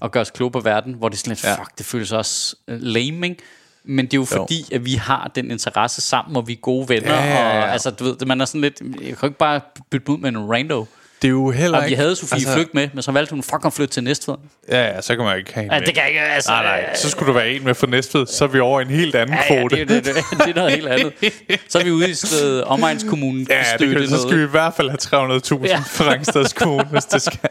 [0.00, 1.54] og gør os kloge på verden, hvor det er sådan lidt, Ja.
[1.54, 3.42] fuck, det føles også uh, lame, ikke?
[3.84, 6.88] Men det er jo fordi, at vi har den interesse sammen, og vi er gode
[6.88, 7.62] venner, Ja, ja, ja.
[7.62, 10.18] og altså, du ved, man er sådan lidt, jeg kan jo ikke bare bytte ud
[10.18, 10.86] med en rando.
[11.22, 12.02] Det er jo heller Og vi ikke...
[12.02, 14.34] havde Sofie altså, Flygt med, men så valgte hun fuck at flytte til Næstved.
[14.68, 15.86] Ja, ja, så kan man ikke have en Ja, med.
[15.86, 16.50] det kan jeg ikke, altså.
[16.50, 18.88] Nej, nej, så skulle du være en med for Næstved, så er vi over en
[18.88, 19.76] helt anden Ja, ja, kvote.
[19.76, 21.12] det, det, det, det, er noget helt andet.
[21.68, 23.46] Så er vi ude i stedet omegnskommunen.
[23.50, 25.68] Ja, det kan, så skal vi i hvert fald have 300.000 ja.
[25.68, 25.78] Ja.
[25.86, 27.48] for Rangstads Kommune, hvis det skal.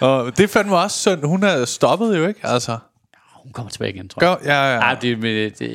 [0.00, 1.24] og det fandt mig også synd.
[1.24, 2.78] Hun er stoppet jo ikke, altså.
[3.42, 4.36] Hun kommer tilbage igen, tror jeg.
[4.44, 4.78] Gør, ja, ja.
[4.80, 5.70] Ej, det, det, det,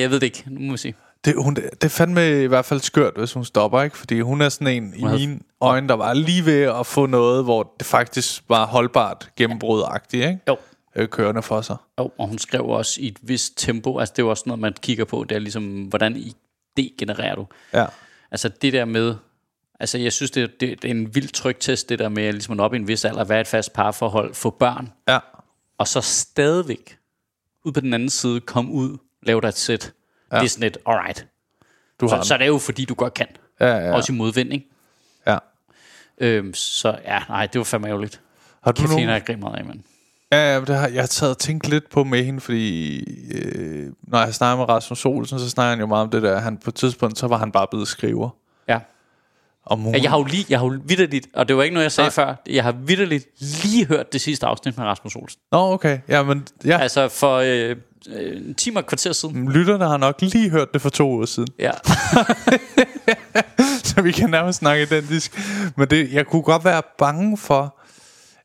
[0.00, 0.44] jeg ved det ikke.
[0.46, 0.94] Nu må vi se.
[1.24, 3.98] Det, hun, det fandt mig i hvert fald skørt, hvis hun stopper, ikke?
[3.98, 7.44] Fordi hun er sådan en i mine øjne, der var lige ved at få noget,
[7.44, 10.38] hvor det faktisk var holdbart gennembrud-agtigt, ikke?
[10.48, 10.56] Jo.
[10.96, 11.76] Øh, kørende for sig.
[11.98, 13.98] Jo, og hun skrev også i et vist tempo.
[13.98, 15.24] Altså, det er jo også noget, man kigger på.
[15.28, 17.46] Det er ligesom, hvordan idé genererer du?
[17.74, 17.86] Ja.
[18.30, 19.14] Altså, det der med...
[19.80, 22.52] Altså, jeg synes, det, det, det er en vild tryktest, det der med at ligesom
[22.52, 25.18] at nå op i en vis alder, være et fast parforhold, få børn, Ja.
[25.78, 26.98] og så stadigvæk
[27.64, 29.92] ud på den anden side, komme ud, lave dig et sæt.
[30.32, 30.38] Ja.
[30.38, 31.26] Det er sådan et, alright.
[32.00, 33.26] Du har Så, så er det jo, fordi du godt kan.
[33.60, 33.94] Ja, ja.
[33.94, 34.66] Også i modvind, ikke?
[35.26, 35.38] ja.
[36.20, 38.20] Øhm, så ja, nej, det var fandme ærgerligt.
[38.62, 39.08] Har du Kæft, nogen...
[39.08, 39.80] jeg grint meget af, mand.
[40.32, 42.98] Ja, ja, det har, jeg har taget og tænkt lidt på med hende, fordi
[43.34, 46.38] øh, når jeg snakker med Rasmus Olsen, så snakker han jo meget om det der.
[46.38, 48.30] Han, på et tidspunkt, så var han bare blevet skriver.
[49.70, 51.84] Om Ja, jeg har jo lige, jeg har jo vidderligt, og det var ikke noget,
[51.84, 52.14] jeg sagde Nej.
[52.14, 53.26] før, jeg har vidderligt
[53.64, 55.40] lige hørt det sidste afsnit med Rasmus Olsen.
[55.52, 55.98] Nå, okay.
[56.08, 57.76] Ja, men ja, Altså for øh,
[58.36, 59.52] en time og kvarter siden.
[59.52, 61.48] lytterne har nok lige hørt det for to uger siden.
[61.58, 61.70] Ja.
[63.84, 65.38] så vi kan nærmest snakke identisk.
[65.76, 67.76] Men det, jeg kunne godt være bange for...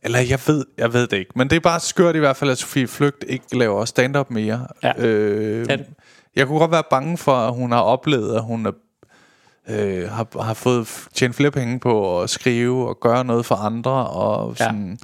[0.03, 1.32] Eller jeg ved, jeg ved det ikke.
[1.36, 4.67] Men det er bare skørt i hvert fald, at Sofie Flygt ikke laver stand-up mere.
[4.84, 5.67] Ja, øh.
[6.36, 8.71] Jeg kunne godt være bange for, at hun har oplevet, at hun er,
[9.70, 14.07] øh, har, har fået tjent flere penge på at skrive og gøre noget for andre.
[14.07, 14.99] Og sådan,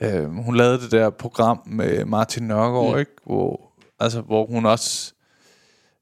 [0.00, 0.16] ja.
[0.16, 2.98] øh, hun lavede det der program med Martin Nørgaard, mm.
[2.98, 3.12] ikke?
[3.26, 3.60] Hvor,
[4.00, 5.12] altså, hvor hun også...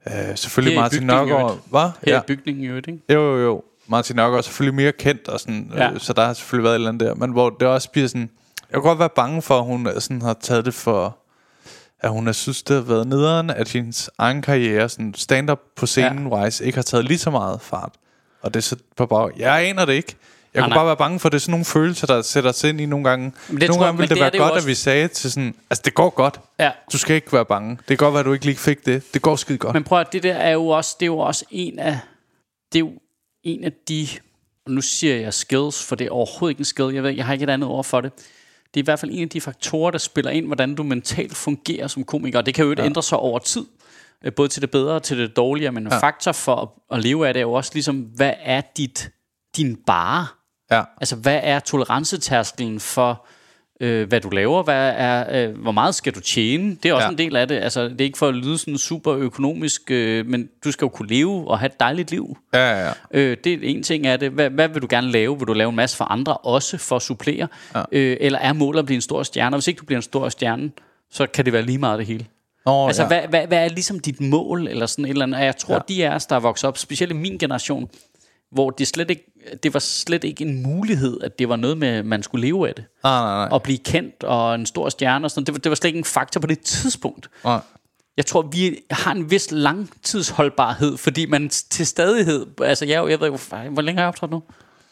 [0.06, 1.58] Øh, selvfølgelig i Martin Nørgaard...
[1.70, 1.90] Hvad?
[2.06, 2.20] Her ja.
[2.20, 3.00] i bygningen jo, ikke?
[3.10, 3.62] Jo, jo, jo.
[3.86, 5.90] Martin Nørgaard er selvfølgelig mere kendt, og sådan, ja.
[5.90, 7.14] Øh, så der har selvfølgelig været et eller andet der.
[7.14, 8.30] Men hvor det også bliver sådan...
[8.70, 11.18] Jeg kunne godt være bange for, at hun sådan har taget det for...
[12.04, 15.86] At hun har synes, det har været nederen, at hendes egen karriere, sådan stand-up på
[15.86, 16.36] scenen ja.
[16.44, 17.92] wise, ikke har taget lige så meget fart.
[18.42, 19.30] Og det er så på bag...
[19.38, 20.14] Jeg aner det ikke.
[20.54, 20.78] Jeg Nej, kunne nej.
[20.78, 22.86] bare være bange for, at det er sådan nogle følelser, der sætter sig ind i
[22.86, 23.32] nogle gange.
[23.48, 24.64] Men det nogle tror- gange ville det, det være det godt, også.
[24.64, 25.54] at vi sagde til sådan...
[25.70, 26.40] Altså, det går godt.
[26.58, 26.70] Ja.
[26.92, 27.70] Du skal ikke være bange.
[27.70, 29.02] Det kan godt være, at du ikke lige fik det.
[29.14, 29.74] Det går skide godt.
[29.74, 31.98] Men prøv at det der er jo også, det er jo også en af,
[32.72, 32.92] det er jo
[33.42, 34.08] en af de,
[34.68, 37.32] nu siger jeg skills, for det er overhovedet ikke en skill, jeg ved, jeg har
[37.32, 38.12] ikke et andet ord for det.
[38.74, 41.36] Det er i hvert fald en af de faktorer, der spiller ind, hvordan du mentalt
[41.36, 42.38] fungerer som komiker.
[42.38, 42.84] Og det kan jo ja.
[42.84, 43.66] ændre sig over tid,
[44.24, 45.98] øh, både til det bedre og til det dårligere, men en Ja.
[45.98, 46.68] faktor for at,
[46.98, 49.10] at leve af det er jo også ligesom, hvad er dit,
[49.56, 50.26] din bare?
[50.70, 50.82] Ja.
[51.00, 53.26] Altså, hvad er tolerancetærskelen for,
[53.84, 54.62] øh, hvad du laver?
[54.62, 56.76] Hvad er, øh, hvor meget skal du tjene?
[56.82, 57.10] Det er også Ja.
[57.10, 57.54] en del af det.
[57.54, 60.88] Altså, det er ikke for at lyde sådan super økonomisk, øh, men du skal jo
[60.88, 62.36] kunne leve og have et dejligt liv.
[62.54, 62.92] Ja, ja, ja.
[63.14, 64.30] Øh, det er en ting af det.
[64.30, 65.38] Hvad, hvad vil du gerne lave?
[65.38, 67.48] Vil du lave en masse for andre også for at supplere?
[67.74, 67.82] Ja.
[67.92, 69.56] Øh, eller er målet at blive en stor stjerne?
[69.56, 70.70] Og hvis ikke du bliver en stor stjerne,
[71.10, 72.26] så kan det være lige meget det hele.
[72.66, 73.08] Nå, Altså, ja.
[73.08, 75.38] hvad, hvad, hvad er ligesom dit mål, eller sådan et eller andet?
[75.38, 75.80] Og Jeg tror, ja.
[75.88, 77.88] de af os, der er vokset op, specielt i min generation,
[78.54, 79.24] hvor det, slet ikke,
[79.62, 82.74] det var slet ikke en mulighed, at det var noget med, man skulle leve af
[82.74, 82.84] det.
[83.04, 83.48] Nej, nej, nej.
[83.52, 85.44] Og blive kendt og en stor stjerne og sådan.
[85.44, 87.28] Det var, det var slet ikke en faktor på det tidspunkt.
[87.44, 87.60] nej.
[88.16, 92.46] Jeg tror, vi har en vis langtidsholdbarhed, fordi man til stadighed...
[92.62, 93.38] Altså, jeg, jeg ved ikke,
[93.70, 94.42] hvor, længe har jeg optrådt nu?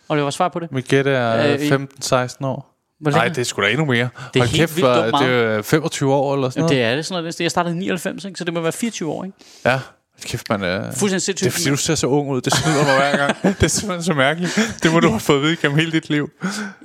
[0.08, 0.72] Og det var svar på det.
[0.72, 2.68] Mit gæt er Øh, i- 15-16 år.
[3.00, 4.08] Hvor Nej, det er sgu da endnu mere.
[4.34, 4.88] Det er Hold helt kæft, vildt
[5.20, 6.76] det er 25 år eller sådan noget.
[6.76, 7.40] Det er det sådan noget.
[7.40, 8.38] Jeg startede i 99, ikke?
[8.38, 9.24] så det må være 24 år.
[9.24, 9.36] Ikke?
[9.64, 9.80] Ja,
[10.26, 10.92] kæft, man er...
[10.92, 11.52] Fuldstændig Det er sindssygt.
[11.52, 12.40] fordi, du ser så ung ud.
[12.40, 13.36] Det snyder mig hver gang.
[13.58, 14.76] Det er simpelthen så mærkeligt.
[14.82, 16.30] Det må du have fået at vide gennem hele dit liv.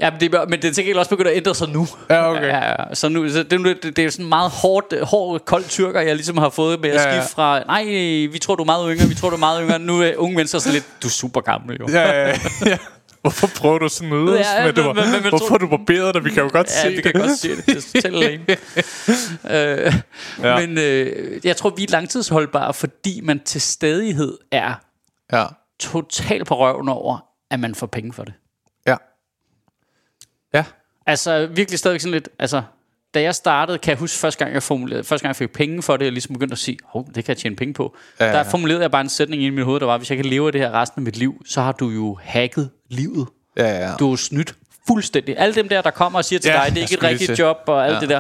[0.02, 1.88] Ja, men det, er- men det er til gengæld også begyndt at ændre sig nu.
[2.10, 2.42] Ja, okay.
[2.48, 2.76] Ja, ja.
[2.94, 6.02] Så nu, så det, er det, det er sådan en meget hårdt, hård, kold tyrker,
[6.02, 7.20] jeg ligesom har fået med at Ja, ja.
[7.22, 7.84] skifte fra, nej,
[8.32, 9.80] vi tror, du er meget yngre, vi tror, du er meget yngre.
[9.80, 11.88] Nu er unge mennesker sådan lidt, du er super gammel jo.
[11.92, 12.78] Ja, ja, ja.
[13.28, 14.40] Hvorfor prøver du sådan noget?
[14.40, 16.26] Ja, ja, med, du, men- men- men- men- hvorfor du barberet dig?
[16.26, 17.22] Vi kan jo godt se Ja, vi kan det.
[17.22, 17.66] godt se det.
[17.66, 18.46] Det er selv alene.
[19.88, 19.94] øh,
[20.44, 20.60] ja.
[20.68, 24.74] Men øh, jeg tror, vi er langtidsholdbare, fordi man til stadighed er
[25.34, 25.46] Ja,
[25.80, 27.18] totalt på røven over,
[27.52, 28.34] at man får penge for det.
[28.88, 28.96] ja.
[30.54, 30.64] Ja,
[31.06, 32.62] Altså virkelig stadigvæk sådan lidt, altså
[33.18, 35.82] da jeg startede, kan jeg huske første gang, jeg formulerede, første gang jeg fik penge
[35.82, 37.96] for det, og ligesom begyndte at sige, hov, det kan jeg tjene penge på.
[38.20, 40.26] Ja, der formulerede jeg bare en sætning i mit hoved, der var, hvis jeg kan
[40.26, 43.28] leve af det her resten af mit liv, så har du jo hacket livet.
[43.58, 43.96] ja, ja.
[44.00, 44.56] Du er snydt
[44.88, 45.36] fuldstændig.
[45.38, 47.04] Alle dem der, der kommer og siger til Ja, dig, det er jeg ikke et
[47.04, 47.38] rigtigt til.
[47.38, 48.00] job, og alt Ja.
[48.00, 48.20] det der.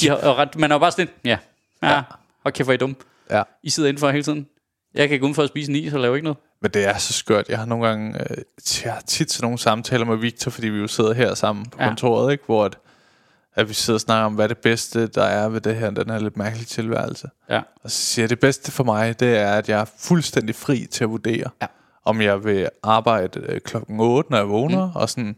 [0.00, 1.38] De har, ret- man er jo bare sådan ja,
[1.82, 2.02] ja, Ja.
[2.44, 2.96] og kæft, hvor I dumme.
[3.30, 3.42] ja.
[3.62, 4.46] I sidder indenfor hele tiden.
[4.94, 6.38] Jeg kan gå ud for at spise en is, og lave ikke noget.
[6.62, 7.48] Men det er så skørt.
[7.48, 8.18] Jeg har nogle gange...
[8.30, 8.36] Øh,
[8.84, 11.78] jeg har tit sådan nogle samtaler med Victor, fordi vi jo sidder her sammen på
[11.80, 11.86] Ja.
[11.88, 12.44] kontoret, ikke?
[12.46, 12.76] Hvor at,
[13.54, 16.10] at vi sidder og snakker om, hvad det bedste, der er ved det her, den
[16.10, 17.28] her lidt mærkelige tilværelse.
[17.50, 17.60] Ja.
[17.84, 20.86] Og så siger jeg, det bedste for mig, det er, at jeg er fuldstændig fri
[20.90, 21.66] til at vurdere, Ja.
[22.04, 24.92] om jeg vil arbejde øh, klokken 8, når jeg vågner, mm.
[24.96, 25.36] og sådan,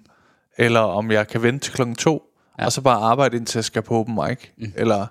[0.59, 2.23] eller om jeg kan vente til klokken 2,
[2.59, 2.65] ja.
[2.65, 4.39] og så bare arbejde indtil jeg skal på open mic.
[4.59, 4.73] Mm.
[4.77, 5.07] Eller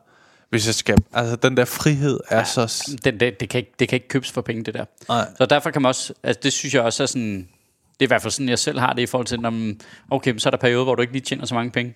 [0.49, 0.97] hvis jeg skal...
[1.13, 2.43] Altså, den der frihed er ja.
[2.43, 2.83] så...
[3.03, 4.85] Den, det, det, kan ikke, det kan ikke købes for penge, det der.
[5.09, 5.27] Nej.
[5.37, 7.47] Så derfor kan man også, altså det synes jeg også er sådan,
[7.93, 9.79] det er i hvert fald sådan, jeg selv har det i forhold til, når man,
[10.11, 11.93] okay, så er der perioder, hvor du ikke lige tjener så mange penge.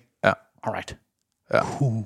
[0.64, 0.96] Alright.
[1.54, 1.62] Ja.
[1.62, 2.04] Who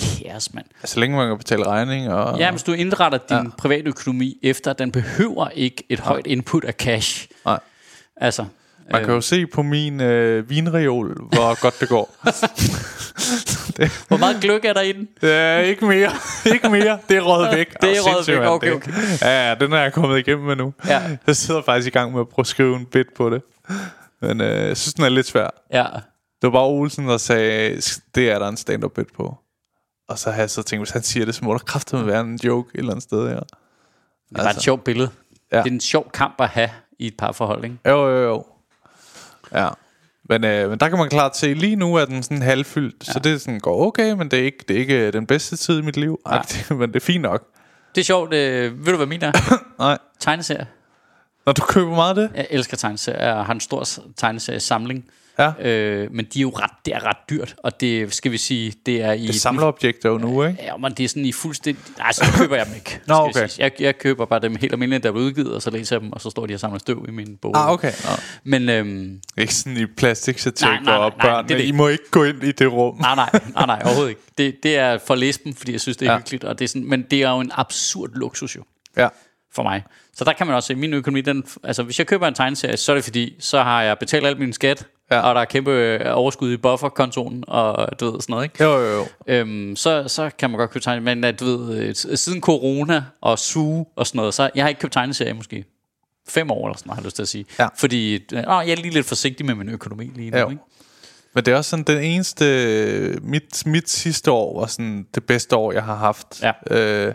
[0.00, 0.66] cares, mand?
[0.84, 2.38] Så længe man kan betale regning og...
[2.38, 3.42] Ja, hvis du indretter din Ja.
[3.58, 7.28] private økonomi efter, den behøver ikke et højt input af cash.
[7.44, 7.60] Nej.
[8.16, 8.44] Altså,
[8.92, 12.16] Man kan jo se på min øh, vinreol, hvor godt det går.
[14.08, 15.08] hvor meget gløk er der i den?
[15.22, 16.10] Ja, ikke mere.
[16.54, 16.98] ikke mere.
[17.08, 17.80] Det er røget væk.
[17.82, 18.38] Det er Åh, røget væk.
[18.48, 18.92] Okay, Det- okay.
[19.22, 20.74] Ja, ja, den er jeg kommet igennem med nu.
[20.86, 21.02] Ja.
[21.26, 23.42] Jeg sidder faktisk i gang med at prøve at skrive en bit på det.
[24.20, 25.48] Men øh, jeg synes, den er lidt svær.
[25.72, 25.86] Ja.
[26.42, 27.82] Det var bare Olsen, der sagde,
[28.14, 29.38] det er der en stand-up bit på.
[30.08, 32.20] Og så har jeg så tænkt, hvis han siger det, så må der kraftedeme være
[32.20, 33.40] en joke et eller andet sted her.
[33.40, 35.10] Det er bare et sjovt billede.
[35.52, 35.56] Ja.
[35.56, 35.62] Ja.
[35.62, 37.76] Det er en sjov kamp at have i et parforhold, ikke?
[37.86, 38.46] Jo, jo, jo.
[39.52, 39.68] Ja.
[40.28, 43.12] Men, øh, men der kan man klart se, lige nu er den sådan halvfyldt, ja.
[43.12, 45.56] så det sådan går okay, men det er ikke, det er ikke øh, den bedste
[45.56, 46.20] tid i mit liv.
[46.26, 46.78] Ej, Nej.
[46.78, 47.48] men det er fint nok.
[47.94, 48.34] Det er sjovt.
[48.34, 49.32] Øh, ved du, hvad min er?
[49.78, 49.98] Nej.
[50.20, 50.66] Tegneserie.
[51.46, 52.30] Når du køber meget af det?
[52.36, 53.26] Jeg elsker tegneserier.
[53.26, 53.84] Jeg har en stor
[54.16, 55.04] tegneseriesamling.
[55.42, 55.68] Ja.
[55.70, 58.72] Øh, men de er jo ret, det er ret dyrt, og det skal vi sige,
[58.86, 59.26] det er i...
[59.26, 60.62] Det samler objekter jo nu, ikke?
[60.62, 61.82] Ja, men det er sådan i fuldstændig...
[61.98, 63.00] Nej, så køber jeg dem ikke.
[63.06, 63.48] Nå, okay.
[63.58, 66.12] Jeg, jeg køber bare dem helt almindelige, der er udgivet, og så læser jeg dem,
[66.12, 67.52] og så står de og samler støv i min bog.
[67.56, 67.92] Ah, okay.
[68.04, 68.10] Nå.
[68.44, 71.64] Men øhm, Ikke sådan i nej, hvor nej, nej, børnene, det det.
[71.64, 72.96] I må ikke gå ind i det rum.
[73.00, 74.22] nej, nej, nej, nej, overhovedet ikke.
[74.38, 76.18] Det, det er for at læse dem, fordi jeg synes, det er Ja.
[76.18, 76.44] hyggeligt.
[76.44, 78.62] Og det er sådan, men det er jo en absurd luksus jo,
[78.96, 79.08] Ja.
[79.54, 79.82] for mig.
[80.16, 82.76] Så der kan man også se, min økonomi, den, altså hvis jeg køber en tegneserie,
[82.76, 85.20] så er det fordi, så har jeg betalt alt min skat, Ja.
[85.20, 88.64] og der er kæmpe øh, overskud i bufferkontoen, og du ved sådan noget, ikke?
[88.64, 89.06] Jo, jo, jo.
[89.26, 93.04] Øhm, så, så kan man godt købe tegneserier, men at, du ved, øh, siden corona
[93.20, 95.64] og suge og sådan noget, så jeg har ikke købt tegneserier i måske
[96.28, 97.44] fem år eller sådan noget, har jeg lyst til at sige.
[97.58, 97.68] Ja.
[97.78, 100.50] Fordi øh, åh, jeg er lige lidt forsigtig med min økonomi lige nu, Jo.
[100.50, 100.62] ikke?
[101.34, 102.44] Men det er også sådan den eneste...
[103.22, 106.42] Mit, mit sidste år var sådan det bedste år, jeg har haft.
[106.42, 106.52] Ja.
[106.76, 107.14] Øh,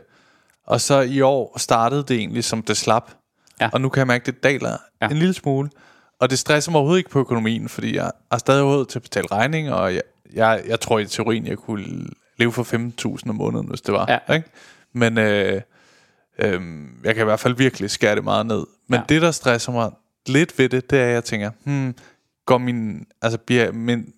[0.67, 3.11] og så i år startede det egentlig, som det slap.
[3.61, 3.69] Ja.
[3.73, 4.77] Og nu kan jeg mærke, det daler.
[5.01, 5.07] Ja.
[5.07, 5.69] en lille smule.
[6.19, 9.03] Og det stresser mig overhovedet ikke på økonomien, fordi jeg har stadig råd til at
[9.03, 10.01] betale regning, og jeg,
[10.33, 12.07] jeg, jeg tror i teorien, jeg kunne
[12.37, 12.63] leve for
[13.17, 14.19] 15.000 om måneden, hvis det var.
[14.27, 14.33] Ja.
[14.35, 14.49] Ikke?
[14.93, 15.61] Men øh,
[16.39, 16.61] øh,
[17.03, 18.65] jeg kan i hvert fald virkelig skære det meget ned.
[18.87, 19.03] Men ja.
[19.09, 19.91] Det, der stresser mig
[20.27, 21.95] lidt ved det, det er, at jeg tænker, hmm,
[22.45, 24.13] går min, altså bliver min,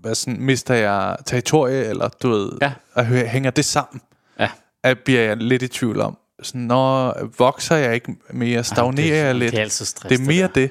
[0.00, 2.52] hvad sådan, mister jeg territorie, eller du ved,
[2.96, 3.02] Ja.
[3.02, 4.00] hø- hænger det sammen?
[4.38, 4.50] Ja.
[4.82, 6.18] At bliver jeg lidt i tvivl om.
[6.42, 9.50] Sådan, når vokser jeg ikke mere, stagnerer det, jeg lidt?
[9.52, 10.08] Det er altid stress.
[10.08, 10.52] det er mere der.
[10.52, 10.70] det,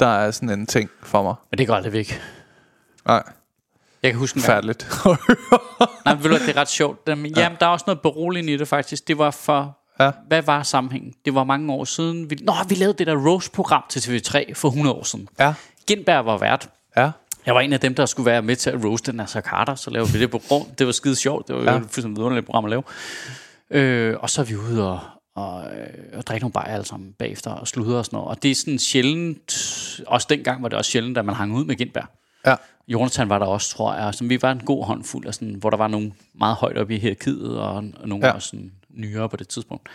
[0.00, 1.34] der er sådan en ting for mig.
[1.50, 2.20] Men det går aldrig væk.
[3.06, 3.22] Nej,
[4.02, 4.86] Jeg kan huske en færdigt.
[6.04, 7.00] Nej, men ved du, det er ret sjovt.
[7.08, 7.40] Jamen, ja.
[7.42, 9.08] jamen, der er også noget beroligende i det faktisk.
[9.08, 9.78] Det var for...
[10.00, 10.10] Ja.
[10.28, 11.12] Hvad var sammenhængen?
[11.24, 12.30] Det var mange år siden.
[12.30, 15.28] Vi, nå, vi lavede det der Rose-program til TV3 for 100 år siden.
[15.38, 15.54] ja,
[15.86, 16.68] Gindberg var vært.
[16.96, 17.10] ja,
[17.46, 19.90] Jeg var en af dem, der skulle være med til at roaste Nasser Carter, så
[19.90, 20.64] lavede vi det program.
[20.78, 21.48] Det var skide sjovt.
[21.48, 21.70] Det var Ja.
[21.72, 22.82] jo et fuldstændig vidunderligt program at lave.
[23.70, 25.00] Øh, og så er vi ude og,
[25.36, 28.28] og, øh, og drikke nogle bajer alle sammen bagefter og sludre og sådan noget.
[28.28, 31.64] Og det er sådan sjældent, også dengang var det også sjældent, at man hang ud
[31.64, 32.06] med Gindberg.
[32.46, 32.54] ja.
[32.88, 34.14] Jonathan var der også, tror jeg.
[34.14, 36.94] Så vi var en god håndfuld, af sådan, hvor der var nogle meget højt oppe
[36.94, 38.32] i hierarkiet, og, og nogle Ja.
[38.32, 39.88] også sådan, nyere på det tidspunkt.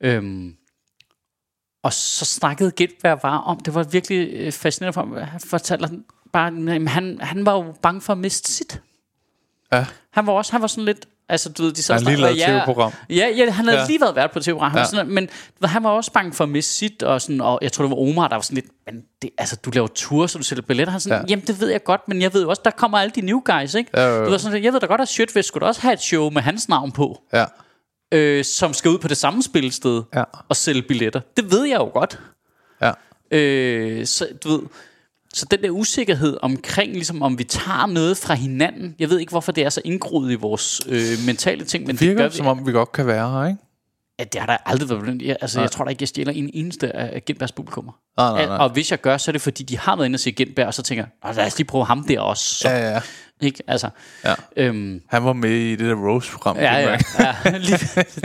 [0.00, 0.56] Øhm,
[1.82, 6.00] og så snakkede Gitberg bare om, det var virkelig øh, fascinerende for mig, han fortalte
[6.32, 6.52] bare,
[6.88, 8.82] han, han var jo bange for at miste sit.
[9.72, 9.86] Ja.
[10.10, 12.20] Han var også, han var sådan lidt, altså du ved, de sad Han har lige
[12.22, 12.92] lavet TV-program.
[13.10, 13.82] Ja, ja, han havde Ja.
[13.82, 13.86] ja.
[13.88, 14.84] lige været vært på tv-program, Ja.
[14.84, 15.28] sådan, men
[15.64, 17.96] han var også bange for at miste sit, og, sådan, og jeg tror, det var
[17.96, 20.90] Omar, der var sådan lidt, men det, altså, du laver tour, så du sælger billetter.
[20.90, 21.20] Han sådan, Ja.
[21.20, 21.24] ja.
[21.28, 23.74] jamen det ved jeg godt, men jeg ved også, der kommer alle de new guys,
[23.74, 23.90] ikke?
[23.94, 24.24] Ja, jo.
[24.24, 26.42] Du ved, sådan, jeg ved da godt, at Shirtwest skulle også have et show med
[26.42, 27.44] hans navn på, Ja,
[28.12, 30.24] øh, som skal ud på det samme spillested Ja.
[30.48, 31.20] og sælge billetter.
[31.36, 32.18] Det ved jeg jo godt.
[32.82, 32.92] ja.
[33.30, 34.60] Øh, så du ved,
[35.34, 39.30] så den der usikkerhed omkring, ligesom om vi tager noget fra hinanden, jeg ved ikke,
[39.30, 42.36] hvorfor det er så indgroet i vores øh, mentale ting, men Det virker det gør
[42.36, 43.58] som vi, om, vi godt kan være her, ikke?
[44.18, 45.22] at det har der aldrig været begyndt.
[45.22, 45.62] Jeg, altså, Nej.
[45.62, 47.92] jeg tror da ikke, jeg stjæler en eneste af Gindbergs publikummer.
[48.16, 48.56] Nej, nej, nej.
[48.56, 50.66] Og hvis jeg gør, så er det fordi, de har været inde og se Gindberg,
[50.66, 52.44] og så tænker jeg, "Nå, lad os lige prøve ham der også.
[52.54, 53.00] Så, Ja, ja, ja.
[53.40, 53.62] Ikke?
[53.66, 53.88] Altså,
[54.24, 54.34] Ja.
[54.56, 56.56] øhm, Han var med i det der Rose-program.
[56.56, 57.78] ja, ja, ja, lige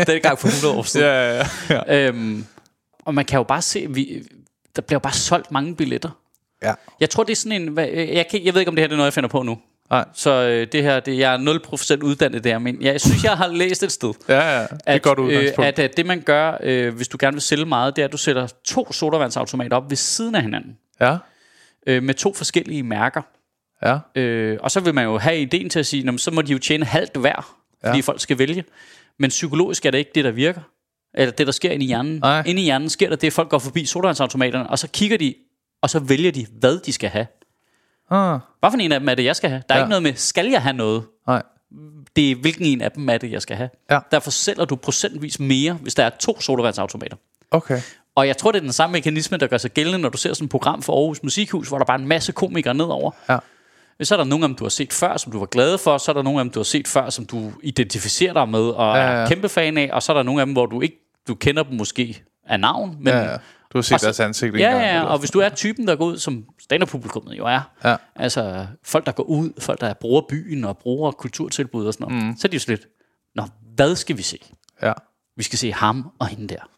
[0.08, 1.06] den gang for 100 år siden.
[1.06, 1.94] ja, ja, ja.
[1.94, 2.08] ja.
[2.08, 2.46] Øhm,
[3.06, 4.24] og man kan jo bare se, vi,
[4.76, 6.10] der bliver jo bare solgt mange billetter.
[6.64, 6.74] Ja.
[7.00, 7.68] Jeg tror, det er sådan en...
[7.68, 9.42] hvad- Jeg, kan, jeg ved ikke, om det her det er noget, jeg finder på
[9.44, 9.58] nu.
[9.90, 10.06] Nej.
[10.14, 11.38] Så øh, det her, det, jeg er
[12.00, 14.62] 0% uddannet der, men jeg synes, jeg har læst et sted, Ja, ja.
[14.62, 15.60] Det er at, godt udgangspunkt.
[15.60, 18.06] øh, at, at det man gør, øh, hvis du gerne vil sælge meget, det er,
[18.06, 21.18] at du sætter to sodavandsautomater op ved siden af hinanden, Ja,
[21.88, 23.22] øh, med to forskellige mærker.
[23.84, 26.32] ja, Øh, og så vil man jo have ideen til at sige, "Nå, men så
[26.32, 28.02] må de jo tjene halvt hver, fordi Ja.
[28.02, 28.64] folk skal vælge.
[29.20, 30.62] Men psykologisk er det ikke det, der virker.
[31.14, 32.20] Eller det, der sker inde i hjernen.
[32.20, 32.44] Nej.
[32.46, 35.34] Inde i hjernen sker der det, at folk går forbi sodavandsautomaterne, og så kigger de,
[35.86, 37.28] og så vælger de, hvad de skal have.
[38.12, 39.64] ah, Hvad for en af dem er det, jeg skal have?
[39.70, 39.84] Der er Ja.
[39.84, 41.04] ikke noget med, skal jeg have noget?
[41.28, 41.44] nej,
[42.16, 43.70] Det er, hvilken en af dem er det, jeg skal have.
[43.92, 44.00] Ja.
[44.12, 47.18] Derfor sælger du procentvis mere, hvis der er to sodavandsautomater.
[47.52, 47.82] okay.
[48.16, 50.34] Og jeg tror, det er den samme mekanisme, der gør sig gældende, når du ser
[50.34, 53.12] sådan et program for Aarhus Musikhus, hvor der bare er en masse komikere nedover.
[53.30, 53.38] Ja.
[54.04, 55.98] Så er der nogle af dem, du har set før, som du var glad for.
[55.98, 58.60] Så er der nogle af dem, du har set før, som du identificerer dig med
[58.60, 59.18] og Ja, ja, ja.
[59.22, 59.90] er kæmpe fan af.
[59.94, 60.98] Og så er der nogle af dem, hvor du ikke
[61.28, 62.96] du kender dem måske af navn.
[63.00, 63.38] Men, Ja, ja.
[63.76, 66.06] Du har set så- deres ansigt Ja, ja, og hvis du er typen, der går
[66.06, 67.96] ud, som stand-up-publikummet jo er, Ja.
[68.16, 72.24] altså folk, der går ud, folk, der bruger byen og bruger kulturtilbud og sådan noget,
[72.26, 72.38] mm.
[72.38, 72.88] så er de jo lidt,
[73.36, 73.44] nå,
[73.76, 74.38] hvad skal vi se?
[74.82, 74.94] Ja,
[75.38, 76.70] Vi skal se ham og hende der.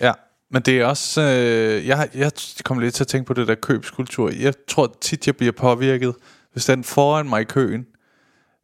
[0.00, 0.12] ja.
[0.50, 1.20] Men det er også...
[1.22, 2.32] Øh, jeg, jeg
[2.64, 4.30] kom lidt til at tænke på det der købskultur.
[4.40, 6.14] Jeg tror tit, jeg bliver påvirket,
[6.52, 7.86] hvis den foran mig i køen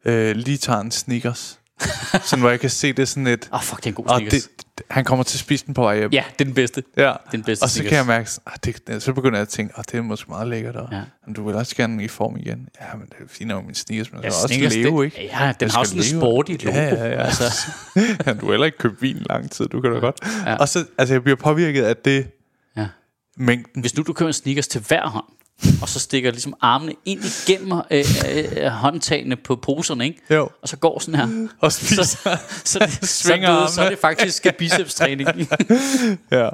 [0.05, 1.58] øh, lige tager en Snickers.
[2.25, 3.49] sådan, hvor jeg kan se det sådan et...
[3.53, 4.47] Åh, oh, fuck, det er en god Og det,
[4.89, 6.11] han kommer til at spise den på vej hjem.
[6.11, 6.83] Ja, det er den bedste.
[6.97, 7.13] Ja.
[7.31, 7.89] Den bedste og så Snickers.
[7.89, 8.53] kan jeg mærke, ah,
[8.87, 10.97] det, så begynder jeg at tænke, oh, det er måske meget lækkert, og Ja.
[10.97, 11.03] ja.
[11.25, 12.67] men du vil også gerne i form igen.
[12.81, 14.99] Ja, men det er fint nok min Snickers, men ja, Ja, så også Snickers, leve,
[14.99, 15.17] det- ikke?
[15.17, 16.77] ja, den Jeg har skal også en sporty logo.
[16.77, 17.23] Ja, ja, ja.
[17.25, 17.43] Altså.
[18.41, 20.15] du har heller ikke købt vin lang tid, du kan da godt.
[20.45, 20.55] Ja.
[20.55, 22.27] Og så, altså jeg bliver påvirket af det,
[23.37, 23.81] mængden.
[23.81, 25.25] Hvis nu du køber en sneakers til hver hånd,
[25.81, 28.05] og så stikker ligesom armene ind igennem øh,
[28.57, 30.19] øh, håndtagene på poserne, ikke?
[30.29, 30.49] Jo.
[30.61, 31.47] Og så går sådan her.
[31.61, 32.03] Og Så, spiser.
[32.03, 35.29] så, så, det, så, Svinger det, så er det faktisk bicepstræning.
[36.31, 36.49] ja.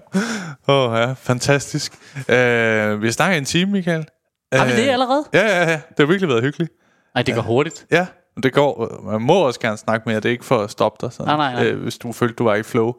[0.67, 1.13] Åh, oh, ja.
[1.13, 1.93] Fantastisk.
[2.15, 4.05] Uh, vi snakker en time, Michael.
[4.53, 5.23] Har vi Øh, det allerede?
[5.33, 5.71] Ja, ja, ja.
[5.75, 6.71] Det har virkelig været hyggeligt.
[7.15, 7.85] Nej, det går hurtigt.
[7.91, 8.05] Ja,
[8.43, 9.01] det går.
[9.11, 10.15] Man må også gerne snakke mere.
[10.19, 11.71] Det er ikke for at stoppe dig, sådan, Nej, nej, nej.
[11.71, 12.93] Øh, hvis du følte, du var i flow.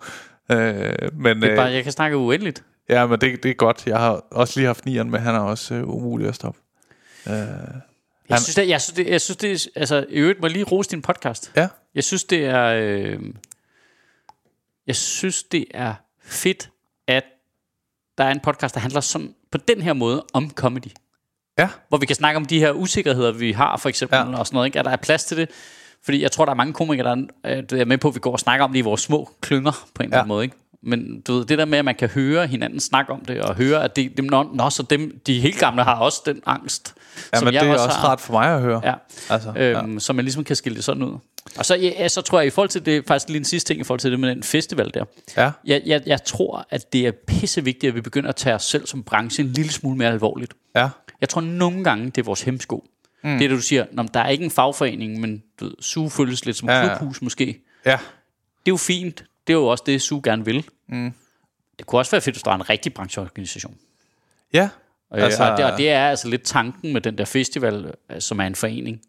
[0.53, 0.59] Øh,
[1.19, 2.63] men, Det er øh, bare, jeg kan snakke uendeligt.
[2.89, 3.87] Ja, men det, det er godt.
[3.87, 5.19] Jeg har også lige haft nieren med.
[5.19, 6.61] Han er også øh, umulig at stoppe.
[8.29, 10.91] Jeg synes, det, jeg synes, det, jeg synes, det altså, i øvrigt må lige rose
[10.91, 11.53] din podcast.
[11.57, 11.69] Ja.
[11.95, 13.21] Jeg synes, det er, øh,
[14.87, 16.71] jeg synes, det er fedt,
[17.09, 17.25] at
[18.19, 20.87] der er en podcast, der handler sådan, på den her måde om comedy.
[21.59, 21.69] Ja.
[21.89, 24.31] Hvor vi kan snakke om de her usikkerheder, vi har, for eksempel, Ja.
[24.31, 24.39] ja.
[24.39, 24.67] og sådan noget.
[24.67, 24.79] Ikke?
[24.79, 25.51] Er der er plads til det?
[26.05, 28.21] Fordi jeg tror, der er mange komikere, der er, øh, er med på, at vi
[28.21, 30.35] går og snakker om det i vores små klynger, på en eller anden Ja.
[30.35, 30.45] måde.
[30.45, 30.57] Ikke?
[30.87, 33.55] Men du ved, det der med, at man kan høre hinanden snakke om det, og
[33.57, 36.95] høre, at det, dem, nå, nå, så dem, de helt gamle har også den angst,
[37.33, 38.09] Ja, men det er også har.
[38.09, 38.81] rart for mig at høre.
[38.85, 38.95] Ja.
[39.31, 39.99] Altså, Øhm, ja.
[39.99, 41.19] Så man ligesom kan skille det sådan ud.
[41.59, 43.81] Og så, ja, så tror jeg, i forhold til det, faktisk lige en sidste ting,
[43.81, 45.05] i forhold til det med den festival der.
[45.37, 45.51] Ja.
[45.65, 48.87] Jeg, jeg, jeg tror, at det er pissevigtigt, at vi begynder at tage os selv
[48.87, 50.55] som branche en lille smule mere alvorligt.
[50.77, 50.89] Ja.
[51.21, 52.85] Jeg tror nogle gange, det er vores hemsko.
[53.25, 53.31] Mm.
[53.31, 56.13] Det er det, du siger, Nå, der er ikke en fagforening, men du ved, SUG
[56.13, 56.97] føles lidt som ja.
[56.97, 57.65] klubhus måske.
[57.87, 57.91] Ja.
[57.91, 59.25] Det er jo fint.
[59.47, 60.65] Det er jo også det, SUG gerne vil.
[60.89, 61.13] Mm.
[61.79, 63.77] Det kunne også være fedt, hvis der var en rigtig brancheorganisation.
[64.53, 64.69] Ja.
[65.11, 68.21] Altså, Altså- og, det, og det er altså lidt tanken med den der festival, øh,
[68.21, 69.01] som er en forening.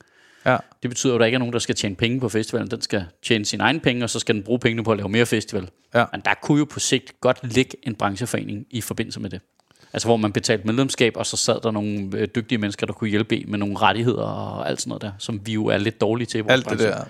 [0.45, 0.57] Ja.
[0.81, 2.71] Det betyder jo, at der ikke er nogen, der skal tjene penge på festivalen.
[2.71, 5.09] Den skal tjene sine egne penge, og så skal den bruge pengene på at lave
[5.09, 5.69] mere festival.
[5.93, 6.05] Ja.
[6.11, 9.41] Men der kunne jo på sigt godt ligge en brancheforening i forbindelse med det.
[9.93, 13.09] Altså hvor man betalte medlemskab, og så sad der nogle øh, dygtige mennesker, der kunne
[13.09, 16.25] hjælpe med nogle rettigheder og alt sådan noget der, som vi jo er lidt dårlige
[16.25, 17.03] til Alt det der.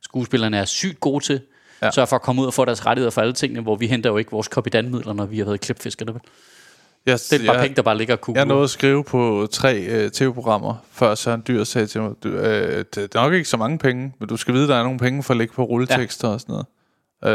[0.00, 1.40] Skuespillerne er sygt gode til.
[1.82, 1.86] Ja.
[1.86, 1.90] Ja.
[1.90, 4.10] Sørg for at komme ud og få deres rettigheder for alle tingene, hvor vi henter
[4.10, 6.12] jo ikke vores kopidandmidler, når vi har været klipfiskerne.
[6.14, 6.20] vel?
[7.06, 9.46] Jeg, Det er bare jeg, penge, der bare ligger og jeg nåede at skrive på
[9.52, 13.48] tre øh, tv-programmer, før Søren Dyr sagde til mig, du, øh, det, er nok ikke
[13.48, 15.64] så mange penge, men du skal vide, der er nogle penge for at lægge på
[15.64, 16.34] rulletekster ja.
[16.34, 16.66] og sådan noget.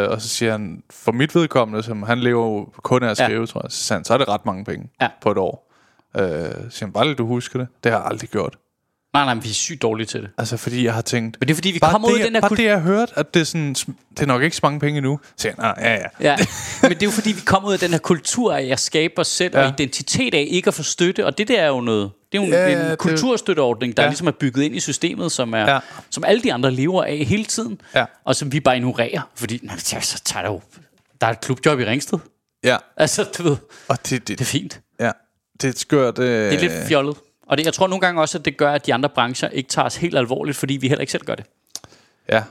[0.05, 3.19] Øh, og så siger han, for mit vedkommende, som han lever jo kun af at
[3.19, 3.25] Ja.
[3.25, 5.07] skrive, tror jeg, så, han, så er det ret mange penge Ja.
[5.21, 5.71] på et år.
[6.17, 6.23] Øh,
[6.69, 7.67] siger han, bare lige du husker det.
[7.83, 8.57] Det har jeg aldrig gjort.
[9.13, 10.29] Nej, nej, men vi er sygt dårlige til det.
[10.37, 11.37] Altså, fordi jeg har tænkt...
[11.39, 12.79] Men det er fordi, vi kommer det, ud af den her bare det, jeg har
[12.81, 15.19] hørt, at det er, sådan, det er nok ikke så mange penge nu.
[15.37, 15.99] Så han, "Ah, ja, ja.
[16.19, 16.35] Ja,
[16.81, 19.13] men det er jo fordi, vi kommer ud af den her kultur af at skabe
[19.19, 19.63] os selv, ja.
[19.63, 22.45] Og identitet af ikke at få støtte, og det der er jo noget, det er
[22.45, 24.09] jo Ja, en det- kulturstøtteordning, der Ja.
[24.09, 25.79] ligesom er bygget ind i systemet, som, er, Ja.
[26.09, 28.05] som alle de andre lever af hele tiden, Ja.
[28.25, 30.61] og som vi bare ignorerer, fordi nej, så tager der jo,
[31.21, 32.19] der er et klubjob i Ringsted.
[32.63, 32.77] ja.
[32.97, 33.57] Altså, du ved,
[33.87, 34.81] Og det, det, det er fint.
[34.99, 35.11] ja.
[35.61, 36.19] det er skørt...
[36.19, 37.17] Øh, Det er lidt fjollet.
[37.49, 39.69] Og det, jeg tror nogle gange også, at det gør, at de andre brancher ikke
[39.69, 41.45] tager os helt alvorligt, fordi vi heller ikke selv gør det.
[42.29, 42.43] Ja,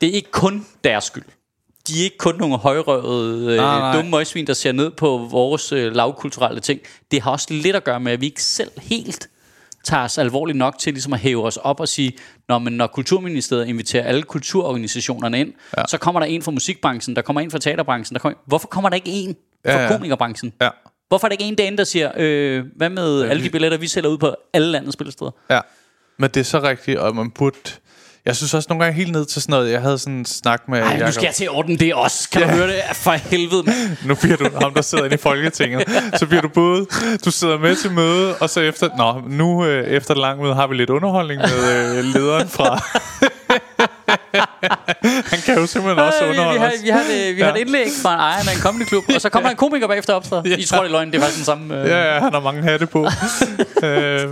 [0.00, 1.24] Det er ikke kun deres skyld.
[1.88, 3.96] De er ikke kun nogle højrøvede, øh, Nej, nej.
[3.96, 6.80] dumme møgsvin, der ser ned på vores øh, lavkulturelle ting.
[7.10, 9.28] Det har også lidt at gøre med, at vi ikke selv helt
[9.84, 12.12] tager os alvorligt nok til ligesom at hæve os op og sige,
[12.48, 15.82] når, men når Kulturministeriet inviterer alle kulturorganisationerne ind, ja.
[15.88, 18.14] så kommer der en fra musikbranchen, der kommer en fra teaterbranchen.
[18.14, 19.36] Der kommer, hvorfor kommer der ikke en
[19.66, 19.82] fra ja.
[19.82, 19.88] ja.
[19.88, 20.52] komikerbranchen?
[20.60, 20.68] ja,
[21.08, 23.88] Hvorfor er der ikke en derinde, der siger, øh, hvad med alle de billetter, vi
[23.88, 25.30] sælger ud på alle landets spillesteder?
[25.50, 25.60] ja.
[26.18, 27.56] Men det er så rigtigt, og man burde...
[28.26, 29.70] Jeg synes også nogle gange helt ned til sådan noget.
[29.72, 31.12] Jeg havde sådan en snak med Ej, nu Jacob.
[31.12, 32.30] skal jeg til at ordne det også.
[32.30, 32.82] Kan du høre det?
[32.94, 33.96] For helvede, mand.
[34.08, 35.84] Nu bliver du ham, der sidder inde i Folketinget.
[36.16, 36.86] Så bliver du både...
[37.24, 38.88] Du sidder med til møde, og så efter...
[38.96, 42.82] Nå, nu øh, efter et langt møde har vi lidt underholdning med øh, lederen fra...
[45.32, 47.50] Han kan jo simpelthen også Øh, vi, vi, underholde har, vi, har, et, vi har
[47.50, 47.60] et Ja.
[47.60, 50.14] indlæg fra en ejer af en comedy klub, og så kommer der en komiker bagefter
[50.14, 50.56] optræder.
[50.56, 51.80] I tror, det er løgn, det er faktisk den samme...
[51.82, 52.98] Øh, Ja, ja, han har mange hatte på.
[53.86, 54.30] øh,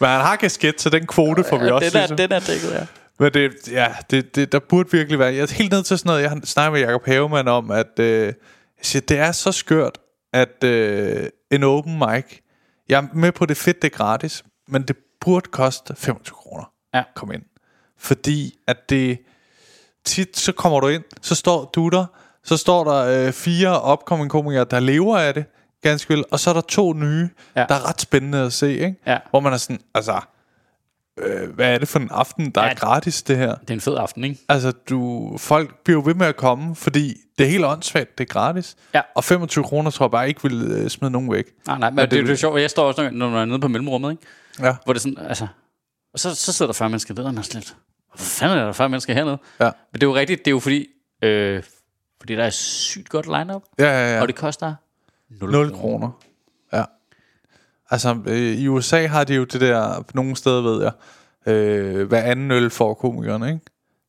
[0.00, 1.90] men han har kasket, så den kvote får vi også.
[1.90, 2.28] den, er, synes jeg.
[2.30, 2.86] den er dækket, ja.
[3.20, 5.34] Men det, ja, det, det, der burde virkelig være...
[5.34, 7.98] Jeg er helt ned til sådan noget, jeg har snakket med Jacob Havemann om, at
[7.98, 8.34] øh, jeg
[8.82, 9.98] siger, det er så skørt,
[10.32, 12.24] at øh, en open mic...
[12.88, 16.34] Jeg er med på det er fedt, det er gratis, men det burde koste 25
[16.34, 16.64] kroner.
[16.94, 17.02] Ja.
[17.16, 17.42] Kom ind.
[17.98, 19.18] Fordi at det...
[20.04, 22.06] Tit så kommer du ind, så står du der,
[22.44, 25.44] så står der øh, fire upcoming komikere, der lever af det,
[25.82, 27.64] ganske vel, og så er der to nye, ja.
[27.68, 28.94] Der er ret spændende at se, ikke?
[29.06, 29.18] Ja.
[29.30, 30.20] Hvor man er sådan, altså,
[31.18, 32.70] øh, hvad er det for en aften, der ja.
[32.70, 33.54] Er gratis, det her?
[33.54, 34.40] Det er en fed aften, ikke?
[34.48, 38.32] Altså, du, folk bliver ved med at komme, fordi det er helt åndssvagt, det er
[38.32, 38.76] gratis.
[38.94, 39.00] Ja.
[39.14, 41.44] Og 25 kroner tror jeg bare ikke vil øh, smide nogen væk.
[41.66, 42.60] Nej, nej, men, Men det, det- det, er sjovt.
[42.60, 44.22] Jeg står også, når- man er nede på mellemrummet, ikke?
[44.60, 44.76] Ja.
[44.84, 45.46] Hvor det er sådan, altså...
[46.12, 47.76] Og så, så sidder der 40 mennesker nede, og man lidt...
[48.14, 49.38] Hvad fanden er der 40 mennesker hernede?
[49.60, 49.64] Ja.
[49.64, 50.86] Men det er jo rigtigt, det er jo fordi...
[51.22, 51.62] Øh,
[52.20, 54.20] fordi der er sygt godt line-up, Ja, ja, ja.
[54.22, 54.74] og det koster
[55.30, 56.10] 0, 0 kroner.
[56.72, 56.84] Ja.
[57.90, 60.92] Altså, øh, i USA har de jo det der, nogle steder ved jeg,
[61.54, 63.60] øh, hver anden øl får komikerne, ikke?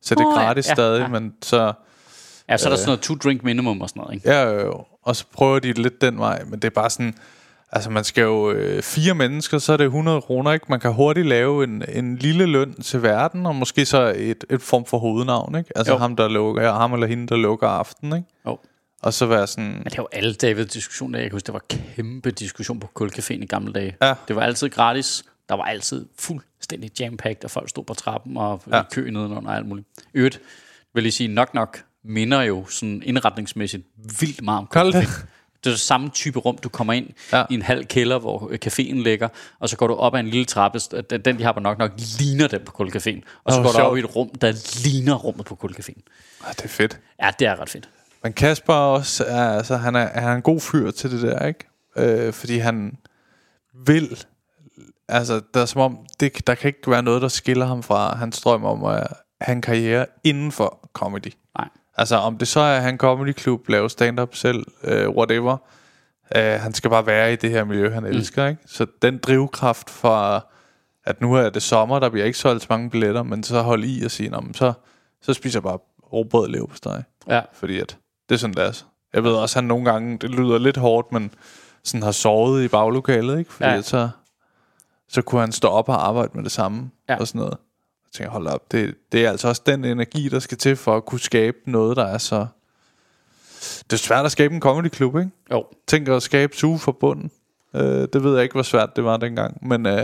[0.02, 1.08] Så det er gratis Ja, stadig, ja.
[1.08, 1.72] men så...
[2.48, 4.28] Ja, så er der sådan noget two-drink minimum og sådan noget, ikke?
[4.30, 4.84] Ja, jo, jo.
[5.02, 7.14] Og så prøver de lidt den vej, men det er bare sådan...
[7.72, 10.66] Altså man skal jo øh, fire mennesker, så er det 100 kroner, ikke?
[10.68, 14.62] Man kan hurtigt lave en, en lille løn til verden, og måske så et, et
[14.62, 15.70] form for hovednavn, ikke?
[15.78, 15.98] Altså Jo.
[15.98, 18.28] ham, der lukker, ham eller hende, der lukker aften, ikke?
[18.46, 18.58] Jo.
[19.02, 21.14] Og så være sådan, Men det var alle dage ved diskussion.
[21.14, 23.96] Jeg kan huske, der var kæmpe diskussion på Kulcaféen i gamle dage.
[24.02, 24.14] Ja.
[24.28, 25.24] Det var altid gratis.
[25.48, 28.80] Der var altid fuldstændig jam-packed, og folk stod på trappen og Ja.
[28.80, 29.86] i kø nedenunder og alt muligt.
[30.14, 30.40] Øvrigt
[30.94, 33.82] vil jeg sige, nok nok minder jo sådan indretningsmæssigt
[34.20, 34.94] vildt meget om det.
[35.04, 35.26] Kulcaféen.
[35.64, 37.38] Det er det samme type rum, du kommer ind Ja.
[37.38, 37.44] ja.
[37.50, 39.28] i en halv kælder, hvor caféen ligger,
[39.60, 40.78] og så går du op ad en lille trappe.
[41.24, 43.20] Den, de har på nok nok, ligner den på Kulcaféen.
[43.44, 43.90] Og så Åh, går du sjovt.
[43.90, 46.02] op i et rum, der ligner rummet på Kulcaféen.
[46.46, 47.00] ah, det er fedt.
[47.22, 47.88] Ja, det er ret fedt.
[48.22, 51.46] Men Kasper er også, er, altså, han er, er en god fyr til det der,
[51.46, 51.64] ikke?
[51.96, 52.96] Øh, fordi han
[53.86, 54.24] vil,
[55.08, 58.16] altså, der er som om, det, der kan ikke være noget, der skiller ham fra
[58.16, 59.06] hans drøm om at
[59.40, 61.32] have en karriere inden for comedy.
[62.00, 65.56] Altså, om det så er, han comedy klub, lave stand-up selv, øh, whatever.
[66.36, 68.62] Øh, han skal bare være i det her miljø, han elsker, ikke?
[68.66, 70.40] Så den drivkraft fra,
[71.04, 73.84] at nu er det sommer, der bliver ikke solgt så mange billetter, men så hold
[73.84, 74.72] i og sige, "Nå, men så,
[75.22, 75.78] så spiser jeg bare
[76.12, 77.02] råbrød og leverpostej.
[77.28, 77.40] Ja.
[77.52, 77.96] Fordi at
[78.28, 78.84] det er sådan, det er.
[79.12, 81.30] Jeg ved også, at han nogle gange, det lyder lidt hårdt, men
[81.84, 83.52] sådan har sovet i baglokalet, ikke?
[83.52, 83.82] Fordi Ja.
[83.82, 84.08] så,
[85.08, 87.16] så kunne han stå op og arbejde med det samme Ja.
[87.20, 87.56] og sådan noget.
[88.12, 90.96] Jeg tænker, hold op, det, det er altså også den energi, der skal til for
[90.96, 92.46] at kunne skabe noget, der er så...
[93.60, 95.30] Det er svært at skabe en comedyklub, ikke?
[95.50, 95.64] Jo.
[95.86, 97.30] Tænk at skabe suge for bunden.
[97.74, 97.82] Øh,
[98.12, 99.94] det ved jeg ikke, hvor svært det var dengang, men øh,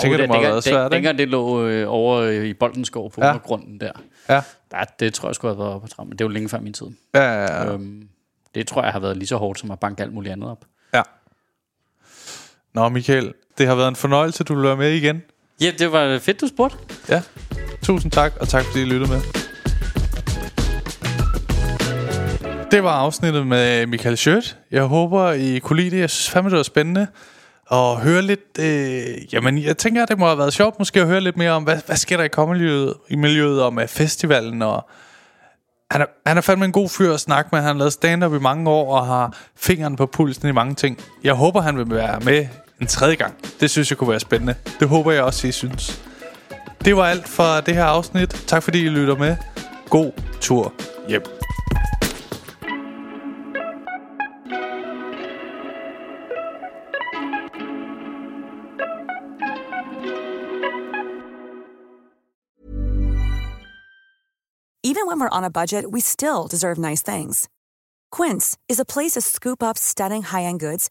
[0.00, 0.94] tænker, det må have været svært, ikke?
[0.96, 3.26] Dengang det lå øh, over øh, i Boldenskov på Ja.
[3.26, 3.32] ja.
[3.32, 3.92] undergrunden der.
[4.28, 4.42] Ja.
[4.70, 4.84] der.
[5.00, 6.60] Det tror jeg skulle have været oppe på trappen, men det er jo længe før
[6.60, 6.86] min tid.
[7.14, 7.64] Ja, ja, ja.
[7.64, 7.72] Ja.
[7.72, 8.08] Øhm,
[8.54, 10.64] det tror jeg har været lige så hårdt som at banke alt muligt andet op.
[10.94, 11.02] ja.
[12.74, 15.22] Nå, Michael, det har været en fornøjelse, du vil være med igen.
[15.62, 16.76] Ja, det var fedt, du spurgte.
[17.08, 17.22] Ja.
[17.82, 19.20] Tusind tak, og tak fordi I lyttede med.
[22.70, 24.56] Det var afsnittet med Michael Schødt.
[24.70, 26.00] Jeg håber, I kunne lide det.
[26.00, 27.06] Jeg synes fandme, det var spændende
[27.72, 28.58] at høre lidt...
[28.58, 31.50] Øh, jamen, jeg tænker, at det må have været sjovt måske at høre lidt mere
[31.50, 34.88] om, hvad, hvad sker der i kommemiljøet, i miljøet om med festivalen, og
[35.90, 37.60] han er, han er fandme en god fyr at snakke med.
[37.60, 40.98] Han har lavet stand-up i mange år og har fingeren på pulsen i mange ting.
[41.24, 42.46] Jeg håber, han vil være med
[42.82, 43.34] en tredje gang.
[43.60, 44.54] Det synes jeg kunne være spændende.
[44.80, 46.02] Det håber jeg også, I synes.
[46.84, 48.30] Det var alt for det her afsnit.
[48.46, 49.36] Tak fordi I lytter med.
[49.90, 50.72] God tur
[51.08, 51.22] hjem.
[64.84, 67.48] Even when we're on a budget, we still deserve nice things.
[68.16, 70.90] Quince is a place to scoop up stunning high-end goods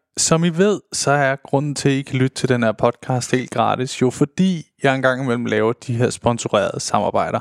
[0.17, 3.31] Som I ved, så er grunden til, at I kan lytte til den her podcast
[3.31, 7.39] helt gratis, jo fordi jeg engang imellem laver de her sponsorerede samarbejder.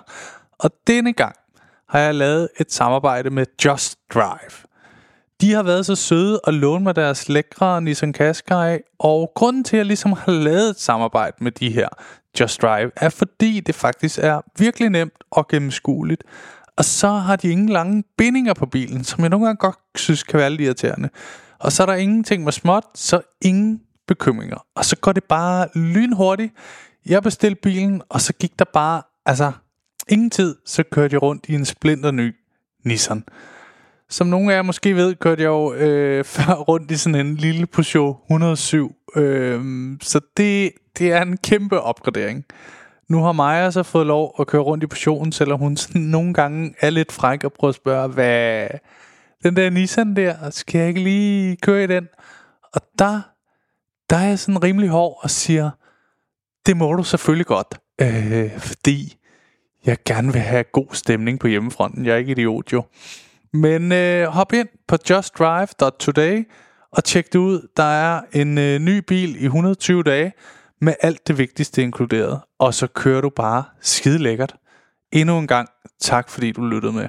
[0.58, 1.36] Og denne gang
[1.88, 4.66] har jeg lavet et samarbejde med Just Drive.
[5.40, 9.76] De har været så søde at låne mig deres lækre Nissan Qashqai, og grunden til,
[9.76, 11.88] at jeg ligesom har lavet et samarbejde med de her
[12.40, 16.24] Just Drive, er fordi det faktisk er virkelig nemt og gennemskueligt.
[16.76, 20.22] Og så har de ingen lange bindinger på bilen, som jeg nogle gange godt synes
[20.22, 21.08] kan være lidt irriterende.
[21.60, 24.66] Og så er der ingenting med småt, så ingen bekymringer.
[24.74, 26.52] Og så går det bare lynhurtigt.
[27.06, 29.52] Jeg bestilte bilen, og så gik der bare, altså
[30.08, 32.36] ingen tid, så kørte jeg rundt i en splinter ny
[32.84, 33.24] Nissan.
[34.08, 37.36] Som nogle af jer måske ved, kørte jeg jo øh, før rundt i sådan en
[37.36, 38.96] lille Peugeot 107.
[39.16, 39.60] Øh,
[40.00, 42.44] så det, det er en kæmpe opgradering.
[43.08, 46.34] Nu har Maja så fået lov at køre rundt i Peugeoten, selvom hun sådan nogle
[46.34, 48.68] gange er lidt fræk og prøver at spørge, hvad
[49.42, 52.08] den der Nissan der, skal jeg ikke lige køre i den?
[52.74, 53.20] Og der,
[54.10, 55.70] der er jeg sådan rimelig hård og siger,
[56.66, 59.16] det må du selvfølgelig godt, øh, fordi
[59.86, 62.06] jeg gerne vil have god stemning på hjemmefronten.
[62.06, 62.82] Jeg er ikke idiot jo.
[63.52, 66.48] Men øh, hop ind på justdrive.today
[66.92, 67.68] og tjek det ud.
[67.76, 70.32] Der er en øh, ny bil i 120 dage
[70.80, 72.40] med alt det vigtigste inkluderet.
[72.58, 74.54] Og så kører du bare skide lækkert.
[75.12, 75.68] Endnu en gang
[76.00, 77.08] tak fordi du lyttede med.